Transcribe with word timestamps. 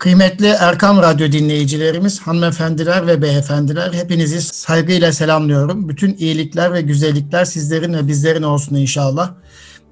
Kıymetli 0.00 0.46
Erkam 0.46 1.02
Radyo 1.02 1.32
dinleyicilerimiz, 1.32 2.20
hanımefendiler 2.20 3.06
ve 3.06 3.22
beyefendiler 3.22 3.92
hepinizi 3.92 4.40
saygıyla 4.42 5.12
selamlıyorum. 5.12 5.88
Bütün 5.88 6.14
iyilikler 6.14 6.72
ve 6.72 6.80
güzellikler 6.80 7.44
sizlerin 7.44 7.94
ve 7.94 8.08
bizlerin 8.08 8.42
olsun 8.42 8.76
inşallah. 8.76 9.30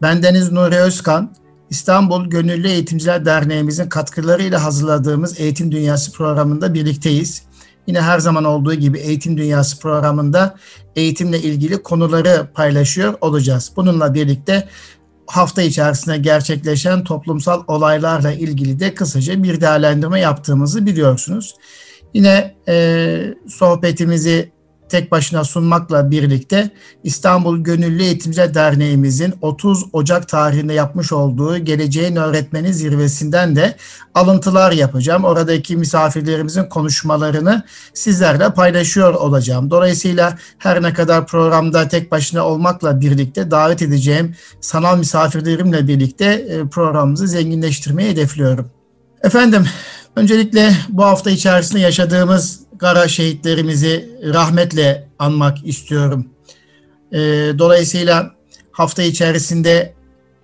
Ben 0.02 0.22
Deniz 0.22 0.52
Nuri 0.52 0.76
Özkan, 0.76 1.34
İstanbul 1.70 2.26
Gönüllü 2.26 2.68
Eğitimciler 2.68 3.24
Derneğimizin 3.24 3.88
katkılarıyla 3.88 4.64
hazırladığımız 4.64 5.40
Eğitim 5.40 5.72
Dünyası 5.72 6.12
programında 6.12 6.74
birlikteyiz. 6.74 7.42
Yine 7.86 8.00
her 8.00 8.18
zaman 8.18 8.44
olduğu 8.44 8.74
gibi 8.74 8.98
Eğitim 8.98 9.38
Dünyası 9.38 9.78
programında 9.78 10.56
eğitimle 10.96 11.42
ilgili 11.42 11.82
konuları 11.82 12.48
paylaşıyor 12.54 13.14
olacağız. 13.20 13.72
Bununla 13.76 14.14
birlikte 14.14 14.68
hafta 15.28 15.62
içerisinde 15.62 16.18
gerçekleşen 16.18 17.04
toplumsal 17.04 17.62
olaylarla 17.66 18.32
ilgili 18.32 18.80
de 18.80 18.94
kısaca 18.94 19.42
bir 19.42 19.60
değerlendirme 19.60 20.20
yaptığımızı 20.20 20.86
biliyorsunuz. 20.86 21.54
Yine 22.14 22.54
e, 22.68 23.34
sohbetimizi 23.48 24.52
tek 24.90 25.12
başına 25.12 25.44
sunmakla 25.44 26.10
birlikte 26.10 26.70
İstanbul 27.04 27.58
Gönüllü 27.58 28.02
Eğitimciler 28.02 28.54
Derneğimizin 28.54 29.34
30 29.42 29.84
Ocak 29.92 30.28
tarihinde 30.28 30.72
yapmış 30.72 31.12
olduğu 31.12 31.58
Geleceğin 31.58 32.16
Öğretmeni 32.16 32.74
Zirvesinden 32.74 33.56
de 33.56 33.76
alıntılar 34.14 34.72
yapacağım. 34.72 35.24
Oradaki 35.24 35.76
misafirlerimizin 35.76 36.64
konuşmalarını 36.64 37.62
sizlerle 37.94 38.50
paylaşıyor 38.54 39.14
olacağım. 39.14 39.70
Dolayısıyla 39.70 40.38
her 40.58 40.82
ne 40.82 40.92
kadar 40.92 41.26
programda 41.26 41.88
tek 41.88 42.12
başına 42.12 42.46
olmakla 42.46 43.00
birlikte 43.00 43.50
davet 43.50 43.82
edeceğim 43.82 44.34
sanal 44.60 44.98
misafirlerimle 44.98 45.88
birlikte 45.88 46.24
e, 46.24 46.68
programımızı 46.68 47.28
zenginleştirmeyi 47.28 48.10
hedefliyorum. 48.10 48.70
Efendim, 49.22 49.66
öncelikle 50.16 50.72
bu 50.88 51.04
hafta 51.04 51.30
içerisinde 51.30 51.80
yaşadığımız 51.80 52.67
kara 52.78 53.08
şehitlerimizi 53.08 54.10
rahmetle 54.34 55.08
anmak 55.18 55.66
istiyorum. 55.66 56.28
E, 57.12 57.18
dolayısıyla 57.58 58.34
hafta 58.72 59.02
içerisinde 59.02 59.94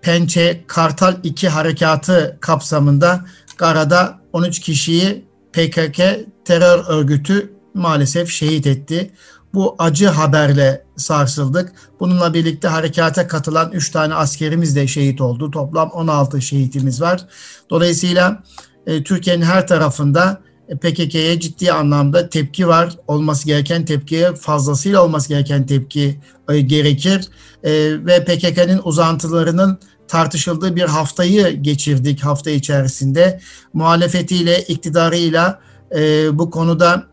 Pençe 0.03 0.65
Kartal 0.67 1.17
2 1.23 1.49
harekatı 1.49 2.39
kapsamında 2.41 3.25
Gara'da 3.59 4.19
13 4.33 4.61
kişiyi 4.61 5.25
PKK 5.53 6.01
terör 6.45 6.85
örgütü 6.89 7.53
maalesef 7.75 8.29
şehit 8.29 8.67
etti. 8.67 9.11
Bu 9.55 9.77
acı 9.79 10.09
haberle 10.09 10.85
sarsıldık. 10.97 11.73
Bununla 12.01 12.35
birlikte 12.35 12.69
harekata 12.69 13.29
katılan 13.29 13.73
3 13.73 13.91
tane 13.91 14.15
askerimiz 14.15 14.77
de 14.77 14.87
şehit 14.87 15.21
oldu. 15.21 15.51
Toplam 15.51 15.91
16 15.91 16.43
şehitimiz 16.43 17.01
var. 17.01 17.27
Dolayısıyla 17.71 18.43
e, 18.87 19.03
Türkiye'nin 19.03 19.43
her 19.43 19.67
tarafında 19.67 20.43
PKK'ye 20.69 21.41
ciddi 21.41 21.73
anlamda 21.73 22.29
tepki 22.29 22.69
var. 22.69 22.97
Olması 23.07 23.47
gereken 23.47 23.85
tepkiye 23.85 24.35
fazlasıyla 24.35 25.03
olması 25.05 25.29
gereken 25.29 25.67
tepki 25.67 26.21
e, 26.49 26.61
gerekir. 26.61 27.29
E, 27.65 27.73
ve 28.07 28.25
PKK'nın 28.25 28.81
uzantılarının 28.85 29.79
tartışıldığı 30.09 30.77
bir 30.77 30.83
haftayı 30.83 31.63
geçirdik 31.63 32.21
hafta 32.21 32.51
içerisinde. 32.51 33.41
Muhalefetiyle, 33.73 34.63
iktidarıyla 34.63 35.61
e, 35.97 36.29
bu 36.39 36.51
konuda 36.51 37.07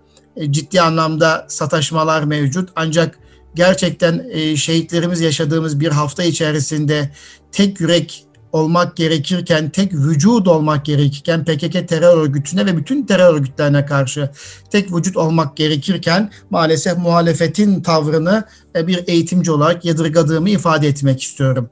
ciddi 0.50 0.82
anlamda 0.82 1.46
sataşmalar 1.50 2.24
mevcut. 2.24 2.70
Ancak 2.76 3.20
gerçekten 3.56 4.32
şehitlerimiz 4.56 5.22
yaşadığımız 5.22 5.80
bir 5.80 5.92
hafta 5.92 6.24
içerisinde 6.24 7.10
tek 7.52 7.80
yürek 7.80 8.26
olmak 8.52 8.96
gerekirken, 8.96 9.70
tek 9.70 9.94
vücut 9.94 10.48
olmak 10.48 10.86
gerekirken 10.86 11.46
PKK 11.46 11.88
terör 11.88 12.18
örgütüne 12.18 12.66
ve 12.66 12.78
bütün 12.78 13.06
terör 13.06 13.34
örgütlerine 13.34 13.86
karşı 13.86 14.30
tek 14.72 14.96
vücut 14.96 15.18
olmak 15.18 15.58
gerekirken 15.58 16.32
maalesef 16.50 16.98
muhalefetin 16.98 17.82
tavrını 17.82 18.44
e, 18.76 18.88
bir 18.88 19.04
eğitimci 19.08 19.52
olarak 19.52 19.86
yadırgadığımı 19.86 20.50
ifade 20.50 20.88
etmek 20.88 21.22
istiyorum. 21.24 21.70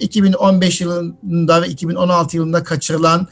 2015 0.00 0.80
e, 0.80 0.84
yılında 0.84 1.62
ve 1.62 1.68
2016 1.68 2.36
yılında 2.36 2.64
kaçırılan 2.64 3.28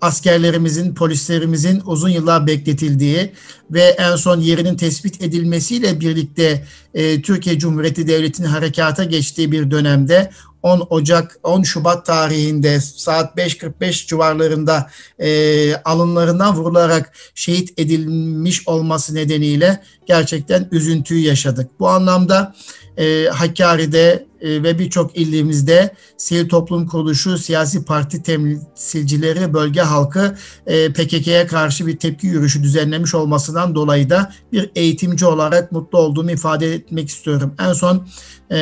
askerlerimizin, 0.00 0.94
polislerimizin 0.94 1.82
uzun 1.86 2.08
yıllar 2.08 2.46
bekletildiği 2.46 3.32
ve 3.70 3.82
en 3.82 4.16
son 4.16 4.40
yerinin 4.40 4.76
tespit 4.76 5.22
edilmesiyle 5.22 6.00
birlikte 6.00 6.64
e, 6.94 7.22
Türkiye 7.22 7.58
Cumhuriyeti 7.58 8.08
Devleti'nin 8.08 8.48
harekata 8.48 9.04
geçtiği 9.04 9.52
bir 9.52 9.70
dönemde 9.70 10.30
10 10.62 10.86
Ocak 10.90 11.36
10 11.42 11.62
Şubat 11.62 12.06
tarihinde 12.06 12.80
saat 12.80 13.36
5.45 13.38 14.06
civarlarında 14.06 14.90
e, 15.18 15.74
alınlarından 15.76 16.56
vurularak 16.56 17.12
şehit 17.34 17.78
edilmiş 17.78 18.68
olması 18.68 19.14
nedeniyle 19.14 19.82
gerçekten 20.06 20.68
üzüntüyü 20.72 21.26
yaşadık. 21.26 21.70
Bu 21.80 21.88
anlamda 21.88 22.54
e, 22.96 23.24
Hakkari'de 23.24 24.29
ve 24.42 24.78
birçok 24.78 25.16
ilimizde 25.16 25.94
sivil 26.16 26.48
toplum 26.48 26.86
kuruluşu, 26.86 27.38
siyasi 27.38 27.84
parti 27.84 28.22
temsilcileri, 28.22 29.54
bölge 29.54 29.80
halkı 29.80 30.36
e, 30.66 30.92
PKK'ya 30.92 31.46
karşı 31.46 31.86
bir 31.86 31.96
tepki 31.96 32.26
yürüyüşü 32.26 32.62
düzenlemiş 32.62 33.14
olmasından 33.14 33.74
dolayı 33.74 34.10
da 34.10 34.32
bir 34.52 34.70
eğitimci 34.74 35.26
olarak 35.26 35.72
mutlu 35.72 35.98
olduğumu 35.98 36.30
ifade 36.30 36.74
etmek 36.74 37.08
istiyorum. 37.08 37.54
En 37.58 37.72
son 37.72 38.06
e, 38.50 38.56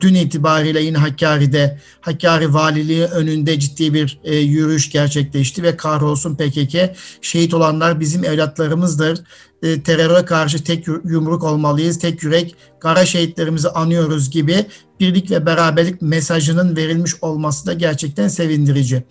dün 0.00 0.14
itibariyle 0.14 0.82
yine 0.82 0.98
Hakkari'de 0.98 1.78
Hakkari 2.00 2.54
Valiliği 2.54 3.04
önünde 3.04 3.58
ciddi 3.58 3.94
bir 3.94 4.18
e, 4.24 4.36
yürüyüş 4.36 4.90
gerçekleşti 4.90 5.62
ve 5.62 5.76
kahrolsun 5.76 6.36
PKK 6.36 6.96
şehit 7.22 7.54
olanlar 7.54 8.00
bizim 8.00 8.24
evlatlarımızdır. 8.24 9.18
E, 9.64 9.82
teröre 9.82 10.24
karşı 10.24 10.64
tek 10.64 10.86
yumruk 10.86 11.44
olmalıyız, 11.44 11.98
tek 11.98 12.22
yürek, 12.22 12.56
kara 12.80 13.06
şehitlerimizi 13.06 13.68
anıyoruz 13.68 14.30
gibi 14.30 14.66
birlik 15.00 15.30
ve 15.30 15.46
beraberlik 15.46 16.02
mesajının 16.02 16.76
verilmiş 16.76 17.12
olması 17.22 17.66
da 17.66 17.72
gerçekten 17.72 18.28
sevindirici. 18.28 19.04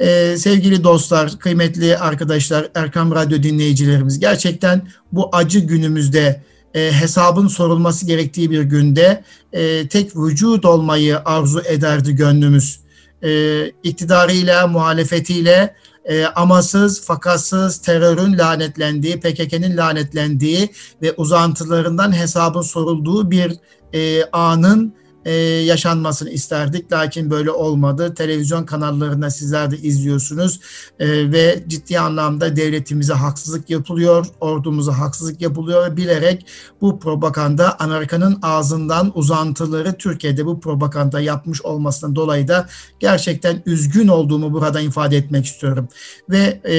Ee, 0.00 0.36
sevgili 0.38 0.84
dostlar, 0.84 1.38
kıymetli 1.38 1.98
arkadaşlar, 1.98 2.68
Erkam 2.74 3.14
Radyo 3.14 3.42
dinleyicilerimiz 3.42 4.20
gerçekten 4.20 4.88
bu 5.12 5.28
acı 5.32 5.58
günümüzde 5.58 6.42
e, 6.74 6.92
hesabın 6.92 7.48
sorulması 7.48 8.06
gerektiği 8.06 8.50
bir 8.50 8.62
günde 8.62 9.24
e, 9.52 9.88
tek 9.88 10.16
vücut 10.16 10.64
olmayı 10.64 11.18
arzu 11.24 11.60
ederdi 11.60 12.14
gönlümüz. 12.14 12.80
E, 13.22 13.64
iktidarıyla, 13.82 14.66
muhalefetiyle 14.66 15.74
e, 16.04 16.24
amasız, 16.24 17.04
fakatsız 17.04 17.78
terörün 17.78 18.38
lanetlendiği, 18.38 19.20
PKK'nın 19.20 19.76
lanetlendiği 19.76 20.70
ve 21.02 21.12
uzantılarından 21.12 22.16
hesabın 22.16 22.62
sorulduğu 22.62 23.30
bir 23.30 23.52
e, 23.92 24.24
anın 24.24 24.94
e, 25.30 25.34
yaşanmasını 25.64 26.30
isterdik. 26.30 26.92
Lakin 26.92 27.30
böyle 27.30 27.50
olmadı. 27.50 28.14
Televizyon 28.14 28.64
kanallarında 28.64 29.30
sizler 29.30 29.70
de 29.70 29.78
izliyorsunuz 29.78 30.60
e, 30.98 31.32
ve 31.32 31.64
ciddi 31.68 31.98
anlamda 31.98 32.56
devletimize 32.56 33.12
haksızlık 33.12 33.70
yapılıyor, 33.70 34.26
ordumuza 34.40 34.98
haksızlık 34.98 35.40
yapılıyor 35.40 35.96
bilerek 35.96 36.46
bu 36.80 37.00
propaganda 37.00 37.80
Amerika'nın 37.80 38.38
ağzından 38.42 39.12
uzantıları 39.14 39.92
Türkiye'de 39.92 40.46
bu 40.46 40.60
propaganda 40.60 41.20
yapmış 41.20 41.62
olmasından 41.62 42.16
dolayı 42.16 42.48
da 42.48 42.68
gerçekten 43.00 43.62
üzgün 43.66 44.08
olduğumu 44.08 44.52
burada 44.52 44.80
ifade 44.80 45.16
etmek 45.16 45.46
istiyorum. 45.46 45.88
Ve 46.30 46.60
e, 46.68 46.76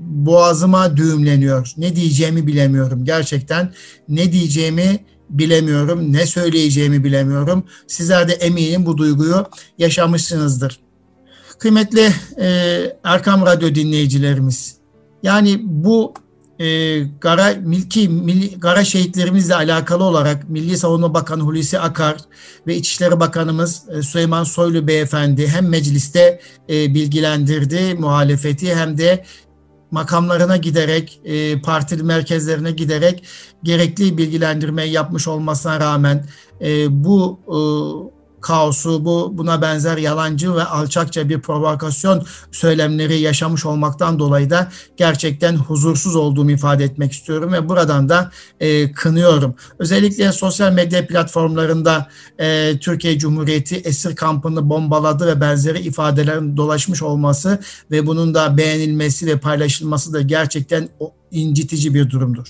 boğazıma 0.00 0.96
düğümleniyor. 0.96 1.72
Ne 1.76 1.96
diyeceğimi 1.96 2.46
bilemiyorum. 2.46 3.04
Gerçekten 3.04 3.72
ne 4.08 4.32
diyeceğimi 4.32 5.04
bilemiyorum, 5.30 6.12
ne 6.12 6.26
söyleyeceğimi 6.26 7.04
bilemiyorum. 7.04 7.64
Sizler 7.86 8.28
de 8.28 8.32
eminim 8.32 8.86
bu 8.86 8.96
duyguyu 8.96 9.46
yaşamışsınızdır. 9.78 10.80
Kıymetli 11.58 12.12
e, 12.40 12.48
Erkam 13.04 13.46
Radyo 13.46 13.74
dinleyicilerimiz, 13.74 14.76
yani 15.22 15.60
bu 15.64 16.14
e, 16.58 16.98
Gara 17.20 17.54
milki 17.60 18.08
milli, 18.08 18.60
Gara 18.60 18.84
şehitlerimizle 18.84 19.54
alakalı 19.54 20.04
olarak 20.04 20.48
Milli 20.48 20.78
Savunma 20.78 21.14
Bakanı 21.14 21.42
Hulusi 21.42 21.78
Akar 21.78 22.16
ve 22.66 22.76
İçişleri 22.76 23.20
Bakanımız 23.20 23.82
e, 23.88 24.02
Süleyman 24.02 24.44
Soylu 24.44 24.86
Beyefendi 24.86 25.48
hem 25.48 25.68
mecliste 25.68 26.40
e, 26.70 26.94
bilgilendirdi 26.94 27.94
muhalefeti 27.98 28.74
hem 28.74 28.98
de 28.98 29.24
makamlarına 29.90 30.56
giderek, 30.56 31.20
e, 31.24 31.60
partili 31.60 32.02
merkezlerine 32.02 32.70
giderek 32.70 33.24
gerekli 33.62 34.18
bilgilendirme 34.18 34.84
yapmış 34.84 35.28
olmasına 35.28 35.80
rağmen 35.80 36.26
e, 36.60 37.04
bu 37.04 37.40
e, 37.46 37.58
kaosu, 38.40 39.04
bu 39.04 39.32
buna 39.38 39.62
benzer 39.62 39.96
yalancı 39.96 40.54
ve 40.54 40.64
alçakça 40.64 41.28
bir 41.28 41.40
provokasyon 41.40 42.26
söylemleri 42.52 43.18
yaşamış 43.18 43.66
olmaktan 43.66 44.18
dolayı 44.18 44.50
da 44.50 44.68
gerçekten 44.96 45.56
huzursuz 45.56 46.16
olduğumu 46.16 46.50
ifade 46.50 46.84
etmek 46.84 47.12
istiyorum 47.12 47.52
ve 47.52 47.68
buradan 47.68 48.08
da 48.08 48.30
e, 48.60 48.92
kınıyorum. 48.92 49.54
Özellikle 49.78 50.32
sosyal 50.32 50.72
medya 50.72 51.06
platformlarında 51.06 52.08
e, 52.38 52.78
Türkiye 52.80 53.18
Cumhuriyeti 53.18 53.76
esir 53.76 54.16
kampını 54.16 54.70
bombaladı 54.70 55.26
ve 55.26 55.40
benzeri 55.40 55.78
ifadelerin 55.78 56.56
dolaşmış 56.56 57.02
olması 57.02 57.58
ve 57.90 58.06
bunun 58.06 58.34
da 58.34 58.56
beğenilmesi 58.56 59.26
ve 59.26 59.38
paylaşılması 59.38 60.12
da 60.12 60.20
gerçekten 60.20 60.88
incitici 61.30 61.94
bir 61.94 62.10
durumdur. 62.10 62.46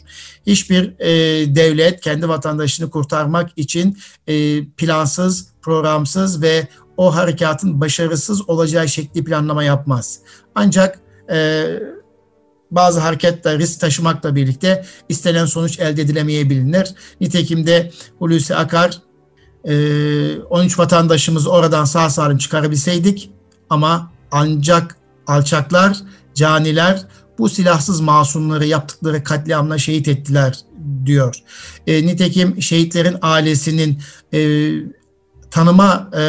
Hiçbir 0.46 0.94
e, 0.98 1.10
devlet 1.54 2.00
kendi 2.00 2.28
vatandaşını 2.28 2.90
kurtarmak 2.90 3.50
için 3.56 3.98
e, 4.26 4.64
plansız, 4.64 5.46
programsız 5.62 6.42
ve 6.42 6.68
o 6.96 7.14
harekatın 7.14 7.80
başarısız 7.80 8.48
olacağı 8.48 8.88
şekli 8.88 9.24
planlama 9.24 9.64
yapmaz. 9.64 10.18
Ancak 10.54 11.00
e, 11.32 11.66
bazı 12.70 13.00
hareketler 13.00 13.58
risk 13.58 13.80
taşımakla 13.80 14.36
birlikte 14.36 14.84
istenen 15.08 15.44
sonuç 15.44 15.78
elde 15.78 16.02
edilemeyebilir. 16.02 16.94
Nitekim 17.20 17.66
de 17.66 17.90
Hulusi 18.18 18.56
Akar 18.56 19.02
13 19.64 20.78
vatandaşımızı 20.78 21.50
oradan 21.50 21.84
sağ 21.84 22.10
salim 22.10 22.38
çıkarabilseydik 22.38 23.30
ama 23.70 24.12
ancak 24.30 24.96
alçaklar, 25.26 25.96
caniler 26.34 27.06
bu 27.40 27.48
silahsız 27.48 28.00
masumları 28.00 28.66
yaptıkları 28.66 29.24
katliamla 29.24 29.78
şehit 29.78 30.08
ettiler 30.08 30.58
diyor. 31.06 31.36
E, 31.86 32.06
nitekim 32.06 32.62
şehitlerin 32.62 33.16
ailesinin 33.22 33.98
e, 34.34 34.70
tanıma 35.50 36.10
e, 36.12 36.22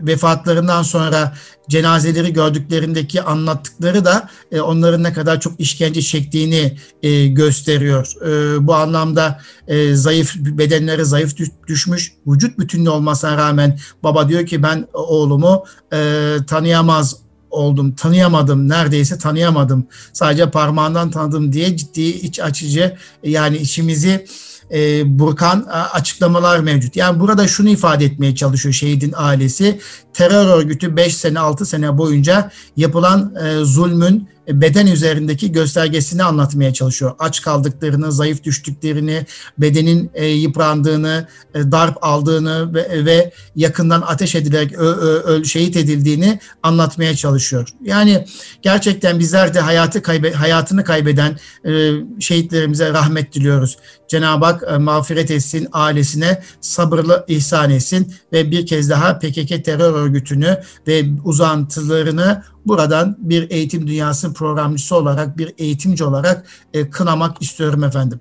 vefatlarından 0.00 0.82
sonra 0.82 1.34
cenazeleri 1.68 2.32
gördüklerindeki 2.32 3.22
anlattıkları 3.22 4.04
da 4.04 4.28
e, 4.52 4.60
onların 4.60 5.02
ne 5.02 5.12
kadar 5.12 5.40
çok 5.40 5.60
işkence 5.60 6.02
çektiğini 6.02 6.78
e, 7.02 7.26
gösteriyor. 7.26 8.12
E, 8.26 8.66
bu 8.66 8.74
anlamda 8.74 9.40
e, 9.68 9.94
zayıf 9.94 10.36
bedenleri 10.36 11.04
zayıf 11.04 11.34
düşmüş, 11.68 12.12
vücut 12.26 12.58
bütünlüğü 12.58 12.90
olmasına 12.90 13.36
rağmen 13.36 13.78
baba 14.02 14.28
diyor 14.28 14.46
ki 14.46 14.62
ben 14.62 14.86
oğlumu 14.92 15.64
e, 15.92 16.36
tanıyamaz 16.46 17.16
oldum, 17.52 17.92
tanıyamadım, 17.92 18.68
neredeyse 18.68 19.18
tanıyamadım. 19.18 19.86
Sadece 20.12 20.50
parmağından 20.50 21.10
tanıdım 21.10 21.52
diye 21.52 21.76
ciddi 21.76 22.02
iç 22.02 22.40
açıcı 22.40 22.96
yani 23.22 23.56
içimizi 23.56 24.26
e, 24.72 25.02
burkan 25.18 25.66
açıklamalar 25.92 26.58
mevcut. 26.58 26.96
Yani 26.96 27.20
burada 27.20 27.48
şunu 27.48 27.68
ifade 27.68 28.04
etmeye 28.04 28.34
çalışıyor 28.34 28.72
şehidin 28.72 29.14
ailesi. 29.16 29.80
Terör 30.14 30.46
örgütü 30.46 30.96
5 30.96 31.16
sene 31.16 31.38
6 31.38 31.66
sene 31.66 31.98
boyunca 31.98 32.50
yapılan 32.76 33.34
e, 33.44 33.64
zulmün 33.64 34.28
beden 34.48 34.86
üzerindeki 34.86 35.52
göstergesini 35.52 36.24
anlatmaya 36.24 36.72
çalışıyor. 36.72 37.12
Aç 37.18 37.42
kaldıklarını, 37.42 38.12
zayıf 38.12 38.44
düştüklerini, 38.44 39.26
bedenin 39.58 40.10
e, 40.14 40.26
yıprandığını, 40.26 41.28
e, 41.54 41.72
darp 41.72 42.04
aldığını 42.04 42.74
ve, 42.74 43.04
ve 43.04 43.32
yakından 43.56 44.02
ateş 44.06 44.34
edilerek 44.34 44.72
ö, 44.72 44.86
ö, 44.86 45.22
ö, 45.22 45.44
şehit 45.44 45.76
edildiğini 45.76 46.38
anlatmaya 46.62 47.16
çalışıyor. 47.16 47.68
Yani 47.82 48.26
gerçekten 48.62 49.18
bizler 49.18 49.54
de 49.54 49.60
hayatı 49.60 50.02
kaybe, 50.02 50.32
hayatını 50.32 50.84
kaybeden 50.84 51.38
e, 51.66 51.92
şehitlerimize 52.20 52.92
rahmet 52.92 53.34
diliyoruz. 53.34 53.78
Cenab-ı 54.08 54.44
Hak 54.44 54.62
e, 54.70 54.78
mağfiret 54.78 55.30
etsin, 55.30 55.68
ailesine 55.72 56.42
sabırlı 56.60 57.24
ihsan 57.28 57.70
etsin 57.70 58.14
ve 58.32 58.50
bir 58.50 58.66
kez 58.66 58.90
daha 58.90 59.18
PKK 59.18 59.64
terör 59.64 59.92
örgütünü 59.92 60.60
ve 60.86 61.04
uzantılarını 61.24 62.42
buradan 62.66 63.16
bir 63.18 63.50
eğitim 63.50 63.86
dünyası 63.86 64.34
programcısı 64.34 64.96
olarak, 64.96 65.38
bir 65.38 65.54
eğitimci 65.58 66.04
olarak 66.04 66.46
e, 66.74 66.90
kınamak 66.90 67.42
istiyorum 67.42 67.84
efendim. 67.84 68.20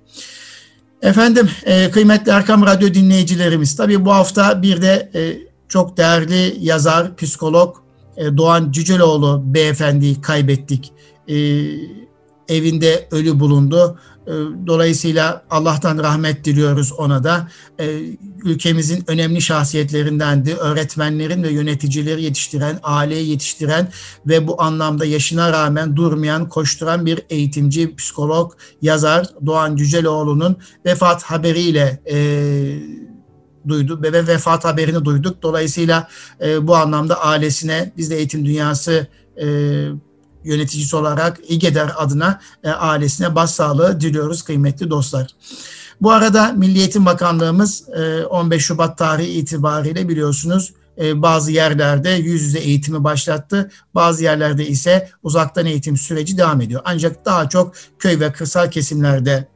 Efendim, 1.02 1.50
e, 1.64 1.92
kıymetli 1.92 2.32
Erkam 2.32 2.66
Radyo 2.66 2.94
dinleyicilerimiz, 2.94 3.76
tabii 3.76 4.06
bu 4.06 4.14
hafta 4.14 4.62
bir 4.62 4.82
de 4.82 5.12
e, 5.16 5.38
çok 5.70 5.98
değerli 5.98 6.58
yazar, 6.60 7.16
psikolog 7.16 7.76
e, 8.18 8.38
Doğan 8.38 8.72
Cüceloğlu 8.72 9.42
beyefendiyi 9.46 10.22
kaybettik. 10.22 10.92
E, 11.28 11.36
evinde 12.50 13.08
ölü 13.12 13.40
bulundu. 13.40 14.00
Ee, 14.28 14.32
dolayısıyla 14.68 15.44
Allah'tan 15.50 15.98
rahmet 15.98 16.46
diliyoruz 16.46 16.92
ona 16.92 17.24
da. 17.24 17.48
Ee, 17.80 18.00
ülkemizin 18.44 19.04
önemli 19.08 19.42
şahsiyetlerindendi. 19.42 20.56
Öğretmenlerin 20.56 21.44
ve 21.44 21.52
yöneticileri 21.52 22.24
yetiştiren, 22.24 22.80
aileyi 22.84 23.30
yetiştiren 23.30 23.88
ve 24.26 24.48
bu 24.48 24.62
anlamda 24.62 25.06
yaşına 25.06 25.52
rağmen 25.52 25.96
durmayan, 25.96 26.50
koşturan 26.50 27.06
bir 27.06 27.20
eğitimci, 27.30 27.96
psikolog, 27.96 28.54
yazar 28.82 29.28
Doğan 29.46 29.76
Cüceloğlu'nun 29.76 30.58
vefat 30.86 31.24
haberiyle 31.24 32.02
e, 32.12 32.18
duydu 33.68 34.00
ve 34.04 34.28
vefat 34.28 34.66
haberini 34.66 35.06
duyduk. 35.06 35.44
Dolayısıyla 35.44 36.08
e, 36.42 36.68
bu 36.68 36.76
anlamda 36.76 37.20
ailesine 37.20 37.92
biz 37.98 38.12
de 38.12 38.16
eğitim 38.16 38.46
dünyası 38.46 39.08
e, 39.42 39.48
yöneticisi 40.44 40.96
olarak 40.96 41.40
İGEDER 41.48 41.92
adına 41.98 42.40
e, 42.64 42.70
ailesine 42.70 43.36
başsağlığı 43.36 44.02
diliyoruz 44.02 44.42
kıymetli 44.42 44.90
dostlar. 44.90 45.28
Bu 46.02 46.12
arada 46.12 46.54
Milli 46.54 46.80
Eğitim 46.80 47.06
Bakanlığımız 47.06 47.90
e, 47.90 48.26
15 48.26 48.66
Şubat 48.66 48.98
tarihi 48.98 49.32
itibariyle 49.32 50.10
biliyorsunuz 50.10 50.74
e, 51.02 51.22
bazı 51.22 51.52
yerlerde 51.52 52.10
yüz 52.10 52.42
yüze 52.42 52.60
eğitimi 52.60 53.04
başlattı. 53.04 53.72
Bazı 53.96 54.24
yerlerde 54.24 54.68
ise 54.68 55.10
uzaktan 55.24 55.66
eğitim 55.66 55.98
süreci 55.98 56.38
devam 56.38 56.62
ediyor. 56.62 56.82
Ancak 56.86 57.26
daha 57.26 57.50
çok 57.50 57.74
köy 58.00 58.20
ve 58.20 58.32
kırsal 58.32 58.72
kesimlerde 58.72 59.48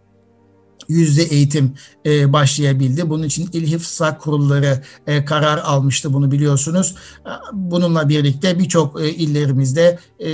yüzde 0.87 1.23
eğitim 1.23 1.73
e, 2.05 2.33
başlayabildi. 2.33 3.09
Bunun 3.09 3.23
için 3.23 3.49
İl 3.53 3.67
Hifza 3.67 4.17
kurulları 4.17 4.83
e, 5.07 5.25
karar 5.25 5.57
almıştı 5.57 6.13
bunu 6.13 6.31
biliyorsunuz. 6.31 6.95
Bununla 7.53 8.09
birlikte 8.09 8.59
birçok 8.59 9.01
e, 9.01 9.09
illerimizde 9.09 9.99
e, 10.19 10.29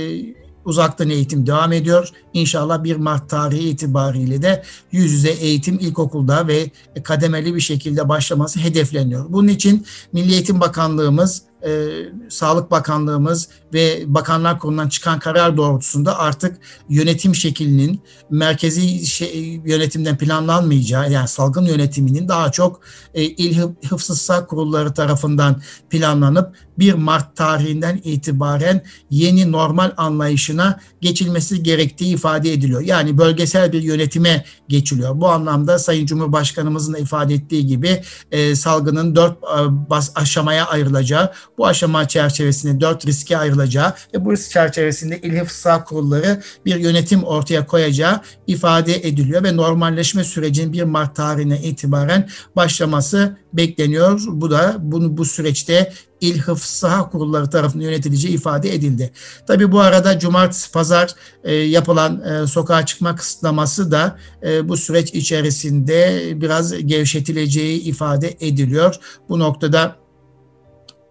uzaktan 0.64 1.10
eğitim 1.10 1.46
devam 1.46 1.72
ediyor. 1.72 2.08
İnşallah 2.32 2.84
1 2.84 2.96
Mart 2.96 3.30
tarihi 3.30 3.68
itibariyle 3.68 4.42
de 4.42 4.62
yüz 4.92 5.12
yüze 5.12 5.30
eğitim 5.30 5.78
ilkokulda 5.78 6.48
ve 6.48 6.70
kademeli 7.04 7.54
bir 7.54 7.60
şekilde 7.60 8.08
başlaması 8.08 8.60
hedefleniyor. 8.60 9.26
Bunun 9.28 9.48
için 9.48 9.86
Milli 10.12 10.32
Eğitim 10.32 10.60
Bakanlığımız 10.60 11.42
e, 11.64 11.88
Sağlık 12.28 12.70
Bakanlığımız 12.70 13.48
ve 13.74 14.02
Bakanlar 14.06 14.58
Kurulu'ndan 14.58 14.88
çıkan 14.88 15.18
karar 15.18 15.56
doğrultusunda 15.56 16.18
artık 16.18 16.58
yönetim 16.88 17.34
şeklinin 17.34 18.00
merkezi 18.30 19.06
şey, 19.06 19.60
yönetimden 19.64 20.18
planlanmayacağı 20.18 21.12
yani 21.12 21.28
salgın 21.28 21.64
yönetiminin 21.64 22.28
daha 22.28 22.52
çok 22.52 22.80
e, 23.14 23.22
il 23.22 23.58
hıfzı 23.88 24.46
kurulları 24.46 24.94
tarafından 24.94 25.62
planlanıp 25.90 26.56
1 26.78 26.94
Mart 26.94 27.36
tarihinden 27.36 28.00
itibaren 28.04 28.82
yeni 29.10 29.52
normal 29.52 29.92
anlayışına 29.96 30.80
geçilmesi 31.00 31.62
gerektiği 31.62 32.14
ifade 32.14 32.52
ediliyor. 32.52 32.80
Yani 32.80 33.18
bölgesel 33.18 33.72
bir 33.72 33.82
yönetime 33.82 34.44
geçiliyor. 34.68 35.20
Bu 35.20 35.28
anlamda 35.28 35.78
Sayın 35.78 36.06
Cumhurbaşkanımızın 36.06 36.94
da 36.94 36.98
ifade 36.98 37.34
ettiği 37.34 37.66
gibi 37.66 38.02
e, 38.30 38.56
salgının 38.56 39.16
dört 39.16 39.36
e, 39.36 39.90
bas 39.90 40.10
aşamaya 40.14 40.66
ayrılacağı, 40.66 41.32
bu 41.58 41.66
aşama 41.66 42.08
çerçevesinde 42.08 42.80
dört 42.80 43.06
riske 43.06 43.38
ayrılacağı 43.38 43.94
ve 44.14 44.24
bu 44.24 44.32
risk 44.32 44.50
çerçevesinde 44.50 45.18
İl 45.20 45.38
Hıfzı 45.38 45.72
Kurulları 45.86 46.42
bir 46.66 46.76
yönetim 46.76 47.24
ortaya 47.24 47.66
koyacağı 47.66 48.20
ifade 48.46 48.94
ediliyor 48.94 49.44
ve 49.44 49.56
normalleşme 49.56 50.24
sürecinin 50.24 50.72
1 50.72 50.82
Mart 50.82 51.16
tarihine 51.16 51.62
itibaren 51.62 52.28
başlaması 52.56 53.36
bekleniyor. 53.52 54.20
Bu 54.26 54.50
da 54.50 54.76
bunu 54.78 55.16
bu 55.16 55.24
süreçte 55.24 55.92
İl 56.20 56.38
Hıfzı 56.38 56.88
Kurulları 57.12 57.50
tarafından 57.50 57.84
yönetileceği 57.84 58.34
ifade 58.34 58.74
edildi. 58.74 59.12
Tabi 59.46 59.72
bu 59.72 59.80
arada 59.80 60.18
cumartesi 60.18 60.72
pazar 60.72 61.14
e, 61.44 61.54
yapılan 61.54 62.20
e, 62.20 62.46
sokağa 62.46 62.86
çıkma 62.86 63.16
kısıtlaması 63.16 63.90
da 63.90 64.18
e, 64.42 64.68
bu 64.68 64.76
süreç 64.76 65.14
içerisinde 65.14 66.22
biraz 66.34 66.86
gevşetileceği 66.86 67.80
ifade 67.80 68.36
ediliyor. 68.40 68.94
Bu 69.28 69.38
noktada 69.38 70.01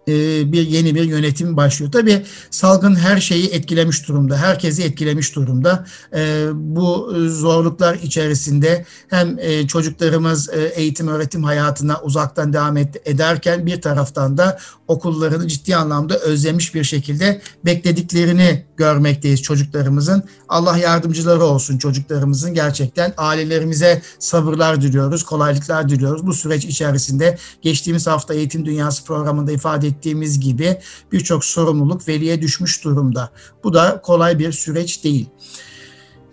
bir 0.06 0.66
yeni 0.66 0.94
bir 0.94 1.04
yönetim 1.04 1.56
başlıyor. 1.56 1.92
Tabii 1.92 2.22
salgın 2.50 2.94
her 2.94 3.20
şeyi 3.20 3.48
etkilemiş 3.48 4.08
durumda, 4.08 4.36
herkesi 4.36 4.82
etkilemiş 4.82 5.36
durumda. 5.36 5.86
E, 6.16 6.46
bu 6.54 7.14
zorluklar 7.28 7.94
içerisinde 7.94 8.84
hem 9.08 9.38
e, 9.38 9.66
çocuklarımız 9.66 10.50
eğitim 10.74 11.08
öğretim 11.08 11.44
hayatına 11.44 12.00
uzaktan 12.02 12.52
devam 12.52 12.76
ederken 12.76 13.66
bir 13.66 13.80
taraftan 13.80 14.38
da 14.38 14.58
okullarını 14.88 15.48
ciddi 15.48 15.76
anlamda 15.76 16.18
özlemiş 16.18 16.74
bir 16.74 16.84
şekilde 16.84 17.40
beklediklerini 17.64 18.64
görmekteyiz 18.82 19.42
çocuklarımızın. 19.42 20.22
Allah 20.48 20.76
yardımcıları 20.76 21.44
olsun 21.44 21.78
çocuklarımızın. 21.78 22.54
Gerçekten 22.54 23.14
ailelerimize 23.16 24.02
sabırlar 24.18 24.82
diliyoruz, 24.82 25.22
kolaylıklar 25.22 25.88
diliyoruz. 25.88 26.26
Bu 26.26 26.34
süreç 26.34 26.64
içerisinde 26.64 27.38
geçtiğimiz 27.62 28.06
hafta 28.06 28.34
Eğitim 28.34 28.66
Dünyası 28.66 29.04
programında 29.04 29.52
ifade 29.52 29.86
ettiğimiz 29.86 30.40
gibi 30.40 30.78
birçok 31.12 31.44
sorumluluk 31.44 32.08
veliye 32.08 32.42
düşmüş 32.42 32.84
durumda. 32.84 33.30
Bu 33.64 33.74
da 33.74 34.00
kolay 34.02 34.38
bir 34.38 34.52
süreç 34.52 35.04
değil. 35.04 35.28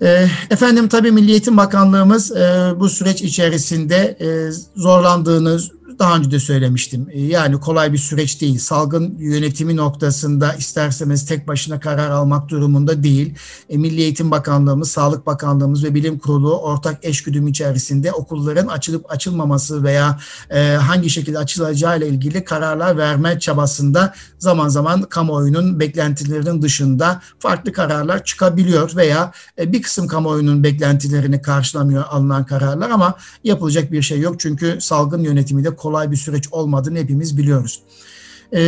Ee, 0.01 0.27
efendim 0.49 0.87
tabii 0.87 1.11
Milli 1.11 1.31
Eğitim 1.31 1.57
Bakanlığımız 1.57 2.31
e, 2.31 2.73
bu 2.79 2.89
süreç 2.89 3.21
içerisinde 3.21 4.17
e, 4.21 4.27
zorlandığını 4.75 5.59
daha 5.99 6.17
önce 6.17 6.31
de 6.31 6.39
söylemiştim. 6.39 7.07
E, 7.11 7.21
yani 7.21 7.59
kolay 7.59 7.93
bir 7.93 7.97
süreç 7.97 8.41
değil. 8.41 8.59
Salgın 8.59 9.15
yönetimi 9.19 9.75
noktasında 9.75 10.53
isterseniz 10.53 11.25
tek 11.25 11.47
başına 11.47 11.79
karar 11.79 12.09
almak 12.09 12.49
durumunda 12.49 13.03
değil. 13.03 13.35
E, 13.69 13.77
Milli 13.77 14.01
Eğitim 14.01 14.31
Bakanlığımız, 14.31 14.91
Sağlık 14.91 15.25
Bakanlığımız 15.25 15.83
ve 15.83 15.95
Bilim 15.95 16.19
Kurulu 16.19 16.59
ortak 16.59 17.05
eşgüdüm 17.05 17.47
içerisinde 17.47 18.11
okulların 18.11 18.67
açılıp 18.67 19.11
açılmaması 19.11 19.83
veya 19.83 20.19
e, 20.49 20.73
hangi 20.73 21.09
şekilde 21.09 21.37
açılacağı 21.37 21.97
ile 21.97 22.07
ilgili 22.07 22.43
kararlar 22.43 22.97
verme 22.97 23.39
çabasında 23.39 24.13
zaman 24.39 24.69
zaman 24.69 25.01
kamuoyunun 25.01 25.79
beklentilerinin 25.79 26.61
dışında 26.61 27.21
farklı 27.39 27.73
kararlar 27.73 28.23
çıkabiliyor 28.23 28.95
veya 28.95 29.31
bir 29.59 29.81
kısım 29.81 30.07
kamuoyunun 30.07 30.63
beklentilerini 30.63 31.41
karşılamıyor 31.41 32.03
alınan 32.09 32.45
kararlar 32.45 32.89
ama 32.89 33.13
yapılacak 33.43 33.91
bir 33.91 34.01
şey 34.01 34.19
yok 34.19 34.39
çünkü 34.39 34.77
salgın 34.81 35.23
yönetimi 35.23 35.63
de 35.63 35.75
kolay 35.79 36.11
bir 36.11 36.17
süreç 36.17 36.47
olmadığını 36.51 36.97
hepimiz 36.97 37.37
biliyoruz. 37.37 37.81
E, 38.53 38.61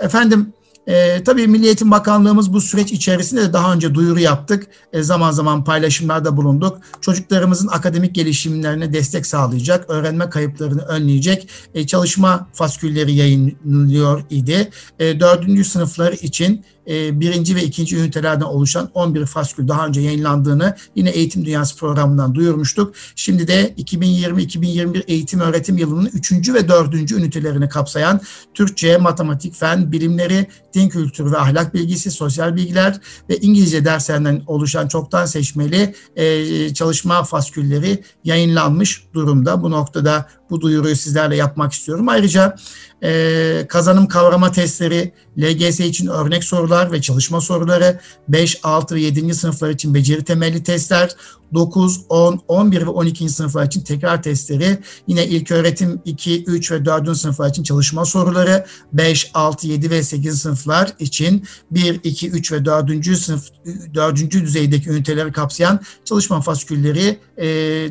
efendim 0.00 0.52
e, 0.88 1.24
tabii 1.24 1.46
Milli 1.46 1.66
Eğitim 1.66 1.90
Bakanlığımız 1.90 2.52
bu 2.52 2.60
süreç 2.60 2.92
içerisinde 2.92 3.40
de 3.40 3.52
daha 3.52 3.74
önce 3.74 3.94
duyuru 3.94 4.20
yaptık. 4.20 4.66
E, 4.92 5.02
zaman 5.02 5.30
zaman 5.30 5.64
paylaşımlarda 5.64 6.36
bulunduk. 6.36 6.78
Çocuklarımızın 7.00 7.68
akademik 7.68 8.14
gelişimlerine 8.14 8.92
destek 8.92 9.26
sağlayacak, 9.26 9.90
öğrenme 9.90 10.30
kayıplarını 10.30 10.82
önleyecek 10.82 11.48
e, 11.74 11.86
çalışma 11.86 12.48
faskülleri 12.52 13.12
yayınlıyor 13.12 14.22
idi. 14.30 14.70
E, 14.98 15.20
dördüncü 15.20 15.64
sınıflar 15.64 16.12
için 16.12 16.64
e, 16.88 17.20
birinci 17.20 17.56
ve 17.56 17.62
ikinci 17.64 17.96
ünitelerden 17.96 18.44
oluşan 18.44 18.90
11 18.94 19.26
faskül 19.26 19.68
daha 19.68 19.86
önce 19.86 20.00
yayınlandığını 20.00 20.76
yine 20.94 21.10
Eğitim 21.10 21.44
Dünyası 21.44 21.76
programından 21.76 22.34
duyurmuştuk. 22.34 22.94
Şimdi 23.16 23.48
de 23.48 23.74
2020-2021 23.78 25.04
eğitim 25.08 25.40
öğretim 25.40 25.78
yılının 25.78 26.10
3. 26.14 26.32
ve 26.54 26.68
4. 26.68 27.12
ünitelerini 27.12 27.68
kapsayan 27.68 28.20
Türkçe, 28.54 28.96
matematik, 28.96 29.54
fen, 29.54 29.92
bilimleri, 29.92 30.46
din 30.74 30.88
kültürü 30.88 31.32
ve 31.32 31.38
ahlak 31.38 31.74
bilgisi, 31.74 32.10
sosyal 32.10 32.56
bilgiler 32.56 33.00
ve 33.30 33.36
İngilizce 33.36 33.84
derslerinden 33.84 34.42
oluşan 34.46 34.88
çoktan 34.88 35.26
seçmeli 35.26 35.94
e, 36.16 36.74
çalışma 36.74 37.24
faskülleri 37.24 38.02
yayınlanmış 38.24 39.04
durumda. 39.14 39.62
Bu 39.62 39.70
noktada 39.70 40.28
bu 40.50 40.60
duyuruyu 40.60 40.96
sizlerle 40.96 41.36
yapmak 41.36 41.72
istiyorum. 41.72 42.08
Ayrıca 42.08 42.56
e, 43.02 43.66
kazanım 43.68 44.08
kavrama 44.08 44.52
testleri, 44.52 45.12
LGS 45.38 45.80
için 45.80 46.06
örnek 46.06 46.44
sorular 46.44 46.92
ve 46.92 47.02
çalışma 47.02 47.40
soruları, 47.40 48.00
5, 48.28 48.60
6 48.62 48.94
ve 48.94 49.00
7. 49.00 49.34
sınıflar 49.34 49.70
için 49.70 49.94
beceri 49.94 50.24
temelli 50.24 50.62
testler, 50.62 51.10
9, 51.54 52.00
10, 52.08 52.40
11 52.48 52.82
ve 52.82 52.90
12. 52.90 53.28
sınıflar 53.28 53.66
için 53.66 53.80
tekrar 53.80 54.22
testleri, 54.22 54.78
yine 55.06 55.26
ilk 55.26 55.50
öğretim 55.50 56.00
2, 56.04 56.44
3 56.44 56.72
ve 56.72 56.84
4. 56.84 57.16
sınıflar 57.16 57.50
için 57.50 57.62
çalışma 57.62 58.04
soruları, 58.04 58.66
5, 58.92 59.30
6, 59.34 59.66
7 59.66 59.90
ve 59.90 60.02
8 60.02 60.38
sınıflar 60.38 60.92
için 60.98 61.44
1, 61.70 62.00
2, 62.04 62.30
3 62.30 62.52
ve 62.52 62.64
4. 62.64 63.16
sınıf 63.16 63.48
4. 63.94 64.30
düzeydeki 64.30 64.90
üniteleri 64.90 65.32
kapsayan 65.32 65.80
çalışma 66.04 66.40
faskülleri 66.40 67.18
e, 67.36 67.46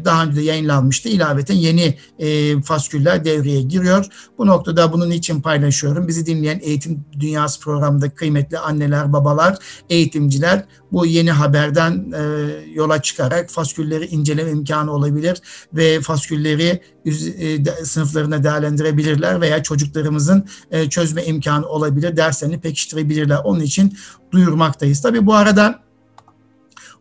daha 0.06 0.24
önce 0.24 0.36
de 0.36 0.42
yayınlanmıştı. 0.42 1.10
İlaveten 1.10 1.56
yeni 1.56 1.98
e, 2.20 2.62
fasküller 2.62 3.26
devreye 3.26 3.62
giriyor. 3.62 4.06
Bu 4.38 4.48
noktada 4.48 4.94
bunun 4.94 5.12
için 5.12 5.42
paylaşıyorum. 5.42 6.08
Bizi 6.08 6.26
dinleyen 6.26 6.60
Eğitim 6.64 7.06
Dünyası 7.20 7.60
programındaki 7.60 8.16
kıymetli 8.16 8.60
anneler, 8.60 9.14
babalar, 9.14 9.58
eğitimciler 9.90 10.66
bu 10.92 11.06
yeni 11.06 11.32
haberden 11.32 12.12
e, 12.16 12.22
yola 12.74 13.02
çıkarak 13.02 13.50
faskülleri 13.50 14.06
inceleme 14.06 14.52
imkanı 14.52 14.92
olabilir 14.92 15.42
ve 15.74 16.02
faskülleri 16.02 16.82
e, 17.06 17.86
sınıflarına 17.86 18.44
değerlendirebilirler 18.44 19.42
veya 19.42 19.64
çocuklarımızın 19.64 20.46
e, 20.72 20.90
çözme 20.90 21.26
imkanı 21.26 21.68
olabilir, 21.68 22.18
derslerini 22.18 22.60
pekiştirebilirler. 22.60 23.38
Onun 23.44 23.60
için 23.60 23.98
duyurmaktayız. 24.32 25.02
Tabii 25.02 25.26
bu 25.26 25.34
arada 25.34 25.87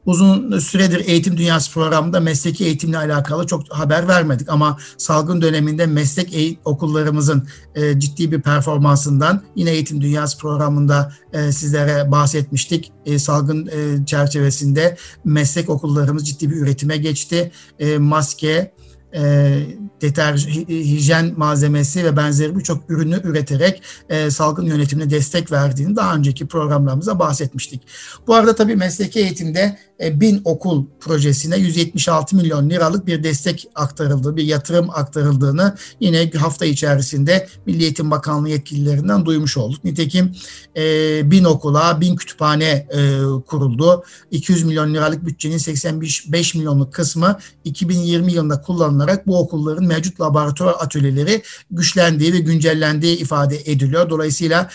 uzun 0.06 0.58
süredir 0.58 1.08
Eğitim 1.08 1.36
Dünyası 1.36 1.72
programında 1.72 2.20
mesleki 2.20 2.64
eğitimle 2.64 2.98
alakalı 2.98 3.46
çok 3.46 3.72
haber 3.72 4.08
vermedik 4.08 4.48
ama 4.48 4.78
salgın 4.98 5.42
döneminde 5.42 5.86
meslek 5.86 6.34
eğit- 6.34 6.58
okullarımızın 6.64 7.48
e, 7.74 8.00
ciddi 8.00 8.32
bir 8.32 8.40
performansından 8.40 9.42
yine 9.56 9.70
Eğitim 9.70 10.00
Dünyası 10.00 10.38
programında 10.38 11.12
e, 11.32 11.52
sizlere 11.52 12.10
bahsetmiştik. 12.10 12.92
E, 13.06 13.18
salgın 13.18 13.70
çerçevesinde 14.04 14.96
meslek 15.24 15.70
okullarımız 15.70 16.26
ciddi 16.28 16.50
bir 16.50 16.56
üretime 16.56 16.96
geçti. 16.96 17.52
Maske, 17.98 18.72
e, 19.16 19.56
deterjan, 20.00 20.50
hijyen 20.68 21.32
malzemesi 21.36 22.04
ve 22.04 22.16
benzeri 22.16 22.58
birçok 22.58 22.90
ürünü 22.90 23.20
üreterek 23.24 23.82
e, 24.08 24.30
salgın 24.30 24.66
yönetimine 24.66 25.10
destek 25.10 25.52
verdiğini 25.52 25.96
daha 25.96 26.14
önceki 26.14 26.46
programlarımızda 26.46 27.18
bahsetmiştik. 27.18 27.82
Bu 28.26 28.34
arada 28.34 28.54
tabii 28.54 28.76
mesleki 28.76 29.20
eğitimde 29.20 29.78
e, 30.00 30.20
bin 30.20 30.40
okul 30.44 30.84
projesine 31.00 31.56
176 31.56 32.36
milyon 32.36 32.70
liralık 32.70 33.06
bir 33.06 33.22
destek 33.24 33.68
aktarıldı, 33.74 34.36
bir 34.36 34.44
yatırım 34.44 34.90
aktarıldığını 34.90 35.76
yine 36.00 36.30
hafta 36.30 36.66
içerisinde 36.66 37.48
Milli 37.66 37.82
Eğitim 37.82 38.10
Bakanlığı 38.10 38.48
yetkililerinden 38.48 39.26
duymuş 39.26 39.56
olduk. 39.56 39.84
Nitekim 39.84 40.34
e, 40.76 40.82
bin 41.30 41.44
okula, 41.44 42.00
bin 42.00 42.16
kütüphane 42.16 42.86
e, 42.90 43.20
kuruldu. 43.46 44.04
200 44.30 44.64
milyon 44.64 44.94
liralık 44.94 45.26
bütçenin 45.26 45.58
85 45.58 46.54
milyonluk 46.54 46.94
kısmı 46.94 47.38
2020 47.64 48.32
yılında 48.32 48.60
kullanılarak 48.62 49.05
bu 49.26 49.38
okulların 49.38 49.84
mevcut 49.84 50.20
laboratuvar 50.20 50.74
atölyeleri 50.80 51.42
güçlendiği 51.70 52.32
ve 52.32 52.38
güncellendiği 52.38 53.18
ifade 53.18 53.56
ediliyor. 53.56 54.10
Dolayısıyla 54.10 54.70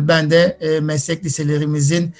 ben 0.00 0.30
de 0.30 0.58
meslek 0.82 1.24
liselerimizin 1.24 2.14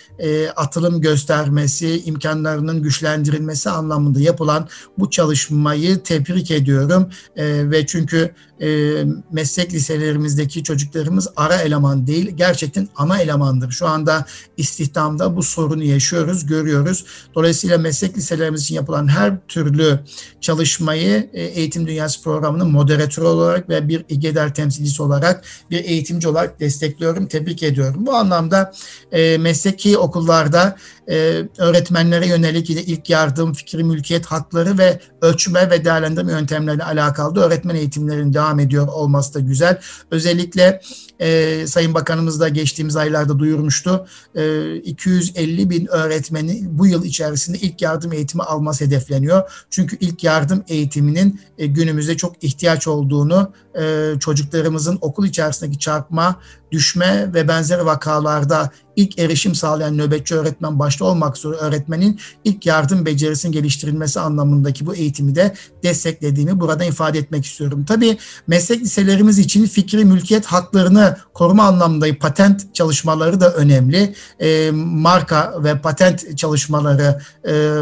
atılım 0.56 1.00
göstermesi, 1.00 2.02
imkan 2.04 2.34
imkanlarının 2.34 2.82
güçlendirilmesi 2.82 3.70
anlamında 3.70 4.20
yapılan 4.20 4.68
bu 4.98 5.10
çalışmayı 5.10 6.02
tebrik 6.02 6.50
ediyorum 6.50 7.10
e, 7.36 7.70
ve 7.70 7.86
çünkü 7.86 8.34
e, 8.60 9.02
meslek 9.32 9.72
liselerimizdeki 9.72 10.62
çocuklarımız 10.62 11.28
ara 11.36 11.56
eleman 11.56 12.06
değil, 12.06 12.30
gerçekten 12.30 12.88
ana 12.96 13.18
elemandır. 13.18 13.70
Şu 13.70 13.86
anda 13.86 14.26
istihdamda 14.56 15.36
bu 15.36 15.42
sorunu 15.42 15.84
yaşıyoruz, 15.84 16.46
görüyoruz. 16.46 17.04
Dolayısıyla 17.34 17.78
meslek 17.78 18.16
liselerimiz 18.16 18.62
için 18.62 18.74
yapılan 18.74 19.08
her 19.08 19.46
türlü 19.48 20.00
çalışmayı 20.40 21.30
e, 21.32 21.42
Eğitim 21.42 21.86
Dünyası 21.86 22.22
programının 22.22 22.70
moderatörü 22.70 23.26
olarak 23.26 23.68
ve 23.68 23.88
bir 23.88 24.04
İGEDER 24.08 24.54
temsilcisi 24.54 25.02
olarak, 25.02 25.44
bir 25.70 25.84
eğitimci 25.84 26.28
olarak 26.28 26.60
destekliyorum, 26.60 27.26
tebrik 27.26 27.62
ediyorum. 27.62 28.06
Bu 28.06 28.14
anlamda 28.14 28.72
e, 29.12 29.38
mesleki 29.38 29.98
okullarda 29.98 30.76
e, 31.10 31.42
öğretmenlere 31.58 32.26
yönelik 32.26 32.70
ilk 32.70 33.10
yardım, 33.10 33.52
fikri 33.52 33.84
mülkiyet 33.84 34.26
hakları 34.26 34.78
ve 34.78 35.00
ölçme 35.22 35.70
ve 35.70 35.84
değerlendirme 35.84 36.32
yöntemleriyle 36.32 36.84
alakalı 36.84 37.34
da 37.34 37.46
öğretmen 37.46 37.74
eğitimlerinin 37.74 38.34
devam 38.34 38.60
ediyor 38.60 38.88
olması 38.88 39.34
da 39.34 39.40
güzel. 39.40 39.80
Özellikle 40.10 40.80
e, 41.20 41.66
Sayın 41.66 41.94
Bakanımız 41.94 42.40
da 42.40 42.48
geçtiğimiz 42.48 42.96
aylarda 42.96 43.38
duyurmuştu. 43.38 44.06
E, 44.34 44.74
250 44.76 45.70
bin 45.70 45.86
öğretmeni 45.86 46.60
bu 46.66 46.86
yıl 46.86 47.04
içerisinde 47.04 47.58
ilk 47.58 47.82
yardım 47.82 48.12
eğitimi 48.12 48.42
alması 48.42 48.84
hedefleniyor. 48.84 49.66
Çünkü 49.70 49.96
ilk 50.00 50.24
yardım 50.24 50.64
eğitiminin 50.68 51.40
e, 51.58 51.66
günümüzde 51.66 52.16
çok 52.16 52.44
ihtiyaç 52.44 52.88
olduğunu 52.88 53.52
e, 53.80 54.12
çocuklarımızın 54.20 54.98
okul 55.00 55.26
içerisindeki 55.26 55.78
çarpma, 55.78 56.40
düşme 56.74 57.34
ve 57.34 57.48
benzeri 57.48 57.86
vakalarda 57.86 58.70
ilk 58.96 59.18
erişim 59.18 59.54
sağlayan 59.54 59.98
nöbetçi 59.98 60.34
öğretmen 60.34 60.78
başta 60.78 61.04
olmak 61.04 61.36
üzere 61.36 61.52
öğretmenin 61.52 62.20
ilk 62.44 62.66
yardım 62.66 63.06
becerisinin 63.06 63.52
geliştirilmesi 63.52 64.20
anlamındaki 64.20 64.86
bu 64.86 64.94
eğitimi 64.94 65.34
de 65.34 65.54
desteklediğimi 65.82 66.60
burada 66.60 66.84
ifade 66.84 67.18
etmek 67.18 67.44
istiyorum. 67.44 67.84
Tabii 67.88 68.18
meslek 68.46 68.80
liselerimiz 68.80 69.38
için 69.38 69.66
fikri 69.66 70.04
mülkiyet 70.04 70.46
haklarını 70.46 71.16
koruma 71.34 71.64
anlamında 71.64 72.18
patent 72.18 72.74
çalışmaları 72.74 73.40
da 73.40 73.52
önemli. 73.52 74.14
E, 74.40 74.70
marka 74.74 75.64
ve 75.64 75.78
patent 75.78 76.38
çalışmaları 76.38 77.20
e, 77.48 77.80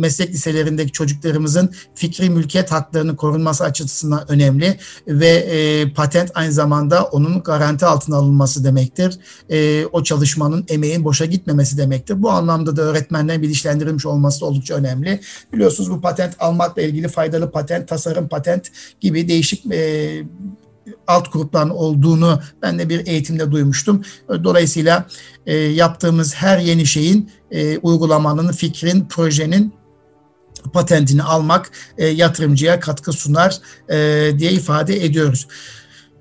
meslek 0.00 0.30
liselerindeki 0.30 0.92
çocuklarımızın 0.92 1.70
fikri 1.94 2.30
mülkiyet 2.30 2.72
haklarının 2.72 3.16
korunması 3.16 3.64
açısından 3.64 4.30
önemli 4.30 4.78
ve 5.08 5.28
e, 5.28 5.92
patent 5.92 6.30
aynı 6.34 6.52
zamanda 6.52 7.04
onun 7.04 7.42
garanti 7.42 7.86
altına 7.86 8.16
alınması 8.16 8.64
demektir. 8.64 9.18
E, 9.50 9.86
o 9.86 10.02
çalışmanın, 10.02 10.64
emeğin 10.68 11.04
boşa 11.04 11.24
gitmemesi 11.24 11.78
demektir. 11.78 12.22
Bu 12.22 12.30
anlamda 12.30 12.76
da 12.76 12.82
öğretmenlerin 12.82 13.42
bilinçlendirilmiş 13.42 14.06
olması 14.06 14.46
oldukça 14.46 14.74
önemli. 14.74 15.20
Biliyorsunuz 15.52 15.90
bu 15.90 16.00
patent 16.00 16.36
almakla 16.38 16.82
ilgili 16.82 17.08
faydalı 17.08 17.50
patent, 17.50 17.88
tasarım 17.88 18.28
patent 18.28 18.70
gibi 19.00 19.28
değişik 19.28 19.66
e, 19.72 20.22
alt 21.06 21.32
grupların 21.32 21.70
olduğunu 21.70 22.40
ben 22.62 22.78
de 22.78 22.88
bir 22.88 23.06
eğitimde 23.06 23.50
duymuştum. 23.50 24.02
Dolayısıyla 24.44 25.06
e, 25.46 25.56
yaptığımız 25.56 26.34
her 26.34 26.58
yeni 26.58 26.86
şeyin 26.86 27.30
e, 27.50 27.78
uygulamanın, 27.78 28.52
fikrin, 28.52 29.06
projenin 29.08 29.79
patentini 30.72 31.22
almak 31.22 31.70
e, 31.98 32.06
yatırımcıya 32.06 32.80
katkı 32.80 33.12
sunar 33.12 33.58
e, 33.88 34.30
diye 34.38 34.52
ifade 34.52 35.04
ediyoruz. 35.04 35.46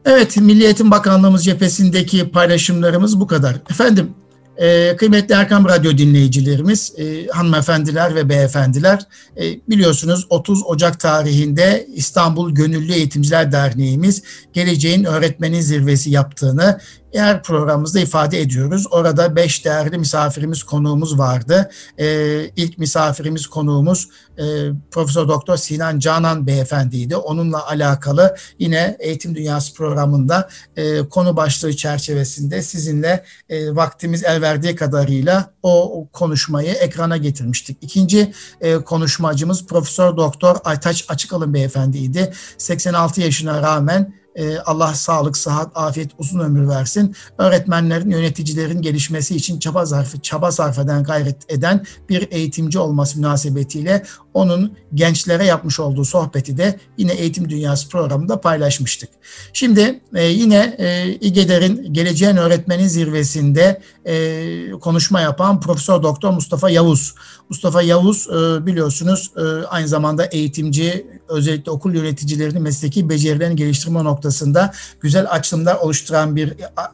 Evet, 0.05 0.37
Milli 0.37 0.63
Eğitim 0.63 0.91
Bakanlığımız 0.91 1.45
cephesindeki 1.45 2.31
paylaşımlarımız 2.31 3.19
bu 3.19 3.27
kadar. 3.27 3.55
Efendim, 3.69 4.15
e, 4.59 4.95
kıymetli 4.95 5.35
Erkam 5.35 5.65
Radyo 5.65 5.97
dinleyicilerimiz, 5.97 6.93
e, 6.97 7.27
hanımefendiler 7.27 8.15
ve 8.15 8.29
beyefendiler, 8.29 8.99
e, 9.37 9.43
biliyorsunuz 9.69 10.25
30 10.29 10.63
Ocak 10.65 10.99
tarihinde 10.99 11.87
İstanbul 11.93 12.51
Gönüllü 12.51 12.93
Eğitimciler 12.93 13.51
Derneğimiz 13.51 14.23
Geleceğin 14.53 15.03
Öğretmenin 15.03 15.61
Zirvesi 15.61 16.09
yaptığını 16.09 16.79
her 17.13 17.43
programımızda 17.43 17.99
ifade 17.99 18.41
ediyoruz. 18.41 18.85
Orada 18.91 19.35
beş 19.35 19.65
değerli 19.65 19.97
misafirimiz, 19.97 20.63
konuğumuz 20.63 21.19
vardı. 21.19 21.69
Ee, 21.97 22.51
ilk 22.55 22.77
misafirimiz, 22.77 23.47
konuğumuz 23.47 24.09
e, 24.37 24.43
Profesör 24.91 25.27
Doktor 25.27 25.57
Sinan 25.57 25.99
Canan 25.99 26.47
Beyefendiydi. 26.47 27.15
Onunla 27.15 27.67
alakalı 27.67 28.35
yine 28.59 28.97
Eğitim 28.99 29.35
Dünyası 29.35 29.73
programında 29.73 30.49
e, 30.75 30.99
konu 31.09 31.35
başlığı 31.35 31.75
çerçevesinde 31.75 32.61
sizinle 32.61 33.23
e, 33.49 33.75
vaktimiz 33.75 34.23
el 34.23 34.41
verdiği 34.41 34.75
kadarıyla 34.75 35.53
o 35.63 36.07
konuşmayı 36.13 36.71
ekrana 36.71 37.17
getirmiştik. 37.17 37.77
İkinci 37.81 38.33
e, 38.61 38.75
konuşmacımız 38.75 39.65
Profesör 39.65 40.17
Doktor 40.17 40.57
Aytaç 40.63 41.05
Açıkalın 41.09 41.53
Beyefendiydi. 41.53 42.33
86 42.57 43.21
yaşına 43.21 43.61
rağmen 43.61 44.18
Allah 44.65 44.93
sağlık, 44.93 45.37
sıhhat, 45.37 45.71
afiyet, 45.75 46.11
uzun 46.17 46.39
ömür 46.39 46.67
versin. 46.67 47.15
Öğretmenlerin, 47.37 48.09
yöneticilerin 48.09 48.81
gelişmesi 48.81 49.35
için 49.35 49.59
çaba 49.59 49.85
sarf, 49.85 50.23
çaba 50.23 50.51
sarf 50.51 50.79
eden, 50.79 51.03
gayret 51.03 51.51
eden 51.51 51.85
bir 52.09 52.27
eğitimci 52.31 52.79
olması 52.79 53.17
münasebetiyle 53.19 54.03
onun 54.33 54.77
gençlere 54.93 55.45
yapmış 55.45 55.79
olduğu 55.79 56.05
sohbeti 56.05 56.57
de 56.57 56.79
yine 56.97 57.13
Eğitim 57.13 57.49
Dünyası 57.49 57.89
programında 57.89 58.41
paylaşmıştık. 58.41 59.09
Şimdi 59.53 59.99
e, 60.15 60.23
yine 60.23 60.75
e, 60.77 61.13
İGEDER'in 61.13 61.93
Geleceğin 61.93 62.37
Öğretmenin 62.37 62.87
Zirvesi'nde 62.87 63.81
e, 64.09 64.71
konuşma 64.71 65.21
yapan 65.21 65.59
Profesör 65.59 66.03
Doktor 66.03 66.31
Mustafa 66.31 66.69
Yavuz. 66.69 67.15
Mustafa 67.49 67.81
Yavuz 67.81 68.27
e, 68.27 68.65
biliyorsunuz 68.65 69.31
e, 69.37 69.65
aynı 69.65 69.87
zamanda 69.87 70.25
eğitimci, 70.25 71.07
özellikle 71.27 71.71
okul 71.71 71.93
yöneticilerinin 71.93 72.61
mesleki 72.61 73.09
becerilerini 73.09 73.55
geliştirme 73.55 74.03
noktasında 74.03 74.73
güzel 75.01 75.27
açılımlar 75.29 75.75
oluşturan 75.75 76.35
bir 76.35 76.53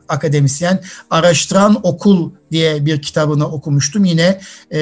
akademisyen. 0.10 0.84
Araştıran 1.10 1.80
Okul 1.84 2.32
diye 2.52 2.86
bir 2.86 3.02
kitabını 3.02 3.48
okumuştum. 3.52 4.06
Yine 4.06 4.40
e, 4.72 4.80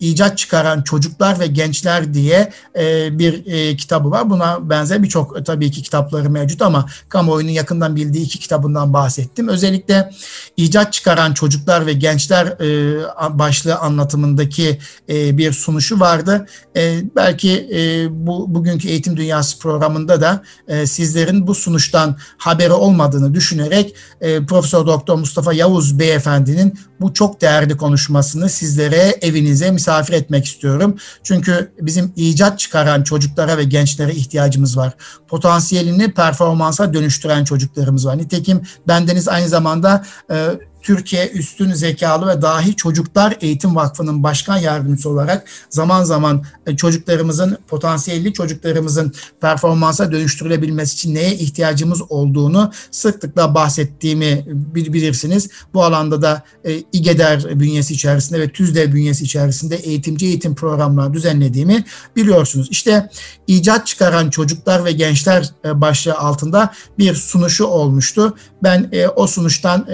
icat 0.00 0.38
çıkaran 0.38 0.82
çocuklar 0.82 1.40
ve 1.40 1.46
gençler 1.46 2.14
diye 2.14 2.52
e, 2.78 3.18
bir 3.18 3.46
e, 3.46 3.76
kitabı 3.76 4.10
var. 4.10 4.30
Buna 4.30 4.70
benzer 4.70 5.02
birçok 5.02 5.40
e, 5.40 5.44
tabii 5.44 5.70
ki 5.70 5.82
kitapları 5.82 6.30
mevcut 6.30 6.62
ama 6.62 6.86
kamuoyunun 7.08 7.50
yakından 7.50 7.96
bildiği 7.96 8.24
iki 8.24 8.38
kitabından 8.38 8.92
bahsettim. 8.92 9.48
Özellikle 9.48 10.10
icat 10.56 10.92
çıkaran 10.92 11.34
çocuklar 11.34 11.86
ve 11.86 11.92
gençler 11.92 12.46
e, 12.46 13.38
başlığı 13.38 13.76
anlatımındaki 13.76 14.78
e, 15.08 15.38
bir 15.38 15.52
sunuşu 15.52 16.00
vardı. 16.00 16.46
E, 16.76 17.00
belki 17.16 17.68
e, 17.74 18.08
bu 18.26 18.54
bugünkü 18.54 18.88
Eğitim 18.88 19.16
Dünyası 19.16 19.58
programında 19.58 20.20
da 20.20 20.42
e, 20.68 20.86
sizlerin 20.86 21.46
bu 21.46 21.54
sunuştan 21.54 22.16
haberi 22.38 22.72
olmadığını 22.72 23.34
düşünerek 23.34 23.94
e, 24.20 24.46
Profesör 24.46 24.86
Doktor 24.86 25.18
Mustafa 25.18 25.52
Yavuz 25.52 25.98
Beyefendinin 25.98 26.78
bu 27.00 27.14
çok 27.14 27.40
değerli 27.40 27.76
konuşmasını 27.76 28.48
sizlere 28.48 29.18
evinize 29.20 29.70
misafir 29.70 29.85
etmek 30.12 30.44
istiyorum. 30.44 30.96
Çünkü 31.22 31.72
bizim 31.80 32.12
icat 32.16 32.58
çıkaran 32.58 33.02
çocuklara 33.02 33.58
ve 33.58 33.64
gençlere 33.64 34.14
ihtiyacımız 34.14 34.76
var. 34.76 34.92
Potansiyelini 35.28 36.12
performansa 36.12 36.94
dönüştüren 36.94 37.44
çocuklarımız 37.44 38.06
var. 38.06 38.18
Nitekim 38.18 38.62
bendeniz 38.88 39.28
aynı 39.28 39.48
zamanda 39.48 40.04
e, 40.30 40.50
Türkiye 40.86 41.28
Üstün 41.28 41.72
Zekalı 41.72 42.26
ve 42.26 42.42
Dahi 42.42 42.76
Çocuklar 42.76 43.36
Eğitim 43.40 43.76
Vakfı'nın 43.76 44.22
başkan 44.22 44.56
yardımcısı 44.56 45.10
olarak 45.10 45.48
zaman 45.70 46.04
zaman 46.04 46.44
e, 46.66 46.76
çocuklarımızın, 46.76 47.58
potansiyelli 47.68 48.32
çocuklarımızın 48.32 49.12
performansa 49.40 50.12
dönüştürülebilmesi 50.12 50.94
için 50.94 51.14
neye 51.14 51.34
ihtiyacımız 51.34 52.02
olduğunu 52.08 52.72
sıklıkla 52.90 53.54
bahsettiğimi 53.54 54.44
bilirsiniz. 54.74 55.48
Bu 55.74 55.84
alanda 55.84 56.22
da 56.22 56.42
e, 56.64 56.82
İGEDER 56.92 57.60
bünyesi 57.60 57.94
içerisinde 57.94 58.40
ve 58.40 58.48
TÜZDEV 58.48 58.92
bünyesi 58.92 59.24
içerisinde 59.24 59.76
eğitimci 59.76 60.26
eğitim 60.26 60.54
programları 60.54 61.12
düzenlediğimi 61.12 61.84
biliyorsunuz. 62.16 62.68
İşte 62.70 63.10
icat 63.46 63.86
çıkaran 63.86 64.30
çocuklar 64.30 64.84
ve 64.84 64.92
gençler 64.92 65.50
e, 65.64 65.80
başlığı 65.80 66.14
altında 66.14 66.72
bir 66.98 67.14
sunuşu 67.14 67.64
olmuştu. 67.64 68.36
Ben 68.62 68.90
o 69.16 69.26
sunuştan 69.26 69.86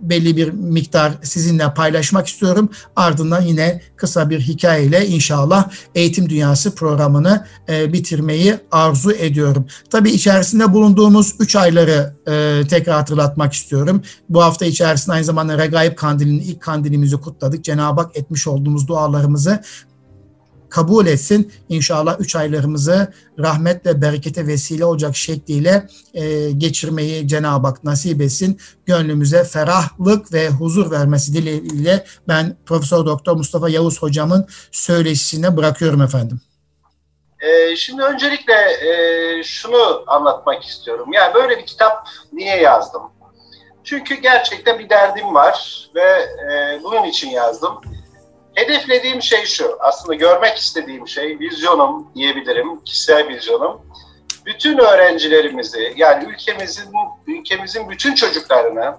belli 0.00 0.36
bir 0.36 0.50
miktar 0.50 1.12
sizinle 1.22 1.74
paylaşmak 1.74 2.28
istiyorum. 2.28 2.70
Ardından 2.96 3.42
yine 3.42 3.80
kısa 3.96 4.30
bir 4.30 4.40
hikayeyle 4.40 5.06
inşallah 5.06 5.70
Eğitim 5.94 6.28
Dünyası 6.28 6.74
programını 6.74 7.46
e, 7.68 7.92
bitirmeyi 7.92 8.56
arzu 8.70 9.12
ediyorum. 9.12 9.66
Tabii 9.90 10.10
içerisinde 10.10 10.72
bulunduğumuz 10.72 11.34
3 11.38 11.56
ayları 11.56 12.14
e, 12.28 12.62
tekrar 12.68 12.94
hatırlatmak 12.94 13.52
istiyorum. 13.52 14.02
Bu 14.28 14.42
hafta 14.42 14.66
içerisinde 14.66 15.14
aynı 15.14 15.24
zamanda 15.24 15.58
Regaib 15.58 15.96
Kandili'nin 15.96 16.40
ilk 16.40 16.60
kandilimizi 16.60 17.16
kutladık. 17.16 17.64
Cenab-ı 17.64 18.00
Hak 18.00 18.16
etmiş 18.16 18.46
olduğumuz 18.46 18.88
dualarımızı 18.88 19.62
kabul 20.70 21.06
etsin. 21.06 21.52
İnşallah 21.68 22.20
üç 22.20 22.36
aylarımızı 22.36 23.12
rahmetle, 23.38 24.02
berekete 24.02 24.46
vesile 24.46 24.84
olacak 24.84 25.16
şekliyle 25.16 25.86
e, 26.14 26.50
geçirmeyi 26.50 27.28
Cenab-ı 27.28 27.66
Hak 27.66 27.84
nasip 27.84 28.20
etsin. 28.20 28.60
Gönlümüze 28.86 29.44
ferahlık 29.44 30.32
ve 30.32 30.48
huzur 30.48 30.90
vermesi 30.90 31.34
dileğiyle 31.34 32.04
ben 32.28 32.56
Profesör 32.66 33.06
Doktor 33.06 33.36
Mustafa 33.36 33.68
Yavuz 33.68 34.02
hocamın 34.02 34.46
söyleşisine 34.72 35.56
bırakıyorum 35.56 36.02
efendim. 36.02 36.40
Ee, 37.40 37.76
şimdi 37.76 38.02
öncelikle 38.02 38.54
e, 38.54 39.42
şunu 39.42 40.04
anlatmak 40.06 40.64
istiyorum. 40.64 41.12
Yani 41.12 41.34
böyle 41.34 41.58
bir 41.58 41.66
kitap 41.66 42.08
niye 42.32 42.56
yazdım? 42.56 43.02
Çünkü 43.84 44.14
gerçekten 44.14 44.78
bir 44.78 44.88
derdim 44.88 45.34
var 45.34 45.88
ve 45.94 46.28
e, 46.50 46.80
bunun 46.82 47.04
için 47.04 47.30
yazdım. 47.30 47.80
Hedeflediğim 48.58 49.22
şey 49.22 49.44
şu, 49.44 49.76
aslında 49.80 50.14
görmek 50.14 50.56
istediğim 50.58 51.08
şey, 51.08 51.38
vizyonum 51.38 52.08
diyebilirim, 52.14 52.84
kişisel 52.84 53.28
vizyonum. 53.28 53.80
Bütün 54.46 54.78
öğrencilerimizi, 54.78 55.94
yani 55.96 56.24
ülkemizin 56.24 56.92
ülkemizin 57.26 57.90
bütün 57.90 58.14
çocuklarını 58.14 58.96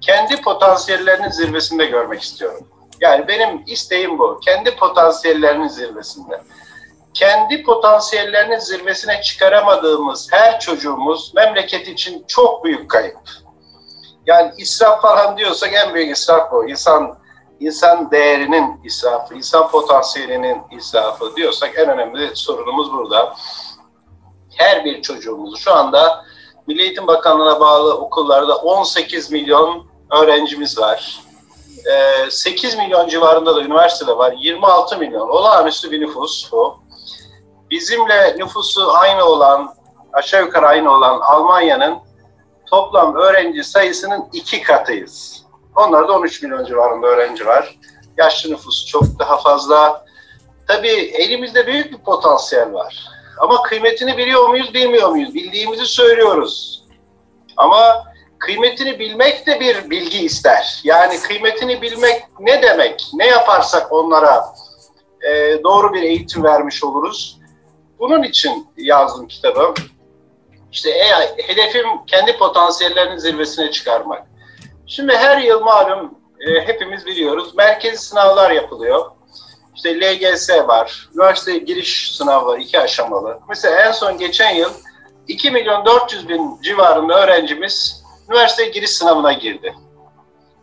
kendi 0.00 0.42
potansiyellerinin 0.42 1.30
zirvesinde 1.30 1.86
görmek 1.86 2.22
istiyorum. 2.22 2.66
Yani 3.00 3.28
benim 3.28 3.62
isteğim 3.66 4.18
bu. 4.18 4.40
Kendi 4.44 4.76
potansiyellerinin 4.76 5.68
zirvesinde. 5.68 6.40
Kendi 7.14 7.62
potansiyellerinin 7.62 8.58
zirvesine 8.58 9.22
çıkaramadığımız 9.22 10.32
her 10.32 10.60
çocuğumuz 10.60 11.34
memleket 11.34 11.88
için 11.88 12.24
çok 12.28 12.64
büyük 12.64 12.90
kayıp. 12.90 13.18
Yani 14.26 14.52
israf 14.58 15.02
falan 15.02 15.36
diyorsak 15.36 15.74
en 15.74 15.94
büyük 15.94 16.16
israf 16.16 16.52
bu. 16.52 16.68
İnsan 16.68 17.19
insan 17.60 18.10
değerinin 18.10 18.80
israfı, 18.84 19.34
insan 19.34 19.70
potansiyelinin 19.70 20.62
israfı 20.70 21.36
diyorsak 21.36 21.78
en 21.78 21.88
önemli 21.88 22.30
sorunumuz 22.34 22.92
burada. 22.92 23.36
Her 24.56 24.84
bir 24.84 25.02
çocuğumuz 25.02 25.60
şu 25.60 25.74
anda 25.74 26.24
Milli 26.66 26.82
Eğitim 26.82 27.06
Bakanlığı'na 27.06 27.60
bağlı 27.60 27.94
okullarda 27.94 28.56
18 28.56 29.30
milyon 29.30 29.86
öğrencimiz 30.10 30.78
var. 30.78 31.20
8 32.30 32.74
ee, 32.74 32.82
milyon 32.82 33.08
civarında 33.08 33.56
da 33.56 33.60
üniversitede 33.60 34.18
var. 34.18 34.34
26 34.38 34.98
milyon. 34.98 35.28
Olağanüstü 35.28 35.90
bir 35.90 36.00
nüfus 36.00 36.52
bu. 36.52 36.80
Bizimle 37.70 38.36
nüfusu 38.38 38.92
aynı 38.92 39.24
olan, 39.24 39.74
aşağı 40.12 40.44
yukarı 40.44 40.66
aynı 40.66 40.94
olan 40.94 41.20
Almanya'nın 41.20 41.98
toplam 42.66 43.14
öğrenci 43.14 43.64
sayısının 43.64 44.28
iki 44.32 44.62
katıyız. 44.62 45.42
Onlarda 45.80 46.12
13 46.12 46.42
milyon 46.42 46.64
civarında 46.64 47.06
öğrenci 47.06 47.46
var. 47.46 47.78
Yaşlı 48.18 48.50
nüfusu 48.50 48.86
çok 48.86 49.18
daha 49.18 49.36
fazla. 49.36 50.04
tabii 50.68 50.88
elimizde 50.88 51.66
büyük 51.66 51.92
bir 51.92 51.98
potansiyel 51.98 52.72
var. 52.72 53.04
Ama 53.38 53.62
kıymetini 53.62 54.16
biliyor 54.16 54.48
muyuz, 54.48 54.74
bilmiyor 54.74 55.08
muyuz? 55.08 55.34
Bildiğimizi 55.34 55.86
söylüyoruz. 55.86 56.84
Ama 57.56 58.04
kıymetini 58.38 58.98
bilmek 58.98 59.46
de 59.46 59.60
bir 59.60 59.90
bilgi 59.90 60.24
ister. 60.24 60.80
Yani 60.84 61.20
kıymetini 61.20 61.82
bilmek 61.82 62.22
ne 62.40 62.62
demek? 62.62 63.06
Ne 63.14 63.26
yaparsak 63.26 63.92
onlara 63.92 64.44
e, 65.22 65.62
doğru 65.64 65.94
bir 65.94 66.02
eğitim 66.02 66.44
vermiş 66.44 66.84
oluruz. 66.84 67.38
Bunun 67.98 68.22
için 68.22 68.66
yazdım 68.76 69.28
kitabı. 69.28 69.74
İşte 70.72 70.90
e, 70.90 71.06
hedefim 71.42 71.86
kendi 72.06 72.38
potansiyellerinin 72.38 73.18
zirvesine 73.18 73.70
çıkarmak. 73.70 74.29
Şimdi 74.90 75.16
her 75.16 75.38
yıl 75.38 75.60
malum 75.60 76.14
e, 76.40 76.60
hepimiz 76.60 77.06
biliyoruz 77.06 77.54
merkezi 77.54 77.98
sınavlar 77.98 78.50
yapılıyor. 78.50 79.10
İşte 79.76 80.00
LGS 80.00 80.50
var, 80.50 81.08
üniversite 81.14 81.58
giriş 81.58 82.12
sınavı 82.16 82.58
iki 82.58 82.80
aşamalı. 82.80 83.40
Mesela 83.48 83.80
en 83.80 83.92
son 83.92 84.18
geçen 84.18 84.54
yıl 84.54 84.70
2 85.28 85.50
milyon 85.50 85.84
400 85.84 86.28
bin 86.28 86.62
civarında 86.62 87.22
öğrencimiz 87.22 88.04
üniversite 88.28 88.64
giriş 88.66 88.90
sınavına 88.90 89.32
girdi. 89.32 89.74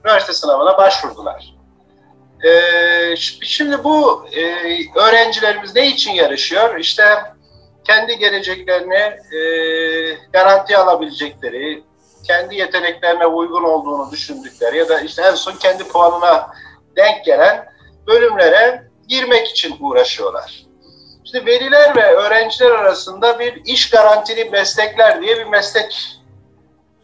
Üniversite 0.05 0.33
sınavına 0.33 0.77
başvurdular. 0.77 1.55
Ee, 2.45 3.15
şimdi 3.41 3.83
bu 3.83 4.25
e, 4.35 4.45
öğrencilerimiz 4.99 5.75
ne 5.75 5.87
için 5.87 6.11
yarışıyor? 6.11 6.79
İşte 6.79 7.03
kendi 7.83 8.17
geleceklerini 8.17 9.17
e, 9.37 9.41
garanti 10.33 10.77
alabilecekleri, 10.77 11.83
kendi 12.27 12.55
yeteneklerine 12.55 13.25
uygun 13.25 13.63
olduğunu 13.63 14.11
düşündükleri 14.11 14.77
ya 14.77 14.89
da 14.89 14.99
işte 14.99 15.21
en 15.21 15.35
son 15.35 15.51
kendi 15.51 15.87
puanına 15.87 16.49
denk 16.95 17.25
gelen 17.25 17.69
bölümlere 18.07 18.83
girmek 19.07 19.47
için 19.47 19.75
uğraşıyorlar. 19.79 20.65
İşte 21.25 21.45
veliler 21.45 21.95
ve 21.95 22.15
öğrenciler 22.15 22.71
arasında 22.71 23.39
bir 23.39 23.65
iş 23.65 23.89
garantili 23.89 24.49
meslekler 24.49 25.21
diye 25.21 25.37
bir 25.37 25.45
meslek 25.45 26.19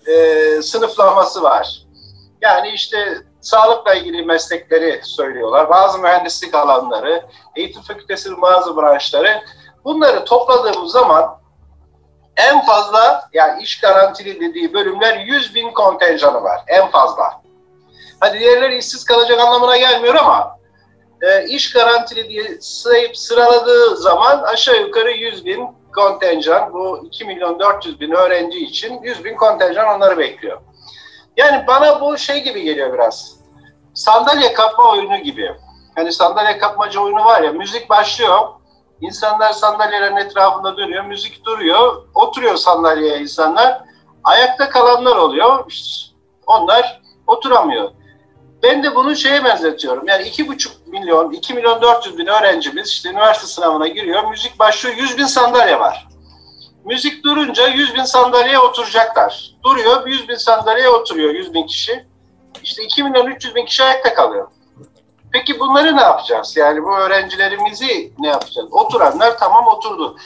e, 0.07 0.61
sınıflaması 0.61 1.43
var. 1.43 1.83
Yani 2.41 2.69
işte 2.69 3.17
sağlıkla 3.41 3.93
ilgili 3.93 4.25
meslekleri 4.25 5.01
söylüyorlar. 5.03 5.69
Bazı 5.69 5.99
mühendislik 5.99 6.55
alanları, 6.55 7.25
eğitim 7.55 7.81
fakültesinin 7.81 8.41
bazı 8.41 8.77
branşları. 8.77 9.41
Bunları 9.85 10.25
topladığımız 10.25 10.91
zaman 10.91 11.42
en 12.37 12.65
fazla 12.65 13.29
yani 13.33 13.63
iş 13.63 13.79
garantili 13.79 14.39
dediği 14.41 14.73
bölümler 14.73 15.17
100 15.17 15.55
bin 15.55 15.71
kontenjanı 15.71 16.43
var. 16.43 16.61
En 16.67 16.87
fazla. 16.87 17.41
Hadi 18.19 18.39
diğerleri 18.39 18.77
işsiz 18.77 19.03
kalacak 19.05 19.39
anlamına 19.39 19.77
gelmiyor 19.77 20.15
ama 20.15 20.57
e, 21.21 21.45
iş 21.45 21.73
garantili 21.73 22.29
diye 22.29 22.57
sayıp 22.61 23.17
sıraladığı 23.17 23.97
zaman 23.97 24.43
aşağı 24.43 24.81
yukarı 24.81 25.11
100 25.11 25.45
bin 25.45 25.67
kontenjan 25.95 26.73
bu 26.73 27.01
2 27.05 27.25
milyon 27.25 27.59
400 27.59 27.99
bin 27.99 28.11
öğrenci 28.11 28.59
için 28.59 29.01
100 29.03 29.23
bin 29.23 29.35
kontenjan 29.35 29.95
onları 29.95 30.17
bekliyor. 30.17 30.61
Yani 31.37 31.67
bana 31.67 32.01
bu 32.01 32.17
şey 32.17 32.43
gibi 32.43 32.61
geliyor 32.61 32.93
biraz. 32.93 33.35
Sandalye 33.93 34.53
kapma 34.53 34.91
oyunu 34.91 35.17
gibi. 35.17 35.55
Hani 35.95 36.13
sandalye 36.13 36.57
kapmaca 36.57 36.99
oyunu 36.99 37.25
var 37.25 37.41
ya 37.41 37.51
müzik 37.51 37.89
başlıyor. 37.89 38.47
İnsanlar 39.03 39.53
sandalyelerin 39.53 40.17
etrafında 40.17 40.77
dönüyor. 40.77 41.05
Müzik 41.05 41.45
duruyor. 41.45 42.03
Oturuyor 42.13 42.55
sandalyeye 42.55 43.19
insanlar. 43.19 43.81
Ayakta 44.23 44.69
kalanlar 44.69 45.15
oluyor. 45.15 45.65
Onlar 46.47 47.01
oturamıyor. 47.27 47.91
Ben 48.63 48.83
de 48.83 48.95
bunu 48.95 49.15
şeye 49.15 49.43
benzetiyorum. 49.43 50.07
Yani 50.07 50.23
iki 50.23 50.47
buçuk 50.47 50.87
milyon, 50.87 51.31
iki 51.31 51.53
milyon 51.53 51.81
dört 51.81 52.05
yüz 52.05 52.17
bin 52.17 52.25
öğrencimiz 52.25 52.89
işte 52.89 53.09
üniversite 53.09 53.47
sınavına 53.47 53.87
giriyor. 53.87 54.29
Müzik 54.29 54.59
başlıyor. 54.59 54.95
Yüz 54.97 55.17
bin 55.17 55.25
sandalye 55.25 55.79
var. 55.79 56.07
Müzik 56.85 57.23
durunca 57.23 57.67
yüz 57.67 57.95
bin 57.95 58.03
sandalyeye 58.03 58.59
oturacaklar. 58.59 59.55
Duruyor. 59.63 60.07
Yüz 60.07 60.29
bin 60.29 60.35
sandalyeye 60.35 60.89
oturuyor. 60.89 61.33
Yüz 61.33 61.53
bin 61.53 61.67
kişi. 61.67 62.05
İşte 62.63 62.83
iki 62.83 63.03
milyon 63.03 63.27
üç 63.27 63.45
yüz 63.45 63.55
bin 63.55 63.65
kişi 63.65 63.83
ayakta 63.83 64.13
kalıyor. 64.13 64.47
Peki 65.33 65.59
bunları 65.59 65.97
ne 65.97 66.01
yapacağız? 66.01 66.57
Yani 66.57 66.83
bu 66.83 66.97
öğrencilerimizi 66.97 68.13
ne 68.19 68.27
yapacağız? 68.27 68.67
Oturanlar 68.71 69.37
tamam 69.37 69.67
oturdu. 69.67 70.17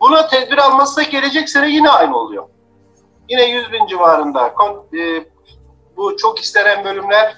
Buna 0.00 0.28
tedbir 0.28 0.58
almazsa 0.58 1.02
gelecek 1.02 1.48
sene 1.48 1.70
yine 1.70 1.90
aynı 1.90 2.16
oluyor. 2.16 2.48
Yine 3.28 3.44
100 3.44 3.72
bin 3.72 3.86
civarında. 3.86 4.54
E, 4.94 5.24
bu 5.96 6.16
çok 6.16 6.40
istenen 6.40 6.84
bölümler 6.84 7.36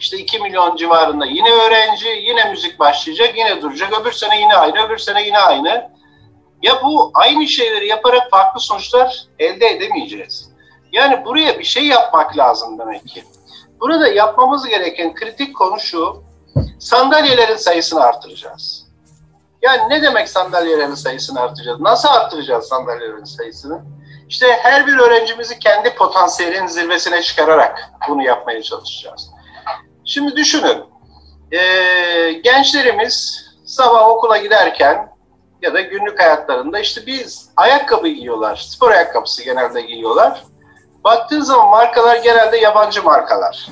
işte 0.00 0.16
2 0.18 0.38
milyon 0.38 0.76
civarında 0.76 1.26
yine 1.26 1.50
öğrenci, 1.50 2.08
yine 2.08 2.50
müzik 2.50 2.78
başlayacak, 2.78 3.38
yine 3.38 3.62
duracak. 3.62 4.00
Öbür 4.00 4.12
sene 4.12 4.40
yine 4.40 4.54
aynı, 4.54 4.86
öbür 4.86 4.98
sene 4.98 5.26
yine 5.26 5.38
aynı. 5.38 5.90
Ya 6.62 6.82
bu 6.82 7.10
aynı 7.14 7.46
şeyleri 7.46 7.88
yaparak 7.88 8.30
farklı 8.30 8.60
sonuçlar 8.60 9.26
elde 9.38 9.66
edemeyeceğiz. 9.66 10.52
Yani 10.92 11.24
buraya 11.24 11.58
bir 11.58 11.64
şey 11.64 11.86
yapmak 11.86 12.38
lazım 12.38 12.78
demek 12.78 13.08
ki. 13.08 13.24
Burada 13.82 14.08
yapmamız 14.08 14.68
gereken 14.68 15.14
kritik 15.14 15.56
konu 15.56 15.80
şu, 15.80 16.22
sandalyelerin 16.78 17.56
sayısını 17.56 18.00
artıracağız. 18.00 18.86
Yani 19.62 19.88
ne 19.88 20.02
demek 20.02 20.28
sandalyelerin 20.28 20.94
sayısını 20.94 21.40
artıracağız? 21.40 21.80
Nasıl 21.80 22.08
artıracağız 22.08 22.68
sandalyelerin 22.68 23.24
sayısını? 23.24 23.82
İşte 24.28 24.46
her 24.62 24.86
bir 24.86 24.98
öğrencimizi 24.98 25.58
kendi 25.58 25.94
potansiyelin 25.94 26.66
zirvesine 26.66 27.22
çıkararak 27.22 27.90
bunu 28.08 28.22
yapmaya 28.22 28.62
çalışacağız. 28.62 29.30
Şimdi 30.04 30.36
düşünün, 30.36 30.84
gençlerimiz 32.42 33.44
sabah 33.66 34.08
okula 34.08 34.36
giderken 34.36 35.12
ya 35.62 35.74
da 35.74 35.80
günlük 35.80 36.20
hayatlarında 36.20 36.78
işte 36.78 37.06
biz 37.06 37.50
ayakkabı 37.56 38.08
giyiyorlar, 38.08 38.56
spor 38.56 38.90
ayakkabısı 38.90 39.44
genelde 39.44 39.80
giyiyorlar. 39.80 40.44
Baktığın 41.04 41.40
zaman 41.40 41.68
markalar 41.68 42.16
genelde 42.16 42.56
yabancı 42.56 43.02
markalar. 43.02 43.66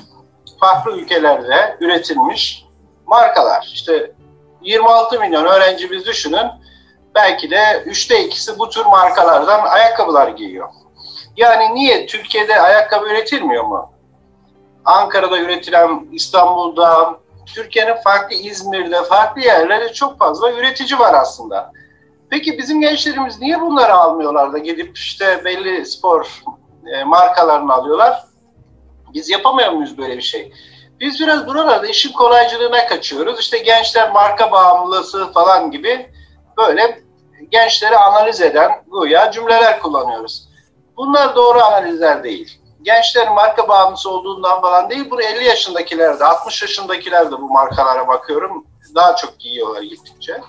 Farklı 0.59 0.91
ülkelerde 0.91 1.77
üretilmiş 1.79 2.65
markalar. 3.05 3.69
İşte 3.73 4.11
26 4.61 5.19
milyon 5.19 5.45
öğrencimiz 5.45 6.05
düşünün. 6.05 6.47
Belki 7.15 7.51
de 7.51 7.83
üçte 7.85 8.25
ikisi 8.25 8.59
bu 8.59 8.69
tür 8.69 8.85
markalardan 8.85 9.65
ayakkabılar 9.65 10.27
giyiyor. 10.27 10.69
Yani 11.37 11.75
niye? 11.75 12.05
Türkiye'de 12.05 12.61
ayakkabı 12.61 13.05
üretilmiyor 13.05 13.63
mu? 13.63 13.91
Ankara'da 14.85 15.39
üretilen, 15.39 16.07
İstanbul'da, 16.11 17.19
Türkiye'nin 17.45 17.95
farklı 18.03 18.35
İzmir'de, 18.35 19.03
farklı 19.03 19.41
yerlerde 19.41 19.93
çok 19.93 20.19
fazla 20.19 20.51
üretici 20.51 20.99
var 20.99 21.13
aslında. 21.13 21.71
Peki 22.29 22.57
bizim 22.57 22.81
gençlerimiz 22.81 23.41
niye 23.41 23.61
bunları 23.61 23.93
almıyorlar 23.93 24.53
da 24.53 24.57
gidip 24.57 24.97
işte 24.97 25.45
belli 25.45 25.85
spor 25.85 26.43
e, 26.93 27.03
markalarını 27.03 27.73
alıyorlar? 27.73 28.23
Biz 29.13 29.29
yapamıyor 29.29 29.71
muyuz 29.71 29.97
böyle 29.97 30.17
bir 30.17 30.21
şey? 30.21 30.53
Biz 30.99 31.19
biraz 31.19 31.47
buralarda 31.47 31.87
işin 31.87 32.13
kolaycılığına 32.13 32.87
kaçıyoruz. 32.87 33.39
İşte 33.39 33.57
gençler 33.57 34.11
marka 34.11 34.51
bağımlısı 34.51 35.31
falan 35.31 35.71
gibi 35.71 36.11
böyle 36.57 37.01
gençleri 37.49 37.97
analiz 37.97 38.41
eden 38.41 38.71
güya 39.01 39.31
cümleler 39.31 39.79
kullanıyoruz. 39.79 40.47
Bunlar 40.97 41.35
doğru 41.35 41.61
analizler 41.61 42.23
değil. 42.23 42.61
Gençler 42.81 43.29
marka 43.29 43.67
bağımlısı 43.67 44.09
olduğundan 44.09 44.61
falan 44.61 44.89
değil. 44.89 45.09
Bunu 45.11 45.21
50 45.21 45.43
yaşındakiler 45.43 46.19
de 46.19 46.25
60 46.25 46.61
yaşındakiler 46.61 47.31
de 47.31 47.31
bu 47.31 47.49
markalara 47.49 48.07
bakıyorum. 48.07 48.65
Daha 48.95 49.15
çok 49.15 49.39
giyiyorlar 49.39 49.81
gittikçe. 49.81 50.41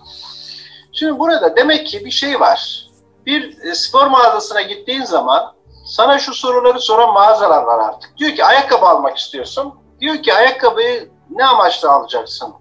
Şimdi 0.93 1.19
burada 1.19 1.57
demek 1.57 1.87
ki 1.87 2.05
bir 2.05 2.11
şey 2.11 2.41
var. 2.41 2.87
Bir 3.27 3.63
e, 3.63 3.75
spor 3.75 4.07
mağazasına 4.07 4.63
gittiğin 4.63 5.05
zaman 5.05 5.55
sana 5.85 6.19
şu 6.19 6.35
soruları 6.35 6.81
soran 6.81 7.13
mağazalar 7.13 7.63
var 7.63 7.79
artık. 7.79 8.19
Diyor 8.19 8.37
ki 8.37 8.45
ayakkabı 8.45 8.87
almak 8.87 9.19
istiyorsun. 9.19 9.75
Diyor 10.01 10.23
ki 10.23 10.35
ayakkabıyı 10.35 11.11
ne 11.31 11.45
amaçla 11.45 11.93
alacaksın? 11.93 12.55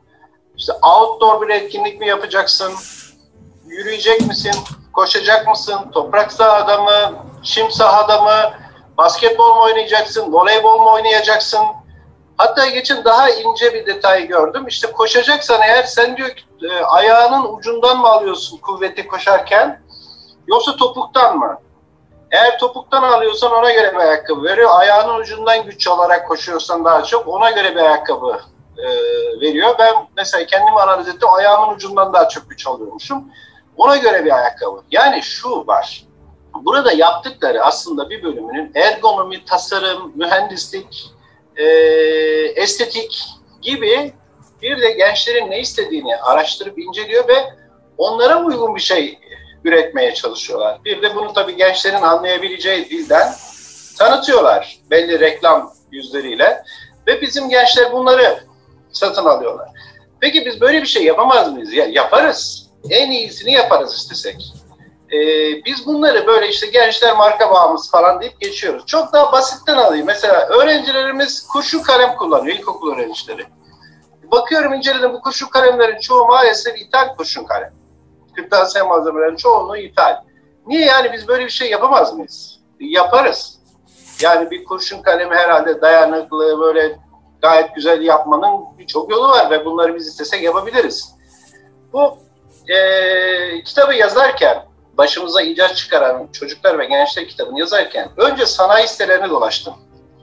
İşte 0.57 0.73
outdoor 0.73 1.41
bir 1.41 1.49
etkinlik 1.49 1.99
mi 1.99 2.07
yapacaksın? 2.07 2.73
Yürüyecek 3.65 4.27
misin? 4.27 4.55
Koşacak 4.93 5.47
mısın? 5.47 5.79
Toprak 5.93 6.31
sahada 6.31 6.83
mı? 6.83 7.13
Çim 7.43 7.71
sahada 7.71 8.21
mı? 8.21 8.53
Basketbol 8.97 9.55
mu 9.55 9.61
oynayacaksın? 9.61 10.33
Voleybol 10.33 10.79
mu 10.79 10.91
oynayacaksın? 10.91 11.61
Hatta 12.37 12.65
geçen 12.65 13.03
daha 13.03 13.29
ince 13.29 13.73
bir 13.73 13.85
detay 13.85 14.27
gördüm. 14.27 14.67
İşte 14.67 14.91
koşacaksan 14.91 15.61
eğer 15.61 15.83
sen 15.83 16.17
diyor 16.17 16.29
ki 16.29 16.43
e, 16.63 16.83
ayağının 16.83 17.57
ucundan 17.57 17.97
mı 17.99 18.07
alıyorsun 18.07 18.57
kuvveti 18.57 19.07
koşarken 19.07 19.81
yoksa 20.47 20.75
topuktan 20.75 21.37
mı? 21.37 21.59
Eğer 22.31 22.59
topuktan 22.59 23.03
alıyorsan 23.03 23.51
ona 23.51 23.71
göre 23.71 23.91
bir 23.91 23.97
ayakkabı 23.97 24.43
veriyor. 24.43 24.69
Ayağının 24.73 25.19
ucundan 25.19 25.65
güç 25.65 25.87
alarak 25.87 26.27
koşuyorsan 26.27 26.85
daha 26.85 27.03
çok 27.03 27.27
ona 27.27 27.51
göre 27.51 27.75
bir 27.75 27.79
ayakkabı 27.79 28.39
e, 28.77 28.87
veriyor. 29.41 29.75
Ben 29.79 29.93
mesela 30.17 30.45
kendimi 30.45 30.79
analiz 30.79 31.07
ettim. 31.07 31.29
Ayağımın 31.31 31.75
ucundan 31.75 32.13
daha 32.13 32.29
çok 32.29 32.49
güç 32.49 32.67
alıyormuşum. 32.67 33.23
Ona 33.77 33.97
göre 33.97 34.25
bir 34.25 34.37
ayakkabı. 34.37 34.81
Yani 34.91 35.21
şu 35.23 35.67
var. 35.67 36.03
Burada 36.53 36.91
yaptıkları 36.91 37.63
aslında 37.63 38.09
bir 38.09 38.23
bölümünün 38.23 38.71
ergonomi, 38.75 39.45
tasarım, 39.45 40.11
mühendislik, 40.15 41.11
e, 41.55 41.65
estetik 42.55 43.25
gibi 43.61 44.13
bir 44.61 44.81
de 44.81 44.91
gençlerin 44.91 45.51
ne 45.51 45.59
istediğini 45.59 46.15
araştırıp 46.15 46.79
inceliyor 46.79 47.27
ve 47.27 47.53
onlara 47.97 48.43
uygun 48.43 48.75
bir 48.75 48.81
şey 48.81 49.19
üretmeye 49.63 50.13
çalışıyorlar. 50.13 50.79
Bir 50.85 51.01
de 51.01 51.15
bunu 51.15 51.33
tabii 51.33 51.55
gençlerin 51.55 52.01
anlayabileceği 52.01 52.89
dilden 52.89 53.33
tanıtıyorlar 53.97 54.79
belli 54.91 55.19
reklam 55.19 55.73
yüzleriyle 55.91 56.63
ve 57.07 57.21
bizim 57.21 57.49
gençler 57.49 57.91
bunları 57.91 58.43
satın 58.91 59.25
alıyorlar. 59.25 59.69
Peki 60.19 60.45
biz 60.45 60.61
böyle 60.61 60.81
bir 60.81 60.87
şey 60.87 61.03
yapamaz 61.03 61.53
mıyız? 61.53 61.73
Ya, 61.73 61.85
yaparız. 61.85 62.67
En 62.89 63.11
iyisini 63.11 63.51
yaparız 63.51 63.93
istesek. 63.93 64.53
Ee, 65.11 65.17
biz 65.65 65.85
bunları 65.85 66.27
böyle 66.27 66.49
işte 66.49 66.67
gençler 66.67 67.17
marka 67.17 67.51
bağımlısı 67.51 67.91
falan 67.91 68.21
deyip 68.21 68.41
geçiyoruz. 68.41 68.85
Çok 68.85 69.13
daha 69.13 69.31
basitten 69.31 69.77
alayım. 69.77 70.07
Mesela 70.07 70.47
öğrencilerimiz 70.47 71.47
kurşun 71.47 71.79
kalem 71.79 72.15
kullanıyor, 72.15 72.57
ilkokul 72.57 72.91
öğrencileri. 72.93 73.45
Bakıyorum 74.31 74.73
inceledim 74.73 75.13
bu 75.13 75.21
kurşun 75.21 75.47
kalemlerin 75.47 75.99
çoğu 75.99 76.27
maalesef 76.27 76.81
ithal 76.81 77.15
kurşun 77.15 77.43
kalem. 77.43 77.73
Kırtasiye 78.35 78.83
malzemelerin 78.83 79.35
çoğunluğu 79.35 79.77
ithal. 79.77 80.15
Niye 80.67 80.85
yani 80.85 81.13
biz 81.13 81.27
böyle 81.27 81.45
bir 81.45 81.49
şey 81.49 81.69
yapamaz 81.69 82.13
mıyız? 82.13 82.59
Yaparız. 82.79 83.59
Yani 84.21 84.51
bir 84.51 84.63
kurşun 84.63 85.01
kalemi 85.01 85.35
herhalde 85.35 85.81
dayanıklı 85.81 86.59
böyle 86.59 86.99
gayet 87.41 87.75
güzel 87.75 88.01
yapmanın 88.01 88.77
birçok 88.77 89.11
yolu 89.11 89.27
var 89.27 89.51
ve 89.51 89.65
bunları 89.65 89.95
biz 89.95 90.07
istesek 90.07 90.43
yapabiliriz. 90.43 91.15
Bu 91.93 92.17
e, 92.67 93.63
kitabı 93.63 93.93
yazarken 93.93 94.65
başımıza 94.93 95.41
icat 95.41 95.75
çıkaran 95.75 96.27
çocuklar 96.31 96.79
ve 96.79 96.85
gençler 96.85 97.27
kitabını 97.27 97.59
yazarken 97.59 98.09
önce 98.17 98.45
sanayi 98.45 98.87
sitelerini 98.87 99.29
dolaştım. 99.29 99.73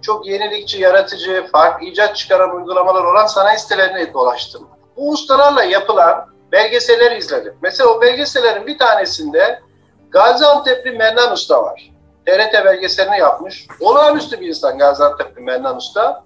Çok 0.03 0.27
yenilikçi, 0.27 0.81
yaratıcı, 0.81 1.47
farklı 1.53 1.87
icat 1.87 2.17
çıkaran 2.17 2.57
uygulamalar 2.57 3.05
olan 3.05 3.27
sanayi 3.27 3.59
sitelerini 3.59 4.15
dolaştım. 4.15 4.69
Bu 4.97 5.11
ustalarla 5.11 5.65
yapılan 5.65 6.27
belgeseller 6.53 7.17
izledim. 7.17 7.55
Mesela 7.63 7.91
o 7.91 8.01
belgesellerin 8.03 8.67
bir 8.67 8.79
tanesinde 8.79 9.61
Gaziantep'li 10.11 10.91
Mennan 10.91 11.33
Usta 11.33 11.63
var. 11.63 11.91
TRT 12.27 12.65
belgeselini 12.65 13.19
yapmış. 13.19 13.67
Olağanüstü 13.81 14.41
bir 14.41 14.49
insan 14.49 14.79
Gaziantep'li 14.79 15.41
Mennan 15.41 15.77
Usta. 15.77 16.25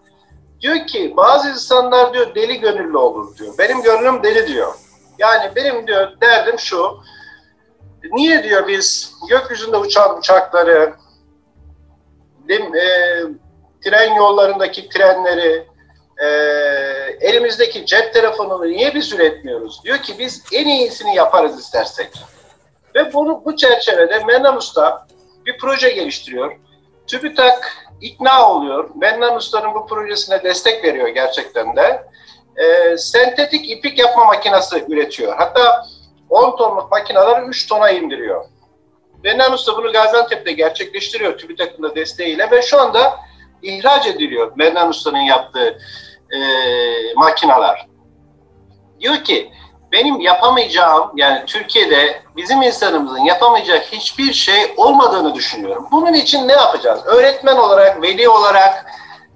Diyor 0.60 0.86
ki 0.86 1.14
bazı 1.16 1.48
insanlar 1.48 2.14
diyor 2.14 2.34
deli 2.34 2.60
gönüllü 2.60 2.96
olur 2.96 3.36
diyor. 3.36 3.54
Benim 3.58 3.82
gönlüm 3.82 4.22
deli 4.22 4.46
diyor. 4.46 4.74
Yani 5.18 5.50
benim 5.56 5.86
diyor 5.86 6.20
derdim 6.20 6.58
şu. 6.58 7.00
Niye 8.12 8.42
diyor 8.42 8.68
biz 8.68 9.14
gökyüzünde 9.28 9.76
uçan 9.76 10.18
uçakları, 10.18 10.94
e, 12.50 12.58
tren 13.84 14.14
yollarındaki 14.14 14.88
trenleri, 14.88 15.66
e, 16.18 16.26
elimizdeki 17.20 17.86
cep 17.86 18.14
telefonunu 18.14 18.68
niye 18.68 18.94
biz 18.94 19.12
üretmiyoruz? 19.12 19.84
Diyor 19.84 19.98
ki 19.98 20.18
biz 20.18 20.44
en 20.52 20.66
iyisini 20.66 21.16
yaparız 21.16 21.60
istersek. 21.60 22.08
Ve 22.94 23.12
bunu 23.12 23.42
bu 23.44 23.56
çerçevede 23.56 24.24
Mennan 24.24 24.56
Usta 24.56 25.06
bir 25.46 25.58
proje 25.58 25.90
geliştiriyor. 25.90 26.56
TÜBİTAK 27.06 27.86
ikna 28.00 28.50
oluyor. 28.50 28.90
Mennan 28.94 29.36
Usta'nın 29.36 29.74
bu 29.74 29.86
projesine 29.86 30.42
destek 30.42 30.84
veriyor 30.84 31.08
gerçekten 31.08 31.76
de. 31.76 32.02
E, 32.56 32.96
sentetik 32.96 33.70
ipik 33.70 33.98
yapma 33.98 34.24
makinesi 34.24 34.84
üretiyor. 34.88 35.36
Hatta 35.36 35.86
10 36.30 36.56
tonluk 36.56 36.90
makineleri 36.90 37.44
3 37.44 37.66
tona 37.68 37.90
indiriyor. 37.90 38.44
Mennan 39.24 39.52
Usta 39.52 39.76
bunu 39.76 39.92
Gaziantep'te 39.92 40.52
gerçekleştiriyor 40.52 41.38
TÜBİTAK'ın 41.38 41.82
da 41.82 41.94
desteğiyle 41.94 42.50
ve 42.50 42.62
şu 42.62 42.80
anda 42.80 43.18
ihraç 43.62 44.06
ediliyor 44.06 44.52
Mennan 44.56 44.88
Usta'nın 44.88 45.18
yaptığı 45.20 45.78
e, 46.30 46.38
makineler. 47.16 47.86
Diyor 49.00 49.16
ki 49.24 49.52
benim 49.92 50.20
yapamayacağım 50.20 51.10
yani 51.16 51.46
Türkiye'de 51.46 52.22
bizim 52.36 52.62
insanımızın 52.62 53.24
yapamayacağı 53.24 53.78
hiçbir 53.78 54.32
şey 54.32 54.74
olmadığını 54.76 55.34
düşünüyorum. 55.34 55.86
Bunun 55.92 56.12
için 56.12 56.48
ne 56.48 56.52
yapacağız? 56.52 57.00
Öğretmen 57.06 57.56
olarak, 57.56 58.02
veli 58.02 58.28
olarak 58.28 58.86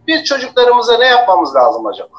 biz 0.06 0.24
çocuklarımıza 0.24 0.98
ne 0.98 1.06
yapmamız 1.06 1.54
lazım 1.54 1.86
acaba? 1.86 2.16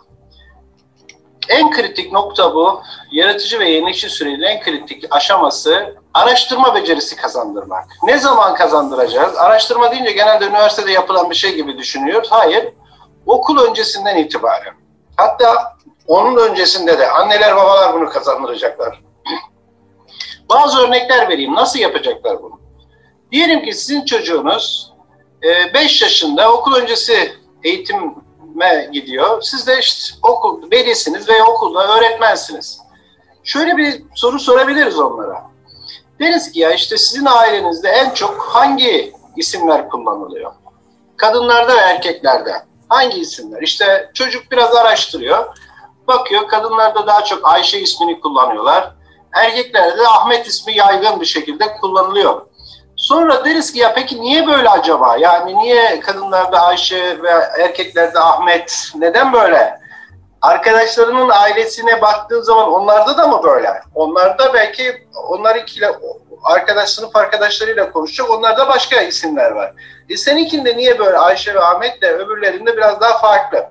En 1.49 1.71
kritik 1.71 2.11
nokta 2.11 2.53
bu. 2.53 2.81
Yaratıcı 3.11 3.59
ve 3.59 3.69
yenilikçi 3.69 4.09
sürecin 4.09 4.41
en 4.41 4.61
kritik 4.61 5.03
aşaması 5.09 5.95
araştırma 6.17 6.75
becerisi 6.75 7.15
kazandırmak. 7.15 7.85
Ne 8.03 8.17
zaman 8.17 8.55
kazandıracağız? 8.55 9.35
Araştırma 9.35 9.91
deyince 9.91 10.11
genelde 10.11 10.45
üniversitede 10.45 10.91
yapılan 10.91 11.29
bir 11.29 11.35
şey 11.35 11.55
gibi 11.55 11.77
düşünüyoruz. 11.77 12.27
Hayır. 12.31 12.73
Okul 13.25 13.59
öncesinden 13.59 14.17
itibaren. 14.17 14.73
Hatta 15.17 15.77
onun 16.07 16.37
öncesinde 16.37 16.99
de 16.99 17.11
anneler 17.11 17.55
babalar 17.55 17.93
bunu 17.93 18.09
kazandıracaklar. 18.09 19.01
Bazı 20.49 20.79
örnekler 20.79 21.29
vereyim. 21.29 21.55
Nasıl 21.55 21.79
yapacaklar 21.79 22.43
bunu? 22.43 22.59
Diyelim 23.31 23.65
ki 23.65 23.73
sizin 23.73 24.05
çocuğunuz 24.05 24.93
5 25.73 26.01
e, 26.01 26.05
yaşında 26.05 26.53
okul 26.53 26.75
öncesi 26.75 27.33
eğitime 27.63 28.89
gidiyor. 28.93 29.41
Siz 29.41 29.67
de 29.67 29.79
işte 29.79 30.15
okul 30.23 30.71
velisiniz 30.71 31.29
veya 31.29 31.45
okulda 31.45 31.97
öğretmensiniz. 31.97 32.79
Şöyle 33.43 33.77
bir 33.77 34.03
soru 34.15 34.39
sorabiliriz 34.39 34.99
onlara. 34.99 35.46
Deriz 36.19 36.51
ki 36.51 36.59
ya 36.59 36.71
işte 36.71 36.97
sizin 36.97 37.25
ailenizde 37.25 37.89
en 37.89 38.09
çok 38.09 38.41
hangi 38.41 39.13
isimler 39.35 39.89
kullanılıyor? 39.89 40.51
Kadınlarda 41.17 41.75
ve 41.75 41.79
erkeklerde 41.79 42.53
hangi 42.89 43.19
isimler? 43.19 43.61
İşte 43.61 44.11
çocuk 44.13 44.51
biraz 44.51 44.75
araştırıyor. 44.75 45.57
Bakıyor 46.07 46.47
kadınlarda 46.47 47.07
daha 47.07 47.23
çok 47.23 47.47
Ayşe 47.47 47.79
ismini 47.79 48.19
kullanıyorlar. 48.19 48.93
Erkeklerde 49.33 49.97
de 49.97 50.07
Ahmet 50.07 50.47
ismi 50.47 50.77
yaygın 50.77 51.21
bir 51.21 51.25
şekilde 51.25 51.77
kullanılıyor. 51.81 52.41
Sonra 52.95 53.45
deriz 53.45 53.73
ki 53.73 53.79
ya 53.79 53.93
peki 53.93 54.21
niye 54.21 54.47
böyle 54.47 54.69
acaba? 54.69 55.17
Yani 55.17 55.57
niye 55.57 55.99
kadınlarda 55.99 56.61
Ayşe 56.61 57.23
ve 57.23 57.29
erkeklerde 57.59 58.19
Ahmet? 58.19 58.91
Neden 58.95 59.33
böyle? 59.33 59.79
Arkadaşlarının 60.41 61.29
ailesine 61.29 62.01
baktığın 62.01 62.41
zaman 62.41 62.71
onlarda 62.71 63.17
da 63.17 63.27
mı 63.27 63.41
böyle? 63.43 63.81
Onlarda 63.95 64.53
belki 64.53 65.07
onlar 65.27 65.55
ikiyle 65.55 65.91
arkadaş 66.43 66.89
sınıf 66.89 67.15
arkadaşlarıyla 67.15 67.91
konuşacak. 67.91 68.29
Onlarda 68.29 68.69
başka 68.69 69.01
isimler 69.01 69.51
var. 69.51 69.73
E 70.09 70.17
seninkinde 70.17 70.77
niye 70.77 70.99
böyle 70.99 71.17
Ayşe 71.17 71.53
ve 71.53 71.59
Ahmet 71.59 72.01
de 72.01 72.11
öbürlerinde 72.11 72.77
biraz 72.77 73.01
daha 73.01 73.17
farklı? 73.17 73.69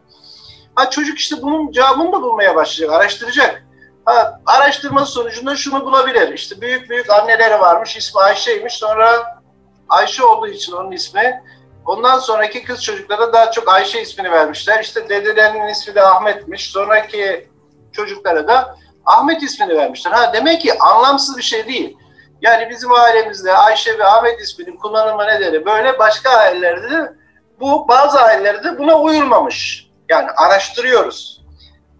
Ha 0.75 0.91
çocuk 0.91 1.19
işte 1.19 1.37
bunun 1.43 1.73
cevabını 1.73 2.13
da 2.13 2.23
bulmaya 2.23 2.55
başlayacak, 2.57 2.97
araştıracak. 2.97 3.63
Ha, 4.05 4.41
araştırma 4.47 5.07
sonucunda 5.07 5.57
şunu 5.57 5.85
bulabilir. 5.85 6.33
İşte 6.33 6.61
büyük 6.61 6.91
büyük 6.91 7.11
anneleri 7.11 7.61
varmış, 7.61 7.97
ismi 7.97 8.21
Ayşe'ymiş. 8.21 8.75
Sonra 8.75 9.41
Ayşe 9.89 10.25
olduğu 10.25 10.49
için 10.49 10.73
onun 10.73 10.93
ismi. 10.93 11.43
Ondan 11.87 12.19
sonraki 12.19 12.65
kız 12.65 12.83
çocuklara 12.83 13.33
daha 13.33 13.51
çok 13.51 13.69
Ayşe 13.69 14.01
ismini 14.01 14.31
vermişler. 14.31 14.81
İşte 14.81 15.09
dedelerinin 15.09 15.69
ismi 15.69 15.95
de 15.95 16.03
Ahmet'miş. 16.03 16.71
Sonraki 16.71 17.49
çocuklara 17.93 18.49
da 18.49 18.77
Ahmet 19.07 19.43
ismini 19.43 19.77
vermişler. 19.77 20.13
Ha 20.13 20.33
demek 20.33 20.61
ki 20.61 20.79
anlamsız 20.79 21.37
bir 21.37 21.43
şey 21.43 21.67
değil. 21.67 21.99
Yani 22.43 22.71
bizim 22.71 22.93
ailemizde 22.93 23.53
Ayşe 23.53 23.99
ve 23.99 24.05
Ahmet 24.05 24.41
isminin 24.41 24.77
kullanılma 24.77 25.25
nedeni 25.25 25.67
böyle. 25.67 25.99
Başka 25.99 26.31
ailelerde 26.31 26.91
de 26.91 27.13
bu 27.61 27.89
bazı 27.89 28.21
ailelerde 28.21 28.79
buna 28.79 28.95
uyulmamış. 28.95 29.91
Yani 30.09 30.31
araştırıyoruz. 30.31 31.43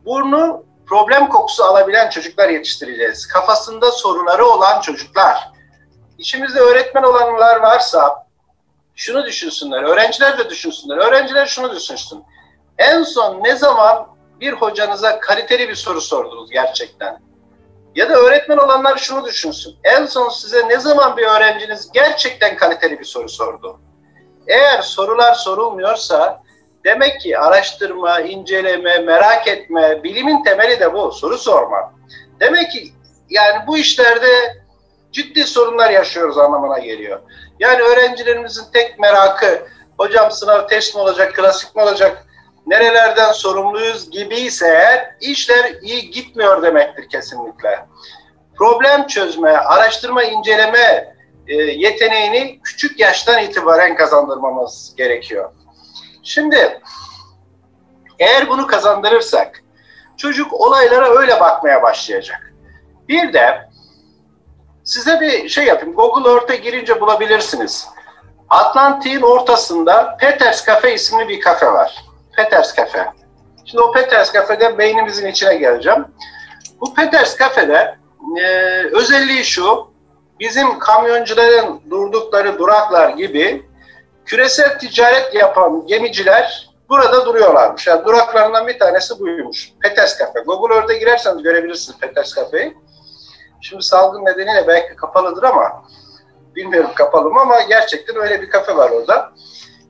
Burnu 0.05 0.65
problem 0.89 1.29
kokusu 1.29 1.65
alabilen 1.65 2.11
çocuklar 2.11 2.49
yetiştireceğiz. 2.49 3.27
Kafasında 3.27 3.91
soruları 3.91 4.47
olan 4.47 4.81
çocuklar. 4.81 5.51
İçimizde 6.19 6.61
öğretmen 6.61 7.03
olanlar 7.03 7.61
varsa 7.61 8.26
şunu 8.97 9.27
düşünsünler, 9.27 9.83
öğrenciler 9.83 10.39
de 10.39 10.51
düşünsünler. 10.51 10.97
Öğrenciler 10.97 11.47
şunu 11.47 11.77
düşünsün. 11.77 12.25
En 12.79 13.03
son 13.03 13.45
ne 13.45 13.57
zaman 13.57 14.07
bir 14.41 14.53
hocanıza 14.53 15.21
kaliteli 15.21 15.69
bir 15.69 15.75
soru 15.75 16.01
sordunuz 16.01 16.51
gerçekten? 16.51 17.21
Ya 17.95 18.09
da 18.09 18.15
öğretmen 18.15 18.57
olanlar 18.57 18.97
şunu 18.97 19.25
düşünsün. 19.25 19.77
En 19.85 20.07
son 20.07 20.29
size 20.29 20.69
ne 20.69 20.79
zaman 20.79 21.17
bir 21.17 21.23
öğrenciniz 21.23 21.93
gerçekten 21.93 22.57
kaliteli 22.57 22.99
bir 22.99 23.05
soru 23.05 23.29
sordu? 23.29 23.81
Eğer 24.47 24.83
sorular 24.83 25.35
sorulmuyorsa 25.35 26.47
Demek 26.87 27.21
ki 27.21 27.39
araştırma, 27.39 28.21
inceleme, 28.21 28.99
merak 28.99 29.49
etme, 29.49 30.03
bilimin 30.05 30.43
temeli 30.43 30.81
de 30.81 30.95
bu, 30.95 31.13
soru 31.13 31.39
sorma. 31.39 31.95
Demek 32.41 32.71
ki 32.71 32.93
yani 33.31 33.67
bu 33.67 33.79
işlerde 33.79 34.29
ciddi 35.17 35.45
sorunlar 35.45 35.91
yaşıyoruz 35.91 36.39
anlamına 36.39 36.79
geliyor. 36.79 37.21
Yani 37.59 37.83
öğrencilerimizin 37.83 38.65
tek 38.73 38.99
merakı, 38.99 39.67
hocam 39.99 40.31
sınav 40.31 40.69
test 40.69 40.95
mi 40.95 41.01
olacak, 41.01 41.35
klasik 41.35 41.77
mi 41.77 41.83
olacak, 41.83 42.27
nerelerden 42.67 43.33
sorumluyuz 43.33 44.11
gibi 44.11 44.37
ise 44.37 45.15
işler 45.21 45.75
iyi 45.83 46.11
gitmiyor 46.11 46.63
demektir 46.63 47.09
kesinlikle. 47.09 47.87
Problem 48.57 49.07
çözme, 49.07 49.51
araştırma, 49.51 50.23
inceleme 50.23 51.15
e, 51.49 51.55
yeteneğini 51.55 52.61
küçük 52.65 53.01
yaştan 53.01 53.43
itibaren 53.43 53.97
kazandırmamız 53.97 54.95
gerekiyor. 54.97 55.53
Şimdi 56.23 56.81
eğer 58.19 58.49
bunu 58.49 58.67
kazandırırsak 58.67 59.63
Çocuk 60.17 60.53
olaylara 60.53 61.09
öyle 61.09 61.41
bakmaya 61.41 61.83
başlayacak. 61.83 62.53
Bir 63.09 63.33
de 63.33 63.69
size 64.87 65.21
bir 65.21 65.49
şey 65.49 65.65
yapayım. 65.65 65.95
Google 65.95 66.31
Earth'e 66.31 66.57
girince 66.57 67.01
bulabilirsiniz. 67.01 67.89
Atlantik'in 68.49 69.23
ortasında 69.23 70.17
Peters 70.21 70.67
Cafe 70.67 70.95
isimli 70.95 71.29
bir 71.29 71.41
kafe 71.41 71.67
var. 71.67 72.05
Peters 72.37 72.77
Cafe. 72.77 73.07
Şimdi 73.65 73.83
o 73.83 73.93
Peters 73.93 74.33
Cafe'de 74.33 74.79
beynimizin 74.79 75.27
içine 75.27 75.55
geleceğim. 75.55 76.05
Bu 76.81 76.95
Peters 76.95 77.39
Cafe'de 77.39 77.97
e, 78.41 78.47
özelliği 78.93 79.45
şu, 79.45 79.91
bizim 80.41 80.79
kamyoncuların 80.79 81.81
durdukları 81.91 82.59
duraklar 82.59 83.09
gibi 83.09 83.67
küresel 84.25 84.79
ticaret 84.79 85.35
yapan 85.35 85.87
gemiciler 85.87 86.71
burada 86.89 87.25
duruyorlarmış. 87.27 87.87
Yani 87.87 88.05
duraklarından 88.05 88.67
bir 88.67 88.79
tanesi 88.79 89.21
buymuş. 89.21 89.73
Peters 89.83 90.19
Cafe. 90.19 90.41
Google 90.41 90.75
Earth'e 90.75 90.99
girerseniz 90.99 91.43
görebilirsiniz 91.43 91.99
Peters 91.99 92.35
Cafe'yi. 92.35 92.77
Şimdi 93.61 93.83
salgın 93.83 94.25
nedeniyle 94.25 94.69
belki 94.69 94.97
kapalıdır 94.97 95.43
ama 95.43 95.83
bilmiyorum 96.57 96.91
kapalı 96.95 97.31
mı 97.31 97.41
ama 97.41 97.61
gerçekten 97.61 98.17
öyle 98.17 98.43
bir 98.43 98.51
kafe 98.51 98.77
var 98.77 98.91
orada. 98.91 99.33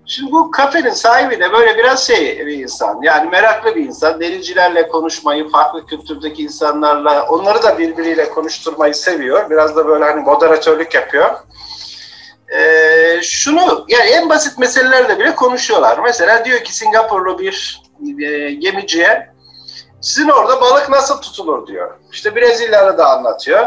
Şimdi 0.07 0.33
bu 0.33 0.51
kafenin 0.51 0.91
sahibi 0.91 1.41
de 1.41 1.53
böyle 1.53 1.79
biraz 1.79 2.07
şey 2.07 2.47
bir 2.47 2.59
insan. 2.59 3.03
Yani 3.03 3.31
meraklı 3.31 3.75
bir 3.75 3.85
insan. 3.85 4.21
Denizcilerle 4.21 4.89
konuşmayı, 4.89 5.49
farklı 5.49 5.87
kültürdeki 5.87 6.43
insanlarla, 6.43 7.27
onları 7.29 7.63
da 7.63 7.79
birbiriyle 7.79 8.31
konuşturmayı 8.31 8.95
seviyor. 8.95 9.51
Biraz 9.51 9.77
da 9.77 9.87
böyle 9.87 10.05
hani 10.05 10.21
moderatörlük 10.21 10.95
yapıyor. 10.95 11.31
Ee, 12.49 13.21
şunu, 13.23 13.87
yani 13.89 14.11
en 14.11 14.29
basit 14.29 14.59
meselelerde 14.59 15.19
bile 15.19 15.35
konuşuyorlar. 15.35 15.99
Mesela 15.99 16.45
diyor 16.45 16.59
ki 16.59 16.77
Singapurlu 16.77 17.39
bir 17.39 17.83
e, 18.23 18.51
gemiciye 18.51 19.36
sizin 20.01 20.29
orada 20.29 20.61
balık 20.61 20.89
nasıl 20.89 21.21
tutulur 21.21 21.67
diyor. 21.67 21.95
İşte 22.13 22.37
Brezilyalı 22.37 22.99
da 22.99 23.07
anlatıyor. 23.11 23.67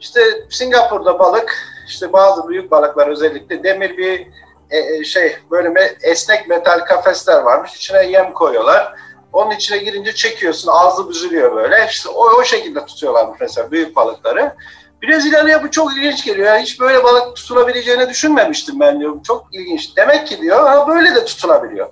İşte 0.00 0.20
Singapur'da 0.50 1.18
balık, 1.18 1.56
işte 1.88 2.12
bazı 2.12 2.48
büyük 2.48 2.70
balıklar 2.70 3.08
özellikle 3.08 3.64
demir 3.64 3.96
bir 3.96 4.26
e, 4.70 4.78
e, 4.78 5.04
şey 5.04 5.36
böyle 5.50 5.68
me, 5.68 5.92
esnek 6.02 6.48
metal 6.48 6.78
kafesler 6.78 7.40
varmış. 7.40 7.74
İçine 7.74 8.06
yem 8.06 8.32
koyuyorlar. 8.32 8.94
Onun 9.32 9.50
içine 9.50 9.78
girince 9.78 10.14
çekiyorsun. 10.14 10.70
Ağzı 10.72 11.08
büzülüyor 11.08 11.56
böyle. 11.56 11.86
İşte 11.90 12.08
o, 12.08 12.24
o 12.24 12.44
şekilde 12.44 12.86
tutuyorlar 12.86 13.28
mesela 13.40 13.70
büyük 13.70 13.96
balıkları. 13.96 14.54
Brezilyalıya 15.02 15.62
bu 15.62 15.70
çok 15.70 15.96
ilginç 15.96 16.24
geliyor. 16.24 16.46
Yani 16.46 16.62
hiç 16.62 16.80
böyle 16.80 17.04
balık 17.04 17.36
tutulabileceğini 17.36 18.08
düşünmemiştim 18.08 18.80
ben 18.80 19.00
diyor. 19.00 19.16
Çok 19.26 19.46
ilginç. 19.52 19.96
Demek 19.96 20.26
ki 20.26 20.40
diyor 20.40 20.66
ha 20.66 20.88
böyle 20.88 21.14
de 21.14 21.24
tutulabiliyor. 21.24 21.88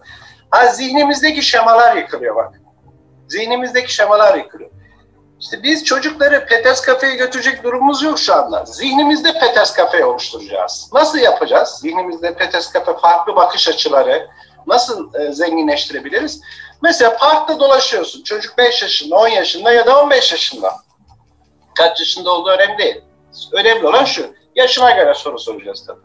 Ha 0.50 0.66
zihnimizdeki 0.66 1.42
şemalar 1.42 1.96
yıkılıyor 1.96 2.36
bak. 2.36 2.60
Zihnimizdeki 3.28 3.94
şemalar 3.94 4.34
yıkılıyor. 4.34 4.70
İşte 5.40 5.62
biz 5.62 5.84
çocukları 5.84 6.46
Peters 6.46 6.86
Cafe'ye 6.86 7.16
götürecek 7.16 7.64
durumumuz 7.64 8.02
yok 8.02 8.18
şu 8.18 8.34
anda. 8.34 8.64
Zihnimizde 8.64 9.32
Peters 9.32 9.76
Cafe 9.76 10.04
oluşturacağız. 10.04 10.90
Nasıl 10.92 11.18
yapacağız? 11.18 11.68
Zihnimizde 11.68 12.34
Peters 12.34 12.72
Cafe 12.72 12.96
farklı 12.96 13.36
bakış 13.36 13.68
açıları 13.68 14.28
nasıl 14.66 15.14
e, 15.14 15.32
zenginleştirebiliriz? 15.32 16.40
Mesela 16.82 17.16
parkta 17.16 17.60
dolaşıyorsun. 17.60 18.22
Çocuk 18.22 18.58
5 18.58 18.82
yaşında, 18.82 19.16
10 19.16 19.28
yaşında 19.28 19.72
ya 19.72 19.86
da 19.86 20.02
15 20.02 20.32
yaşında. 20.32 20.72
Kaç 21.74 22.00
yaşında 22.00 22.30
olduğu 22.30 22.50
önemli 22.50 22.78
değil. 22.78 23.00
Önemli 23.52 23.86
olan 23.86 24.04
şu. 24.04 24.34
Yaşına 24.54 24.90
göre 24.90 25.14
soru 25.14 25.38
soracağız 25.38 25.84
tabii. 25.86 26.00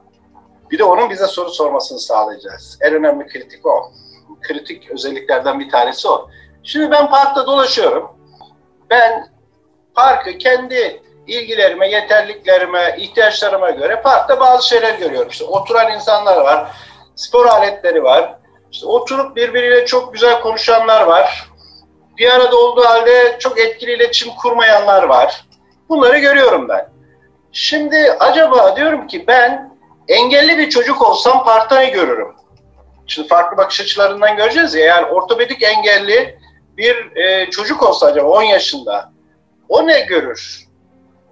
Bir 0.72 0.80
de 0.80 0.84
onun 0.84 1.10
bize 1.10 1.28
soru 1.28 1.50
sormasını 1.50 2.00
sağlayacağız. 2.00 2.78
En 2.82 2.94
önemli 2.94 3.28
kritik 3.28 3.66
o. 3.66 3.92
Kritik 4.42 4.92
özelliklerden 4.92 5.60
bir 5.60 5.70
tanesi 5.70 6.08
o. 6.08 6.30
Şimdi 6.64 6.92
ben 6.92 7.10
parkta 7.10 7.48
dolaşıyorum 7.48 8.22
ben 8.92 9.28
parkı 9.96 10.38
kendi 10.38 11.02
ilgilerime, 11.28 11.90
yeterliklerime, 11.90 12.96
ihtiyaçlarıma 12.98 13.70
göre 13.70 14.02
parkta 14.02 14.40
bazı 14.40 14.68
şeyler 14.68 14.96
görüyorum. 14.96 15.30
İşte 15.30 15.46
oturan 15.46 15.92
insanlar 15.92 16.42
var, 16.42 16.68
spor 17.16 17.46
aletleri 17.46 18.04
var, 18.04 18.36
işte 18.72 18.86
oturup 18.86 19.36
birbiriyle 19.36 19.86
çok 19.86 20.14
güzel 20.14 20.42
konuşanlar 20.42 21.02
var. 21.04 21.50
Bir 22.18 22.34
arada 22.34 22.58
olduğu 22.58 22.86
halde 22.86 23.38
çok 23.40 23.60
etkili 23.60 23.94
iletişim 23.94 24.34
kurmayanlar 24.36 25.04
var. 25.04 25.46
Bunları 25.90 26.18
görüyorum 26.18 26.70
ben. 26.70 26.90
Şimdi 27.52 28.12
acaba 28.20 28.76
diyorum 28.76 29.08
ki 29.08 29.28
ben 29.28 29.78
engelli 30.08 30.58
bir 30.58 30.70
çocuk 30.70 31.02
olsam 31.02 31.44
parkta 31.44 31.80
ne 31.80 31.90
görürüm? 31.90 32.36
Şimdi 33.08 33.28
farklı 33.28 33.58
bakış 33.58 33.82
açılarından 33.82 34.36
göreceğiz 34.36 34.76
ya. 34.76 34.86
Yani 34.86 35.06
ortopedik 35.06 35.64
engelli 35.64 36.41
bir 36.78 37.16
e, 37.16 37.50
çocuk 37.50 37.84
olsa 37.84 38.06
acaba 38.06 38.30
10 38.30 38.44
yaşında 38.44 39.12
o 39.70 39.88
ne 39.88 40.00
görür? 40.00 40.66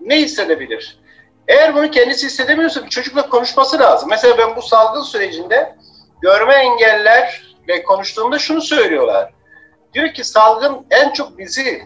Ne 0.02 0.22
hissedebilir? 0.22 1.00
Eğer 1.48 1.76
bunu 1.76 1.92
kendisi 1.92 2.26
hissedemiyorsa 2.26 2.86
bir 2.86 2.90
çocukla 2.90 3.30
konuşması 3.30 3.80
lazım. 3.80 4.10
Mesela 4.10 4.38
ben 4.38 4.56
bu 4.56 4.62
salgın 4.62 5.02
sürecinde 5.02 5.76
görme 6.22 6.54
engellerle 6.54 7.84
konuştuğumda 7.84 8.40
şunu 8.40 8.62
söylüyorlar. 8.62 9.34
Diyor 9.94 10.14
ki 10.14 10.24
salgın 10.24 10.86
en 10.92 11.14
çok 11.14 11.38
bizi 11.38 11.82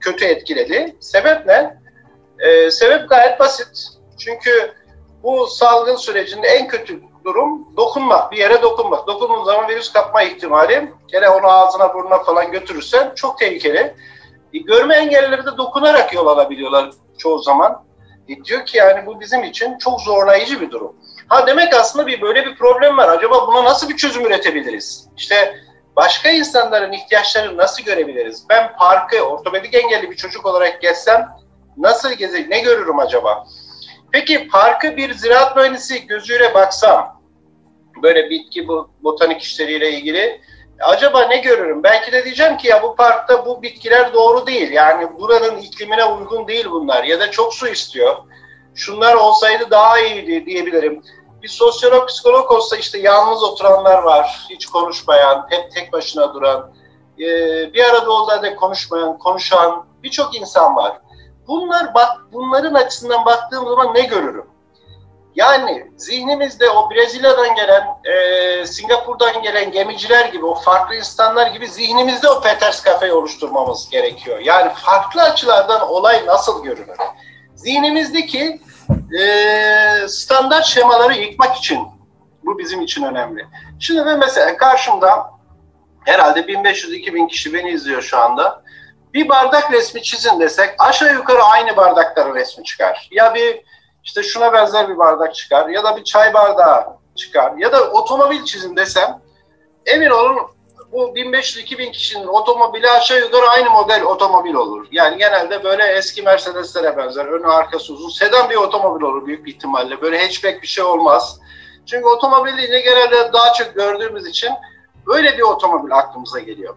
kötü 0.00 0.24
etkiledi. 0.24 0.96
Sebep 1.00 1.46
ne? 1.46 1.76
Ee, 2.38 2.70
sebep 2.70 3.08
gayet 3.08 3.40
basit. 3.40 3.88
Çünkü 4.18 4.72
bu 5.22 5.46
salgın 5.46 5.96
sürecinde 5.96 6.48
en 6.48 6.68
kötü 6.68 7.00
durum 7.24 7.76
dokunmak, 7.76 8.32
bir 8.32 8.36
yere 8.36 8.62
dokunmak. 8.62 9.06
Dokunduğun 9.06 9.44
zaman 9.44 9.68
virüs 9.68 9.92
kapma 9.92 10.22
ihtimali, 10.22 10.92
gene 11.08 11.28
onu 11.28 11.46
ağzına 11.46 11.94
burnuna 11.94 12.18
falan 12.18 12.52
götürürsen 12.52 13.12
çok 13.14 13.38
tehlikeli. 13.38 13.94
E, 14.54 14.58
görme 14.58 14.96
engellileri 14.96 15.46
de 15.46 15.56
dokunarak 15.56 16.14
yol 16.14 16.26
alabiliyorlar 16.26 16.90
çoğu 17.18 17.38
zaman. 17.38 17.84
E, 18.28 18.44
diyor 18.44 18.66
ki 18.66 18.78
yani 18.78 19.06
bu 19.06 19.20
bizim 19.20 19.44
için 19.44 19.78
çok 19.78 20.00
zorlayıcı 20.00 20.60
bir 20.60 20.70
durum. 20.70 20.96
Ha 21.28 21.46
demek 21.46 21.74
aslında 21.74 22.06
bir 22.06 22.20
böyle 22.20 22.46
bir 22.46 22.56
problem 22.56 22.96
var. 22.96 23.08
Acaba 23.08 23.46
buna 23.46 23.64
nasıl 23.64 23.88
bir 23.88 23.96
çözüm 23.96 24.26
üretebiliriz? 24.26 25.08
İşte 25.16 25.54
başka 25.96 26.30
insanların 26.30 26.92
ihtiyaçlarını 26.92 27.56
nasıl 27.56 27.84
görebiliriz? 27.84 28.44
Ben 28.48 28.76
parkı 28.76 29.20
ortopedik 29.20 29.74
engelli 29.74 30.10
bir 30.10 30.16
çocuk 30.16 30.46
olarak 30.46 30.82
gezsem 30.82 31.28
nasıl 31.76 32.12
gezecek, 32.12 32.48
ne 32.48 32.60
görürüm 32.60 32.98
acaba? 32.98 33.46
Peki 34.12 34.48
parkı 34.48 34.96
bir 34.96 35.14
ziraat 35.14 35.56
mühendisi 35.56 36.06
gözüyle 36.06 36.54
baksam, 36.54 37.22
böyle 38.02 38.30
bitki 38.30 38.68
bu 38.68 38.90
botanik 39.02 39.42
işleriyle 39.42 39.90
ilgili 39.90 40.40
acaba 40.80 41.24
ne 41.24 41.36
görürüm? 41.36 41.82
Belki 41.82 42.12
de 42.12 42.24
diyeceğim 42.24 42.56
ki 42.56 42.68
ya 42.68 42.82
bu 42.82 42.96
parkta 42.96 43.46
bu 43.46 43.62
bitkiler 43.62 44.14
doğru 44.14 44.46
değil. 44.46 44.70
Yani 44.70 45.18
buranın 45.18 45.56
iklimine 45.56 46.04
uygun 46.04 46.48
değil 46.48 46.66
bunlar 46.70 47.04
ya 47.04 47.20
da 47.20 47.30
çok 47.30 47.54
su 47.54 47.68
istiyor. 47.68 48.16
Şunlar 48.74 49.14
olsaydı 49.14 49.70
daha 49.70 50.00
iyiydi 50.00 50.46
diyebilirim. 50.46 51.02
Bir 51.42 51.48
sosyolog, 51.48 52.08
psikolog 52.08 52.52
olsa 52.52 52.76
işte 52.76 52.98
yalnız 52.98 53.42
oturanlar 53.42 54.02
var, 54.02 54.46
hiç 54.50 54.66
konuşmayan, 54.66 55.46
hep 55.50 55.72
tek 55.72 55.92
başına 55.92 56.34
duran, 56.34 56.74
bir 57.74 57.84
arada 57.84 58.10
olduğunda 58.10 58.56
konuşmayan, 58.56 59.18
konuşan 59.18 59.86
birçok 60.02 60.36
insan 60.36 60.76
var. 60.76 61.01
Bunlar 61.48 61.94
bak 61.94 62.18
bunların 62.32 62.74
açısından 62.74 63.24
baktığım 63.24 63.68
zaman 63.68 63.94
ne 63.94 64.00
görürüm? 64.00 64.46
Yani 65.34 65.90
zihnimizde 65.96 66.70
o 66.70 66.90
Brezilya'dan 66.90 67.54
gelen, 67.54 67.86
e, 68.04 68.66
Singapur'dan 68.66 69.42
gelen 69.42 69.72
gemiciler 69.72 70.24
gibi, 70.24 70.46
o 70.46 70.54
farklı 70.54 70.94
insanlar 70.94 71.46
gibi 71.46 71.68
zihnimizde 71.68 72.28
o 72.28 72.40
Peters 72.40 72.84
Cafe'yi 72.84 73.12
oluşturmamız 73.12 73.90
gerekiyor. 73.90 74.38
Yani 74.38 74.72
farklı 74.74 75.22
açılardan 75.22 75.88
olay 75.88 76.26
nasıl 76.26 76.64
görünür? 76.64 76.96
Zihnimizdeki 77.54 78.60
e, 79.20 80.08
standart 80.08 80.64
şemaları 80.64 81.14
yıkmak 81.14 81.56
için 81.56 81.78
bu 82.44 82.58
bizim 82.58 82.80
için 82.80 83.02
önemli. 83.02 83.46
Şimdi 83.80 84.06
ben 84.06 84.18
mesela 84.18 84.56
karşımda 84.56 85.30
herhalde 86.04 86.40
1500-2000 86.40 87.28
kişi 87.28 87.54
beni 87.54 87.70
izliyor 87.70 88.02
şu 88.02 88.18
anda 88.18 88.61
bir 89.14 89.28
bardak 89.28 89.72
resmi 89.72 90.02
çizin 90.02 90.40
desek 90.40 90.74
aşağı 90.78 91.14
yukarı 91.14 91.42
aynı 91.42 91.76
bardakların 91.76 92.34
resmi 92.34 92.64
çıkar. 92.64 93.08
Ya 93.10 93.34
bir 93.34 93.62
işte 94.04 94.22
şuna 94.22 94.52
benzer 94.52 94.88
bir 94.88 94.98
bardak 94.98 95.34
çıkar 95.34 95.68
ya 95.68 95.84
da 95.84 95.96
bir 95.96 96.04
çay 96.04 96.34
bardağı 96.34 96.86
çıkar 97.16 97.52
ya 97.58 97.72
da 97.72 97.90
otomobil 97.90 98.44
çizin 98.44 98.76
desem 98.76 99.22
emin 99.86 100.10
olun 100.10 100.38
bu 100.92 101.08
1500-2000 101.16 101.92
kişinin 101.92 102.26
otomobili 102.26 102.90
aşağı 102.90 103.20
yukarı 103.20 103.48
aynı 103.48 103.70
model 103.70 104.02
otomobil 104.02 104.54
olur. 104.54 104.86
Yani 104.92 105.18
genelde 105.18 105.64
böyle 105.64 105.84
eski 105.84 106.22
Mercedes'lere 106.22 106.96
benzer. 106.96 107.26
Önü 107.26 107.46
arkası 107.46 107.92
uzun. 107.92 108.08
Sedan 108.08 108.50
bir 108.50 108.56
otomobil 108.56 109.04
olur 109.04 109.26
büyük 109.26 109.48
ihtimalle. 109.48 110.00
Böyle 110.00 110.22
hatchback 110.22 110.62
bir 110.62 110.66
şey 110.66 110.84
olmaz. 110.84 111.38
Çünkü 111.86 112.06
otomobil 112.06 112.56
deyince 112.56 112.80
genelde 112.80 113.32
daha 113.32 113.52
çok 113.52 113.74
gördüğümüz 113.74 114.26
için 114.26 114.50
öyle 115.06 115.38
bir 115.38 115.42
otomobil 115.42 115.92
aklımıza 115.92 116.38
geliyor. 116.38 116.74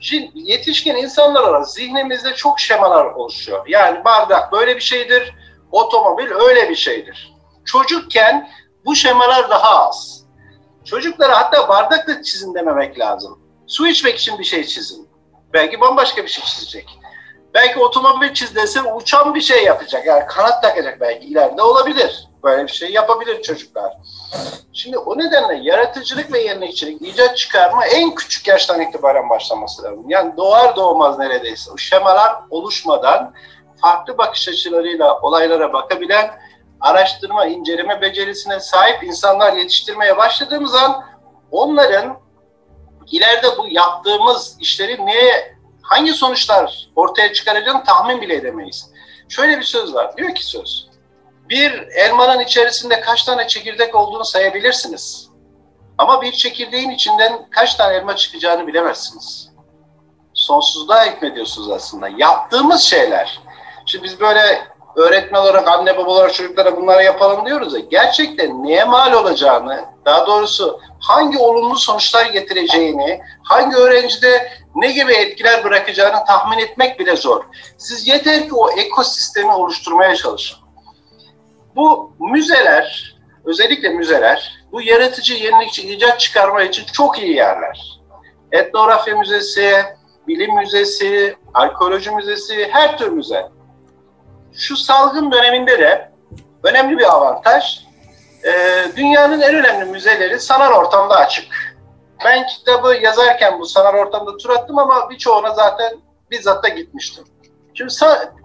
Şimdi 0.00 0.30
yetişkin 0.34 0.94
insanlar 0.94 1.44
arası 1.44 1.72
zihnimizde 1.72 2.34
çok 2.34 2.60
şemalar 2.60 3.04
oluşuyor. 3.04 3.64
Yani 3.68 4.04
bardak 4.04 4.52
böyle 4.52 4.76
bir 4.76 4.80
şeydir, 4.80 5.34
otomobil 5.72 6.30
öyle 6.30 6.70
bir 6.70 6.74
şeydir. 6.74 7.32
Çocukken 7.64 8.50
bu 8.84 8.96
şemalar 8.96 9.50
daha 9.50 9.88
az. 9.88 10.24
Çocuklara 10.84 11.38
hatta 11.38 11.68
bardakla 11.68 12.22
çizin 12.22 12.54
dememek 12.54 12.98
lazım. 12.98 13.38
Su 13.66 13.86
içmek 13.86 14.18
için 14.18 14.38
bir 14.38 14.44
şey 14.44 14.64
çizin. 14.64 15.08
Belki 15.52 15.80
bambaşka 15.80 16.22
bir 16.22 16.28
şey 16.28 16.44
çizecek. 16.44 16.98
Belki 17.54 17.78
otomobil 17.78 18.34
çizdesi 18.34 18.82
uçan 18.82 19.34
bir 19.34 19.40
şey 19.40 19.64
yapacak. 19.64 20.06
Yani 20.06 20.26
kanat 20.26 20.62
takacak 20.62 21.00
belki 21.00 21.26
ileride 21.26 21.62
olabilir. 21.62 22.25
Böyle 22.44 22.66
bir 22.66 22.72
şey 22.72 22.90
yapabilir 22.90 23.42
çocuklar. 23.42 23.92
Şimdi 24.72 24.98
o 24.98 25.18
nedenle 25.18 25.60
yaratıcılık 25.62 26.32
ve 26.32 26.42
yenilikçilik, 26.42 27.02
icat 27.02 27.36
çıkarma 27.36 27.86
en 27.86 28.14
küçük 28.14 28.48
yaştan 28.48 28.80
itibaren 28.80 29.30
başlaması 29.30 29.82
lazım. 29.82 30.04
Yani 30.08 30.36
doğar 30.36 30.76
doğmaz 30.76 31.18
neredeyse. 31.18 31.70
O 31.70 31.76
şemalar 31.76 32.36
oluşmadan 32.50 33.34
farklı 33.80 34.18
bakış 34.18 34.48
açılarıyla 34.48 35.20
olaylara 35.20 35.72
bakabilen, 35.72 36.30
araştırma, 36.80 37.46
inceleme 37.46 38.00
becerisine 38.00 38.60
sahip 38.60 39.04
insanlar 39.04 39.52
yetiştirmeye 39.52 40.16
başladığımız 40.16 40.74
an 40.74 41.04
onların 41.50 42.18
ileride 43.10 43.58
bu 43.58 43.66
yaptığımız 43.70 44.56
işleri 44.60 45.06
neye, 45.06 45.56
hangi 45.82 46.12
sonuçlar 46.12 46.90
ortaya 46.96 47.32
çıkaracağını 47.32 47.84
tahmin 47.84 48.20
bile 48.20 48.34
edemeyiz. 48.34 48.90
Şöyle 49.28 49.58
bir 49.58 49.64
söz 49.64 49.94
var, 49.94 50.16
diyor 50.16 50.34
ki 50.34 50.46
söz, 50.46 50.88
bir 51.48 51.72
elmanın 51.88 52.40
içerisinde 52.40 53.00
kaç 53.00 53.22
tane 53.22 53.48
çekirdek 53.48 53.94
olduğunu 53.94 54.24
sayabilirsiniz. 54.24 55.28
Ama 55.98 56.22
bir 56.22 56.32
çekirdeğin 56.32 56.90
içinden 56.90 57.46
kaç 57.50 57.74
tane 57.74 57.94
elma 57.94 58.16
çıkacağını 58.16 58.66
bilemezsiniz. 58.66 59.50
Sonsuzluğa 60.34 61.06
hükmediyorsunuz 61.06 61.70
aslında. 61.70 62.08
Yaptığımız 62.08 62.80
şeyler. 62.80 63.40
Şimdi 63.86 64.04
biz 64.04 64.20
böyle 64.20 64.66
öğretmen 64.96 65.40
olarak, 65.40 65.68
anne 65.68 65.96
baba 65.96 66.28
çocuklara 66.28 66.76
bunları 66.76 67.02
yapalım 67.02 67.46
diyoruz 67.46 67.74
ya. 67.74 67.80
Gerçekten 67.80 68.64
neye 68.64 68.84
mal 68.84 69.12
olacağını, 69.12 69.84
daha 70.04 70.26
doğrusu 70.26 70.80
hangi 71.00 71.38
olumlu 71.38 71.76
sonuçlar 71.76 72.26
getireceğini, 72.26 73.20
hangi 73.42 73.76
öğrencide 73.76 74.52
ne 74.74 74.92
gibi 74.92 75.12
etkiler 75.12 75.64
bırakacağını 75.64 76.24
tahmin 76.24 76.58
etmek 76.58 77.00
bile 77.00 77.16
zor. 77.16 77.44
Siz 77.78 78.08
yeter 78.08 78.48
ki 78.48 78.54
o 78.54 78.70
ekosistemi 78.70 79.52
oluşturmaya 79.52 80.16
çalışın. 80.16 80.65
Bu 81.76 82.12
müzeler, 82.18 83.16
özellikle 83.44 83.88
müzeler, 83.88 84.66
bu 84.72 84.82
yaratıcı, 84.82 85.34
yenilikçi 85.34 85.94
icat 85.94 86.20
çıkarma 86.20 86.62
için 86.62 86.84
çok 86.92 87.18
iyi 87.18 87.34
yerler. 87.34 88.00
Etnografya 88.52 89.16
Müzesi, 89.18 89.84
Bilim 90.28 90.54
Müzesi, 90.54 91.36
Arkeoloji 91.54 92.10
Müzesi, 92.10 92.68
her 92.70 92.98
tür 92.98 93.08
müze. 93.08 93.48
Şu 94.52 94.76
salgın 94.76 95.32
döneminde 95.32 95.78
de 95.78 96.12
önemli 96.62 96.98
bir 96.98 97.14
avantaj, 97.14 97.86
e, 98.44 98.52
dünyanın 98.96 99.40
en 99.40 99.54
önemli 99.54 99.84
müzeleri 99.84 100.40
sanal 100.40 100.72
ortamda 100.72 101.16
açık. 101.16 101.76
Ben 102.24 102.46
kitabı 102.46 102.94
yazarken 102.94 103.60
bu 103.60 103.66
sanal 103.66 103.94
ortamda 103.94 104.36
tur 104.36 104.50
attım 104.50 104.78
ama 104.78 105.10
birçoğuna 105.10 105.50
zaten 105.50 105.92
bizzat 106.30 106.64
da 106.64 106.68
gitmiştim. 106.68 107.24
Şimdi 107.76 107.92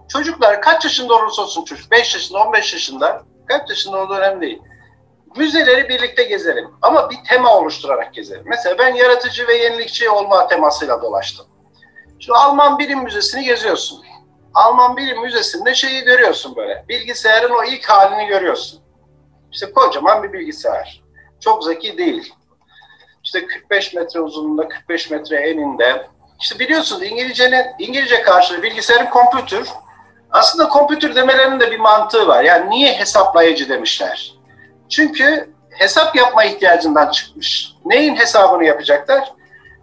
çocuklar 0.08 0.62
kaç 0.62 0.84
yaşında 0.84 1.14
olursa 1.14 1.42
olsun 1.42 1.64
çocuk, 1.64 1.90
5 1.90 2.14
yaşında, 2.14 2.38
15 2.38 2.72
yaşında, 2.72 3.22
kaç 3.48 3.70
yaşında 3.70 4.02
olduğu 4.02 4.14
önemli 4.14 4.40
değil. 4.40 4.62
Müzeleri 5.36 5.88
birlikte 5.88 6.22
gezelim 6.22 6.70
ama 6.82 7.10
bir 7.10 7.16
tema 7.28 7.56
oluşturarak 7.58 8.14
gezelim. 8.14 8.44
Mesela 8.46 8.78
ben 8.78 8.94
yaratıcı 8.94 9.46
ve 9.46 9.54
yenilikçi 9.54 10.10
olma 10.10 10.46
temasıyla 10.48 11.02
dolaştım. 11.02 11.46
Şu 12.20 12.36
Alman 12.36 12.78
Bilim 12.78 13.02
Müzesi'ni 13.02 13.44
geziyorsun. 13.44 14.04
Alman 14.54 14.96
Bilim 14.96 15.20
Müzesi'nde 15.20 15.74
şeyi 15.74 16.04
görüyorsun 16.04 16.56
böyle. 16.56 16.84
Bilgisayarın 16.88 17.54
o 17.54 17.64
ilk 17.64 17.88
halini 17.90 18.26
görüyorsun. 18.26 18.80
İşte 19.52 19.72
kocaman 19.72 20.22
bir 20.22 20.32
bilgisayar. 20.32 21.02
Çok 21.40 21.64
zeki 21.64 21.98
değil. 21.98 22.34
İşte 23.24 23.46
45 23.46 23.94
metre 23.94 24.20
uzunluğunda, 24.20 24.68
45 24.68 25.10
metre 25.10 25.36
eninde. 25.36 26.06
İşte 26.42 26.58
biliyorsunuz 26.58 27.02
İngilizcenin 27.02 27.66
İngilizce 27.78 28.22
karşılığı 28.22 28.62
bilgisayarın 28.62 29.10
kompütür. 29.10 29.68
Aslında 30.30 30.68
kompütür 30.68 31.14
demelerinin 31.14 31.60
de 31.60 31.70
bir 31.70 31.78
mantığı 31.78 32.28
var. 32.28 32.44
Yani 32.44 32.70
niye 32.70 32.92
hesaplayıcı 32.92 33.68
demişler? 33.68 34.34
Çünkü 34.88 35.54
hesap 35.70 36.16
yapma 36.16 36.44
ihtiyacından 36.44 37.10
çıkmış. 37.10 37.72
Neyin 37.84 38.16
hesabını 38.16 38.64
yapacaklar? 38.64 39.32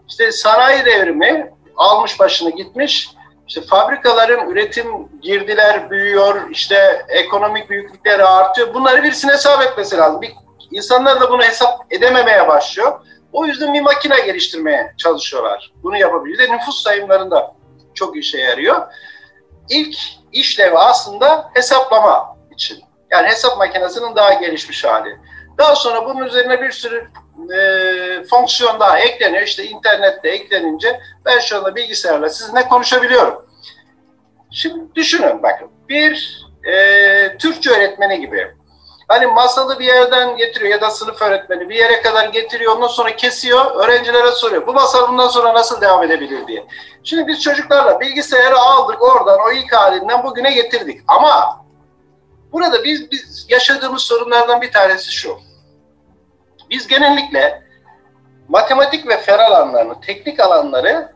İşte 0.09 0.31
sanayi 0.31 0.85
devrimi 0.85 1.51
almış 1.77 2.19
başını 2.19 2.49
gitmiş. 2.49 3.09
İşte 3.47 3.61
fabrikaların 3.61 4.49
üretim 4.49 4.87
girdiler 5.21 5.89
büyüyor, 5.89 6.49
işte 6.49 7.05
ekonomik 7.09 7.69
büyüklükleri 7.69 8.23
artıyor. 8.23 8.73
Bunları 8.73 9.03
birisine 9.03 9.31
hesap 9.31 9.63
etmesi 9.63 9.97
lazım. 9.97 10.21
Bir, 10.21 10.31
insanlar 10.71 11.21
da 11.21 11.31
bunu 11.31 11.43
hesap 11.43 11.93
edememeye 11.93 12.47
başlıyor. 12.47 12.99
O 13.33 13.45
yüzden 13.45 13.73
bir 13.73 13.81
makine 13.81 14.19
geliştirmeye 14.19 14.93
çalışıyorlar. 14.97 15.71
Bunu 15.83 15.97
yapabilir. 15.97 16.37
De 16.37 16.51
nüfus 16.51 16.83
sayımlarında 16.83 17.55
çok 17.93 18.17
işe 18.17 18.37
yarıyor. 18.37 18.87
İlk 19.69 19.95
işlevi 20.31 20.77
aslında 20.77 21.49
hesaplama 21.53 22.37
için. 22.51 22.79
Yani 23.11 23.27
hesap 23.27 23.57
makinesinin 23.57 24.15
daha 24.15 24.33
gelişmiş 24.33 24.83
hali. 24.83 25.17
Daha 25.57 25.75
sonra 25.75 26.05
bunun 26.05 26.25
üzerine 26.25 26.61
bir 26.61 26.71
sürü 26.71 27.07
e, 27.53 28.23
fonksiyon 28.23 28.79
daha 28.79 28.99
ekleniyor. 28.99 29.43
İşte 29.43 29.63
internette 29.63 30.29
eklenince 30.29 30.99
ben 31.25 31.39
şu 31.39 31.57
anda 31.57 31.75
bilgisayarla 31.75 32.29
sizinle 32.29 32.67
konuşabiliyorum. 32.67 33.45
Şimdi 34.51 34.95
düşünün 34.95 35.43
bakın 35.43 35.71
bir 35.89 36.43
e, 36.63 37.37
Türkçe 37.37 37.69
öğretmeni 37.69 38.19
gibi 38.19 38.58
Hani 39.09 39.27
masalı 39.27 39.79
bir 39.79 39.85
yerden 39.85 40.37
getiriyor 40.37 40.71
ya 40.71 40.81
da 40.81 40.91
sınıf 40.91 41.21
öğretmeni 41.21 41.69
bir 41.69 41.75
yere 41.75 42.01
kadar 42.01 42.25
getiriyor 42.25 42.75
ondan 42.75 42.87
sonra 42.87 43.15
kesiyor 43.15 43.75
öğrencilere 43.75 44.31
soruyor. 44.31 44.67
Bu 44.67 44.73
masal 44.73 45.07
bundan 45.07 45.27
sonra 45.27 45.53
nasıl 45.53 45.81
devam 45.81 46.03
edebilir 46.03 46.47
diye. 46.47 46.65
Şimdi 47.03 47.27
biz 47.27 47.41
çocuklarla 47.41 47.99
bilgisayarı 47.99 48.59
aldık 48.59 49.01
oradan 49.01 49.39
o 49.47 49.51
ilk 49.51 49.73
halinden 49.73 50.23
bugüne 50.23 50.51
getirdik. 50.51 51.01
Ama 51.07 51.65
burada 52.51 52.83
biz, 52.83 53.11
biz 53.11 53.45
yaşadığımız 53.49 54.01
sorunlardan 54.01 54.61
bir 54.61 54.71
tanesi 54.71 55.11
şu. 55.11 55.37
Biz 56.69 56.87
genellikle 56.87 57.63
matematik 58.47 59.07
ve 59.07 59.17
fen 59.17 59.39
alanlarını, 59.39 60.01
teknik 60.01 60.39
alanları 60.39 61.13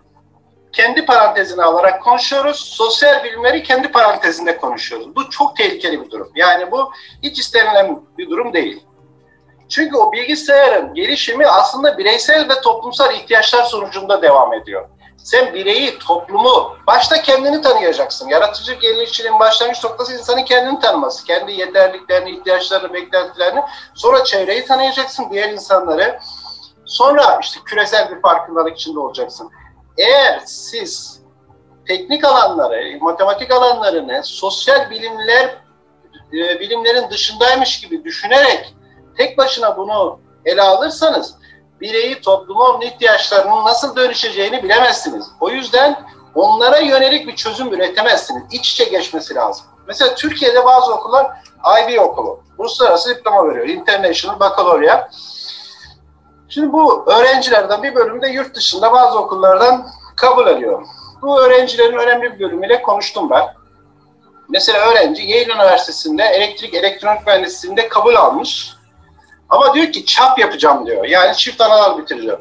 kendi 0.74 1.06
parantezine 1.06 1.64
alarak 1.64 2.04
konuşuyoruz. 2.04 2.60
Sosyal 2.60 3.24
bilimleri 3.24 3.64
kendi 3.64 3.92
parantezinde 3.92 4.58
konuşuyoruz. 4.58 5.16
Bu 5.16 5.30
çok 5.30 5.56
tehlikeli 5.58 6.06
bir 6.06 6.12
durum. 6.12 6.32
Yani 6.36 6.72
bu 6.72 6.92
hiç 7.24 7.40
istenilen 7.40 8.00
bir 8.18 8.30
durum 8.30 8.54
değil. 8.54 8.84
Çünkü 9.70 9.98
o 9.98 10.12
bilgisayarın 10.12 10.94
gelişimi 10.94 11.48
aslında 11.48 11.98
bireysel 11.98 12.50
ve 12.50 12.62
toplumsal 12.62 13.14
ihtiyaçlar 13.16 13.64
sonucunda 13.64 14.22
devam 14.22 14.54
ediyor. 14.54 14.90
Sen 15.18 15.54
bireyi, 15.54 16.00
toplumu, 16.00 16.76
başta 16.88 17.22
kendini 17.22 17.62
tanıyacaksın. 17.62 18.30
Yaratıcı 18.30 18.74
gelişçiliğin 18.74 19.40
başlangıç 19.40 19.84
noktası 19.84 20.14
insanın 20.14 20.44
kendini 20.44 20.80
tanıması. 20.80 21.26
Kendi 21.26 21.52
yeterliklerini, 21.52 22.32
ihtiyaçlarını, 22.32 22.94
beklentilerini. 22.94 23.62
Sonra 23.94 24.24
çevreyi 24.24 24.66
tanıyacaksın, 24.66 25.26
diğer 25.32 25.50
insanları. 25.50 26.20
Sonra 26.86 27.40
işte 27.42 27.60
küresel 27.66 28.16
bir 28.16 28.22
farkındalık 28.22 28.78
içinde 28.78 29.00
olacaksın 29.00 29.52
eğer 29.98 30.42
siz 30.46 31.22
teknik 31.88 32.26
alanları, 32.26 32.98
matematik 33.02 33.52
alanlarını 33.52 34.22
sosyal 34.24 34.90
bilimler 34.90 35.56
e, 36.34 36.60
bilimlerin 36.60 37.10
dışındaymış 37.10 37.82
gibi 37.82 38.04
düşünerek 38.04 38.76
tek 39.18 39.38
başına 39.38 39.78
bunu 39.78 40.20
ele 40.46 40.62
alırsanız 40.62 41.36
bireyi, 41.82 42.22
toplumun 42.22 42.82
ihtiyaçlarının 42.82 43.66
nasıl 43.66 43.96
dönüşeceğini 43.96 44.64
bilemezsiniz. 44.64 45.26
O 45.40 45.50
yüzden 45.50 46.08
onlara 46.36 46.78
yönelik 46.78 47.28
bir 47.28 47.36
çözüm 47.36 47.74
üretemezsiniz. 47.74 48.44
İç 48.52 48.72
içe 48.72 48.84
geçmesi 48.84 49.36
lazım. 49.36 49.66
Mesela 49.88 50.16
Türkiye'de 50.16 50.66
bazı 50.66 50.94
okullar 50.94 51.32
IB 51.84 52.00
okulu. 52.00 52.44
Uluslararası 52.58 53.16
diploma 53.16 53.50
veriyor. 53.50 53.68
International 53.68 54.40
Baccalaureate. 54.40 55.10
Şimdi 56.54 56.74
bu 56.74 57.06
öğrencilerden 57.08 57.84
bir 57.84 57.96
bölümü 57.96 58.22
de 58.22 58.28
yurt 58.28 58.56
dışında 58.56 58.92
bazı 58.92 59.20
okullardan 59.20 59.88
kabul 60.16 60.48
ediyor. 60.48 60.86
Bu 61.22 61.42
öğrencilerin 61.42 61.98
önemli 61.98 62.34
bir 62.34 62.40
bölümüyle 62.40 62.82
konuştum 62.82 63.30
ben. 63.30 63.46
Mesela 64.50 64.92
öğrenci 64.92 65.24
Yale 65.24 65.54
Üniversitesi'nde 65.54 66.24
elektrik 66.24 66.74
elektronik 66.74 67.28
mühendisliğinde 67.28 67.88
kabul 67.90 68.16
almış. 68.16 68.74
Ama 69.50 69.74
diyor 69.74 69.92
ki 69.92 70.06
çap 70.06 70.40
yapacağım 70.40 70.86
diyor. 70.86 71.06
Yani 71.06 71.36
çift 71.36 71.62
analar 71.62 71.98
bitireceğim. 71.98 72.40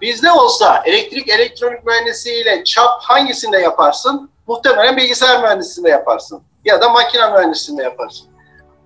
Bizde 0.00 0.30
olsa 0.30 0.82
elektrik 0.84 1.28
elektronik 1.28 1.86
mühendisliğiyle 1.86 2.64
çap 2.64 3.02
hangisinde 3.02 3.58
yaparsın? 3.58 4.30
Muhtemelen 4.46 4.96
bilgisayar 4.96 5.42
mühendisliğinde 5.42 5.90
yaparsın. 5.90 6.42
Ya 6.64 6.80
da 6.80 6.88
makine 6.88 7.30
mühendisliğinde 7.30 7.82
yaparsın. 7.82 8.33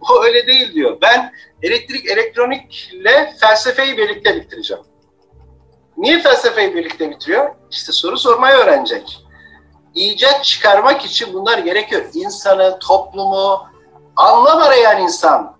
O 0.00 0.24
öyle 0.24 0.46
değil 0.46 0.74
diyor. 0.74 0.98
Ben 1.02 1.32
elektrik 1.62 2.06
elektronikle 2.06 3.34
felsefeyi 3.40 3.96
birlikte 3.96 4.36
bitireceğim. 4.36 4.82
Niye 5.96 6.22
felsefeyi 6.22 6.74
birlikte 6.74 7.10
bitiriyor? 7.10 7.50
İşte 7.70 7.92
soru 7.92 8.18
sormayı 8.18 8.56
öğrenecek. 8.56 9.24
İcat 9.94 10.44
çıkarmak 10.44 11.04
için 11.04 11.34
bunlar 11.34 11.58
gerekiyor. 11.58 12.04
İnsanı, 12.14 12.78
toplumu, 12.78 13.66
anlam 14.16 14.58
arayan 14.58 15.02
insan 15.02 15.56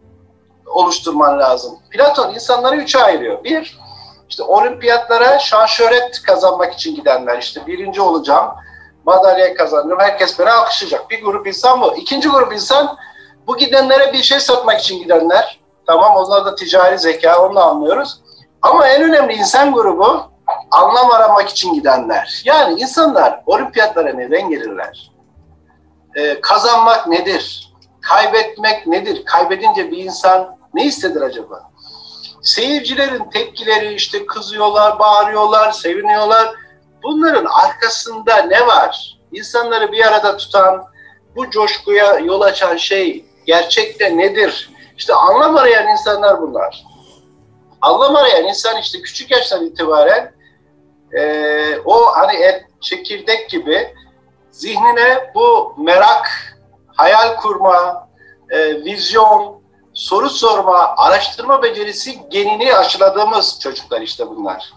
oluşturman 0.67 1.39
lazım. 1.41 1.79
Platon 1.91 2.35
insanları 2.35 2.77
üçe 2.77 2.99
ayırıyor. 3.03 3.45
Bir, 3.45 3.79
işte 4.29 4.43
olimpiyatlara 4.43 5.39
şan 5.39 5.67
şöhret 5.67 6.23
kazanmak 6.23 6.75
için 6.75 6.95
gidenler. 6.95 7.39
işte 7.39 7.67
birinci 7.67 8.01
olacağım, 8.01 8.51
madalya 9.05 9.55
kazanıyorum, 9.55 10.03
herkes 10.03 10.39
beni 10.39 10.51
alkışlayacak. 10.51 11.11
Bir 11.11 11.23
grup 11.23 11.47
insan 11.47 11.81
bu. 11.81 11.97
İkinci 11.97 12.29
grup 12.29 12.53
insan 12.53 12.97
bu 13.49 13.57
gidenlere 13.57 14.13
bir 14.13 14.23
şey 14.23 14.41
satmak 14.41 14.81
için 14.81 15.03
gidenler. 15.03 15.61
Tamam 15.87 16.17
onlar 16.17 16.45
da 16.45 16.55
ticari 16.55 16.99
zeka, 16.99 17.43
onu 17.43 17.55
da 17.55 17.65
anlıyoruz. 17.65 18.21
Ama 18.63 18.89
en 18.89 19.03
önemli 19.03 19.35
insan 19.35 19.73
grubu 19.73 20.23
anlam 20.71 21.11
aramak 21.11 21.49
için 21.49 21.75
gidenler. 21.75 22.43
Yani 22.45 22.81
insanlar 22.81 23.43
olimpiyatlara 23.47 24.13
neden 24.13 24.51
gelirler? 24.51 25.11
Ee, 26.17 26.41
kazanmak 26.41 27.07
nedir? 27.07 27.73
Kaybetmek 28.01 28.87
nedir? 28.87 29.25
Kaybedince 29.25 29.91
bir 29.91 29.99
insan 29.99 30.59
ne 30.75 30.85
hisseder 30.85 31.21
acaba? 31.21 31.71
Seyircilerin 32.43 33.31
tepkileri 33.31 33.95
işte 33.95 34.27
kızıyorlar, 34.27 34.99
bağırıyorlar, 34.99 35.73
seviniyorlar. 35.73 36.49
Bunların 37.03 37.47
arkasında 37.65 38.37
ne 38.37 38.67
var? 38.67 39.19
İnsanları 39.33 39.93
bir 39.93 40.07
arada 40.07 40.37
tutan, 40.37 40.85
bu 41.37 41.51
coşkuya 41.51 42.19
yol 42.19 42.41
açan 42.41 42.77
şey 42.77 43.28
gerçekte 43.49 44.17
nedir? 44.17 44.71
İşte 44.97 45.15
anlam 45.15 45.57
arayan 45.57 45.89
insanlar 45.89 46.43
bunlar. 46.43 46.85
Anlam 47.81 48.17
arayan 48.17 48.45
insan 48.45 48.81
işte 48.81 49.03
küçük 49.03 49.31
yaştan 49.31 49.67
itibaren 49.67 50.33
e, 51.19 51.23
o 51.85 52.07
hani 52.17 52.37
et, 52.37 52.65
çekirdek 52.81 53.51
gibi 53.51 53.95
zihnine 54.51 55.33
bu 55.35 55.75
merak, 55.79 56.57
hayal 56.87 57.37
kurma, 57.37 58.09
e, 58.51 58.85
vizyon, 58.85 59.63
soru 59.93 60.31
sorma, 60.31 60.95
araştırma 60.97 61.63
becerisi 61.63 62.19
genini 62.31 62.75
aşıladığımız 62.75 63.59
çocuklar 63.63 64.01
işte 64.01 64.25
bunlar. 64.27 64.73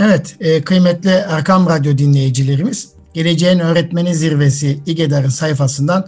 Evet, 0.00 0.36
e, 0.40 0.64
kıymetli 0.64 1.10
Erkam 1.10 1.68
Radyo 1.68 1.98
dinleyicilerimiz, 1.98 2.94
Geleceğin 3.14 3.58
Öğretmeni 3.58 4.14
Zirvesi 4.14 4.80
İGEDER'in 4.86 5.28
sayfasından 5.28 6.06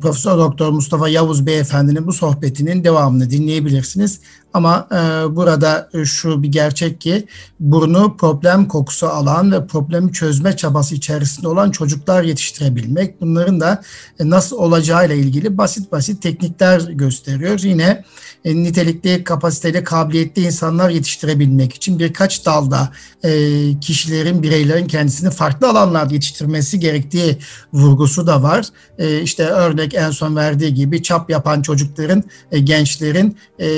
Profesör 0.00 0.38
Doktor 0.38 0.70
Mustafa 0.70 1.08
Yavuz 1.08 1.46
Beyefendinin 1.46 2.06
bu 2.06 2.12
sohbetinin 2.12 2.84
devamını 2.84 3.30
dinleyebilirsiniz. 3.30 4.20
Ama 4.58 4.88
e, 4.92 4.96
burada 5.36 5.88
şu 6.04 6.42
bir 6.42 6.48
gerçek 6.48 7.00
ki 7.00 7.26
burnu 7.60 8.16
problem 8.16 8.68
kokusu 8.68 9.06
alan 9.06 9.52
ve 9.52 9.66
problemi 9.66 10.12
çözme 10.12 10.56
çabası 10.56 10.94
içerisinde 10.94 11.48
olan 11.48 11.70
çocuklar 11.70 12.22
yetiştirebilmek. 12.22 13.20
Bunların 13.20 13.60
da 13.60 13.82
e, 14.20 14.30
nasıl 14.30 14.56
olacağıyla 14.56 15.14
ilgili 15.14 15.58
basit 15.58 15.92
basit 15.92 16.22
teknikler 16.22 16.80
gösteriyor. 16.80 17.60
Yine 17.60 18.04
e, 18.44 18.54
nitelikli, 18.54 19.24
kapasiteli, 19.24 19.84
kabiliyetli 19.84 20.42
insanlar 20.42 20.90
yetiştirebilmek 20.90 21.74
için 21.74 21.98
birkaç 21.98 22.46
dalda 22.46 22.92
e, 23.22 23.30
kişilerin, 23.80 24.42
bireylerin 24.42 24.86
kendisini 24.86 25.30
farklı 25.30 25.68
alanlarda 25.68 26.14
yetiştirmesi 26.14 26.80
gerektiği 26.80 27.38
vurgusu 27.72 28.26
da 28.26 28.42
var. 28.42 28.66
E, 28.98 29.22
işte 29.22 29.44
örnek 29.44 29.94
en 29.94 30.10
son 30.10 30.36
verdiği 30.36 30.74
gibi 30.74 31.02
çap 31.02 31.30
yapan 31.30 31.62
çocukların, 31.62 32.24
e, 32.52 32.58
gençlerin 32.58 33.36
e, 33.58 33.68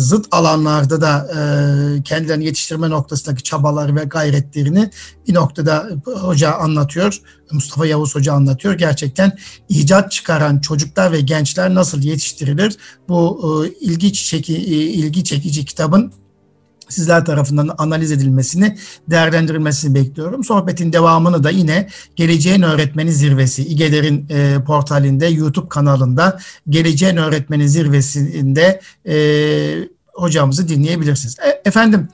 zıt 0.00 0.26
alanlarda 0.30 1.00
da 1.00 1.28
e, 1.36 2.02
kendilerini 2.02 2.44
yetiştirme 2.44 2.90
noktasındaki 2.90 3.42
çabaları 3.42 3.96
ve 3.96 4.04
gayretlerini 4.04 4.90
bir 5.28 5.34
noktada 5.34 5.90
hoca 6.04 6.52
anlatıyor. 6.52 7.20
Mustafa 7.52 7.86
Yavuz 7.86 8.14
Hoca 8.14 8.32
anlatıyor. 8.32 8.74
Gerçekten 8.74 9.38
icat 9.68 10.12
çıkaran 10.12 10.58
çocuklar 10.58 11.12
ve 11.12 11.20
gençler 11.20 11.74
nasıl 11.74 12.02
yetiştirilir? 12.02 12.76
Bu 13.08 13.40
e, 13.66 13.68
ilgi, 13.80 14.12
çeki, 14.12 14.56
e, 14.56 14.76
ilgi 14.76 15.24
çekici 15.24 15.64
kitabın 15.64 16.12
sizler 16.90 17.24
tarafından 17.24 17.70
analiz 17.78 18.12
edilmesini, 18.12 18.76
değerlendirilmesini 19.10 19.94
bekliyorum. 19.94 20.44
Sohbetin 20.44 20.92
devamını 20.92 21.44
da 21.44 21.50
yine 21.50 21.88
Geleceğin 22.16 22.62
Öğretmeni 22.62 23.12
Zirvesi, 23.12 23.66
İGEDER'in 23.66 24.26
e, 24.30 24.64
portalinde, 24.64 25.26
YouTube 25.26 25.68
kanalında 25.68 26.38
Geleceğin 26.68 27.16
Öğretmeni 27.16 27.68
Zirvesi'nde 27.68 28.80
e, 29.08 29.16
hocamızı 30.14 30.68
dinleyebilirsiniz. 30.68 31.36
E, 31.38 31.62
efendim, 31.68 32.08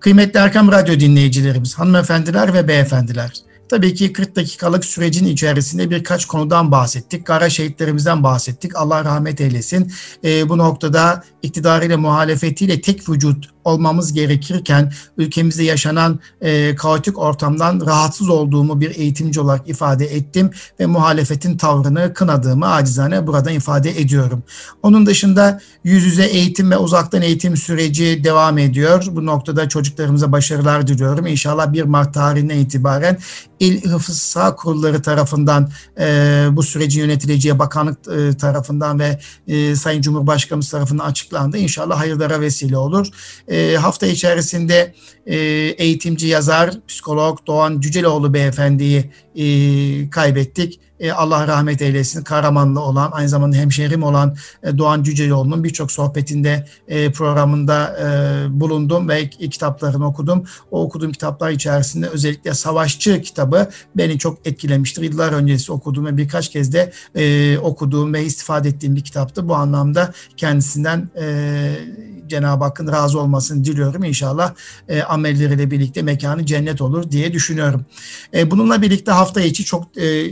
kıymetli 0.00 0.40
Erkam 0.40 0.72
Radyo 0.72 1.00
dinleyicilerimiz, 1.00 1.74
hanımefendiler 1.74 2.54
ve 2.54 2.68
beyefendiler, 2.68 3.32
Tabii 3.70 3.94
ki 3.94 4.12
40 4.12 4.36
dakikalık 4.36 4.84
sürecin 4.84 5.26
içerisinde 5.26 5.90
birkaç 5.90 6.24
konudan 6.24 6.70
bahsettik. 6.70 7.26
Kara 7.26 7.50
şehitlerimizden 7.50 8.22
bahsettik. 8.22 8.76
Allah 8.76 9.04
rahmet 9.04 9.40
eylesin. 9.40 9.92
E, 10.24 10.48
bu 10.48 10.58
noktada 10.58 11.24
iktidarıyla 11.42 11.98
muhalefetiyle 11.98 12.80
tek 12.80 13.08
vücut 13.08 13.48
olmamız 13.64 14.12
gerekirken 14.12 14.92
ülkemizde 15.18 15.64
yaşanan 15.64 16.20
e, 16.40 16.74
kaotik 16.76 17.18
ortamdan 17.18 17.86
rahatsız 17.86 18.28
olduğumu 18.28 18.80
bir 18.80 18.96
eğitimci 18.96 19.40
olarak 19.40 19.68
ifade 19.68 20.06
ettim 20.06 20.50
ve 20.80 20.86
muhalefetin 20.86 21.56
tavrını 21.56 22.14
kınadığımı 22.14 22.66
acizane 22.66 23.26
buradan 23.26 23.54
ifade 23.54 24.00
ediyorum. 24.00 24.42
Onun 24.82 25.06
dışında 25.06 25.60
yüz 25.84 26.04
yüze 26.04 26.24
eğitim 26.24 26.70
ve 26.70 26.76
uzaktan 26.76 27.22
eğitim 27.22 27.56
süreci 27.56 28.24
devam 28.24 28.58
ediyor. 28.58 29.06
Bu 29.10 29.26
noktada 29.26 29.68
çocuklarımıza 29.68 30.32
başarılar 30.32 30.86
diliyorum. 30.86 31.26
İnşallah 31.26 31.72
1 31.72 31.82
Mart 31.82 32.14
tarihinden 32.14 32.58
itibaren 32.58 33.18
İl 33.60 33.90
Hıfız 33.90 34.36
Kurulları 34.56 35.02
tarafından 35.02 35.70
e, 36.00 36.46
bu 36.52 36.62
sürecin 36.62 37.00
yönetileceği 37.00 37.58
bakanlık 37.58 37.98
e, 38.08 38.36
tarafından 38.36 38.98
ve 38.98 39.20
e, 39.48 39.76
Sayın 39.76 40.02
Cumhurbaşkanımız 40.02 40.70
tarafından 40.70 41.04
açıklandı. 41.04 41.58
İnşallah 41.58 41.98
hayırlara 41.98 42.40
vesile 42.40 42.76
olur. 42.76 43.06
E, 43.50 43.76
hafta 43.76 44.06
içerisinde 44.06 44.94
e, 45.26 45.36
eğitimci, 45.78 46.26
yazar, 46.26 46.70
psikolog 46.88 47.38
Doğan 47.46 47.80
Cüceloğlu 47.80 48.34
beyefendiyi 48.34 49.10
e, 49.34 50.10
kaybettik. 50.10 50.80
E, 51.00 51.12
Allah 51.12 51.48
rahmet 51.48 51.82
eylesin. 51.82 52.24
Karamanlı 52.24 52.80
olan, 52.80 53.10
aynı 53.12 53.28
zamanda 53.28 53.56
hemşehrim 53.56 54.02
olan 54.02 54.36
Doğan 54.78 55.02
Cüceloğlu'nun 55.02 55.64
birçok 55.64 55.92
sohbetinde, 55.92 56.66
programında 57.14 57.96
bulundum 58.50 59.08
ve 59.08 59.30
kitaplarını 59.30 60.06
okudum. 60.06 60.44
O 60.70 60.82
okuduğum 60.82 61.12
kitaplar 61.12 61.50
içerisinde 61.50 62.06
özellikle 62.06 62.54
Savaşçı 62.54 63.22
kitabı 63.22 63.70
beni 63.96 64.18
çok 64.18 64.46
etkilemiştir. 64.46 65.02
Yıllar 65.02 65.32
öncesi 65.32 65.72
okuduğum 65.72 66.06
ve 66.06 66.16
birkaç 66.16 66.48
kez 66.48 66.72
de 66.72 66.92
okuduğum 67.62 68.14
ve 68.14 68.24
istifade 68.24 68.68
ettiğim 68.68 68.96
bir 68.96 69.04
kitaptı. 69.04 69.48
Bu 69.48 69.54
anlamda 69.54 70.12
kendisinden 70.36 71.10
Cenab-ı 72.30 72.64
Hakk'ın 72.64 72.92
razı 72.92 73.20
olmasını 73.20 73.64
diliyorum. 73.64 74.04
İnşallah 74.04 74.54
e, 74.88 75.02
amelleriyle 75.02 75.70
birlikte 75.70 76.02
mekanı 76.02 76.46
cennet 76.46 76.80
olur 76.80 77.10
diye 77.10 77.32
düşünüyorum. 77.32 77.84
E, 78.34 78.50
bununla 78.50 78.82
birlikte 78.82 79.12
hafta 79.12 79.40
içi 79.40 79.64
çok 79.64 79.98
e, 79.98 80.30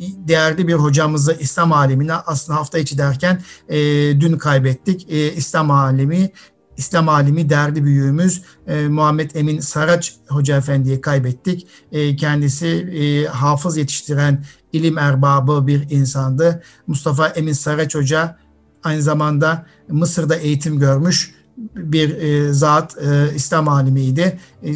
değerli 0.00 0.68
bir 0.68 0.74
hocamızı 0.74 1.36
İslam 1.40 1.72
alemine 1.72 2.14
aslında 2.14 2.58
hafta 2.58 2.78
içi 2.78 2.98
derken 2.98 3.42
e, 3.68 3.76
dün 4.20 4.38
kaybettik. 4.38 5.06
E, 5.10 5.32
İslam 5.32 5.70
alemi 5.70 6.30
İslam 6.78 7.08
alimi 7.08 7.48
değerli 7.48 7.84
büyüğümüz 7.84 8.42
e, 8.66 8.88
Muhammed 8.88 9.30
Emin 9.34 9.60
Saraç 9.60 10.14
Hoca 10.28 10.56
Efendi'yi 10.56 11.00
kaybettik. 11.00 11.66
E, 11.92 12.16
kendisi 12.16 12.66
e, 12.68 13.26
hafız 13.26 13.76
yetiştiren 13.76 14.44
ilim 14.72 14.98
erbabı 14.98 15.66
bir 15.66 15.90
insandı. 15.90 16.62
Mustafa 16.86 17.28
Emin 17.28 17.52
Saraç 17.52 17.94
Hoca 17.94 18.38
aynı 18.84 19.02
zamanda 19.02 19.66
Mısır'da 19.88 20.36
eğitim 20.36 20.78
görmüş 20.78 21.34
bir 21.74 22.16
e, 22.16 22.52
zat, 22.52 22.96
e, 22.98 23.34
İslam 23.34 23.68
alimiydi. 23.68 24.40
E, 24.64 24.68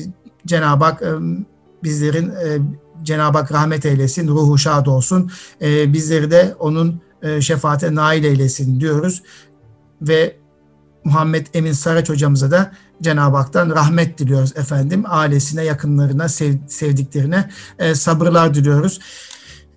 Cenab-ı 0.47 0.85
Hak 0.85 1.03
e, 1.03 1.13
bizlerin 1.83 2.29
e, 2.29 2.59
Cenab-ı 3.03 3.39
Hak 3.39 3.53
rahmet 3.53 3.87
eylesin, 3.87 4.29
ruhu 4.29 4.59
şad 4.59 4.87
olsun. 4.87 5.31
E, 5.63 5.93
bizleri 5.93 6.31
de 6.31 6.55
onun 6.59 7.01
e, 7.23 7.41
şefaate 7.41 7.95
nail 7.95 8.25
eylesin 8.25 8.81
diyoruz. 8.81 9.23
Ve 10.03 10.37
Muhammed 11.05 11.47
Emin 11.55 11.73
Saraç 11.73 12.09
hocamıza 12.09 12.51
da 12.51 12.73
Cenab-ı 13.03 13.37
Hak'tan 13.37 13.71
rahmet 13.71 14.19
diliyoruz 14.19 14.57
efendim. 14.57 15.05
Ailesine, 15.07 15.65
yakınlarına, 15.65 16.29
sev, 16.29 16.55
sevdiklerine 16.69 17.51
e, 17.79 17.95
sabırlar 17.95 18.55
diliyoruz. 18.55 19.01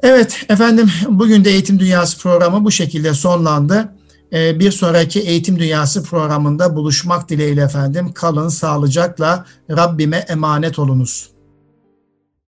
Evet 0.02 0.46
efendim 0.50 0.92
bugün 1.10 1.46
de 1.46 1.50
Eğitim 1.50 1.80
Dünyası 1.80 2.20
programı 2.20 2.66
bu 2.66 2.72
şekilde 2.72 3.14
sonlandı. 3.14 3.96
Ee, 4.36 4.60
bir 4.60 4.72
sonraki 4.72 5.20
Eğitim 5.20 5.60
Dünyası 5.60 6.04
programında 6.04 6.76
buluşmak 6.76 7.30
dileğiyle 7.30 7.62
efendim. 7.62 8.14
Kalın 8.14 8.50
sağlıcakla 8.50 9.46
Rabbime 9.70 10.18
emanet 10.18 10.80
olunuz. 10.80 11.35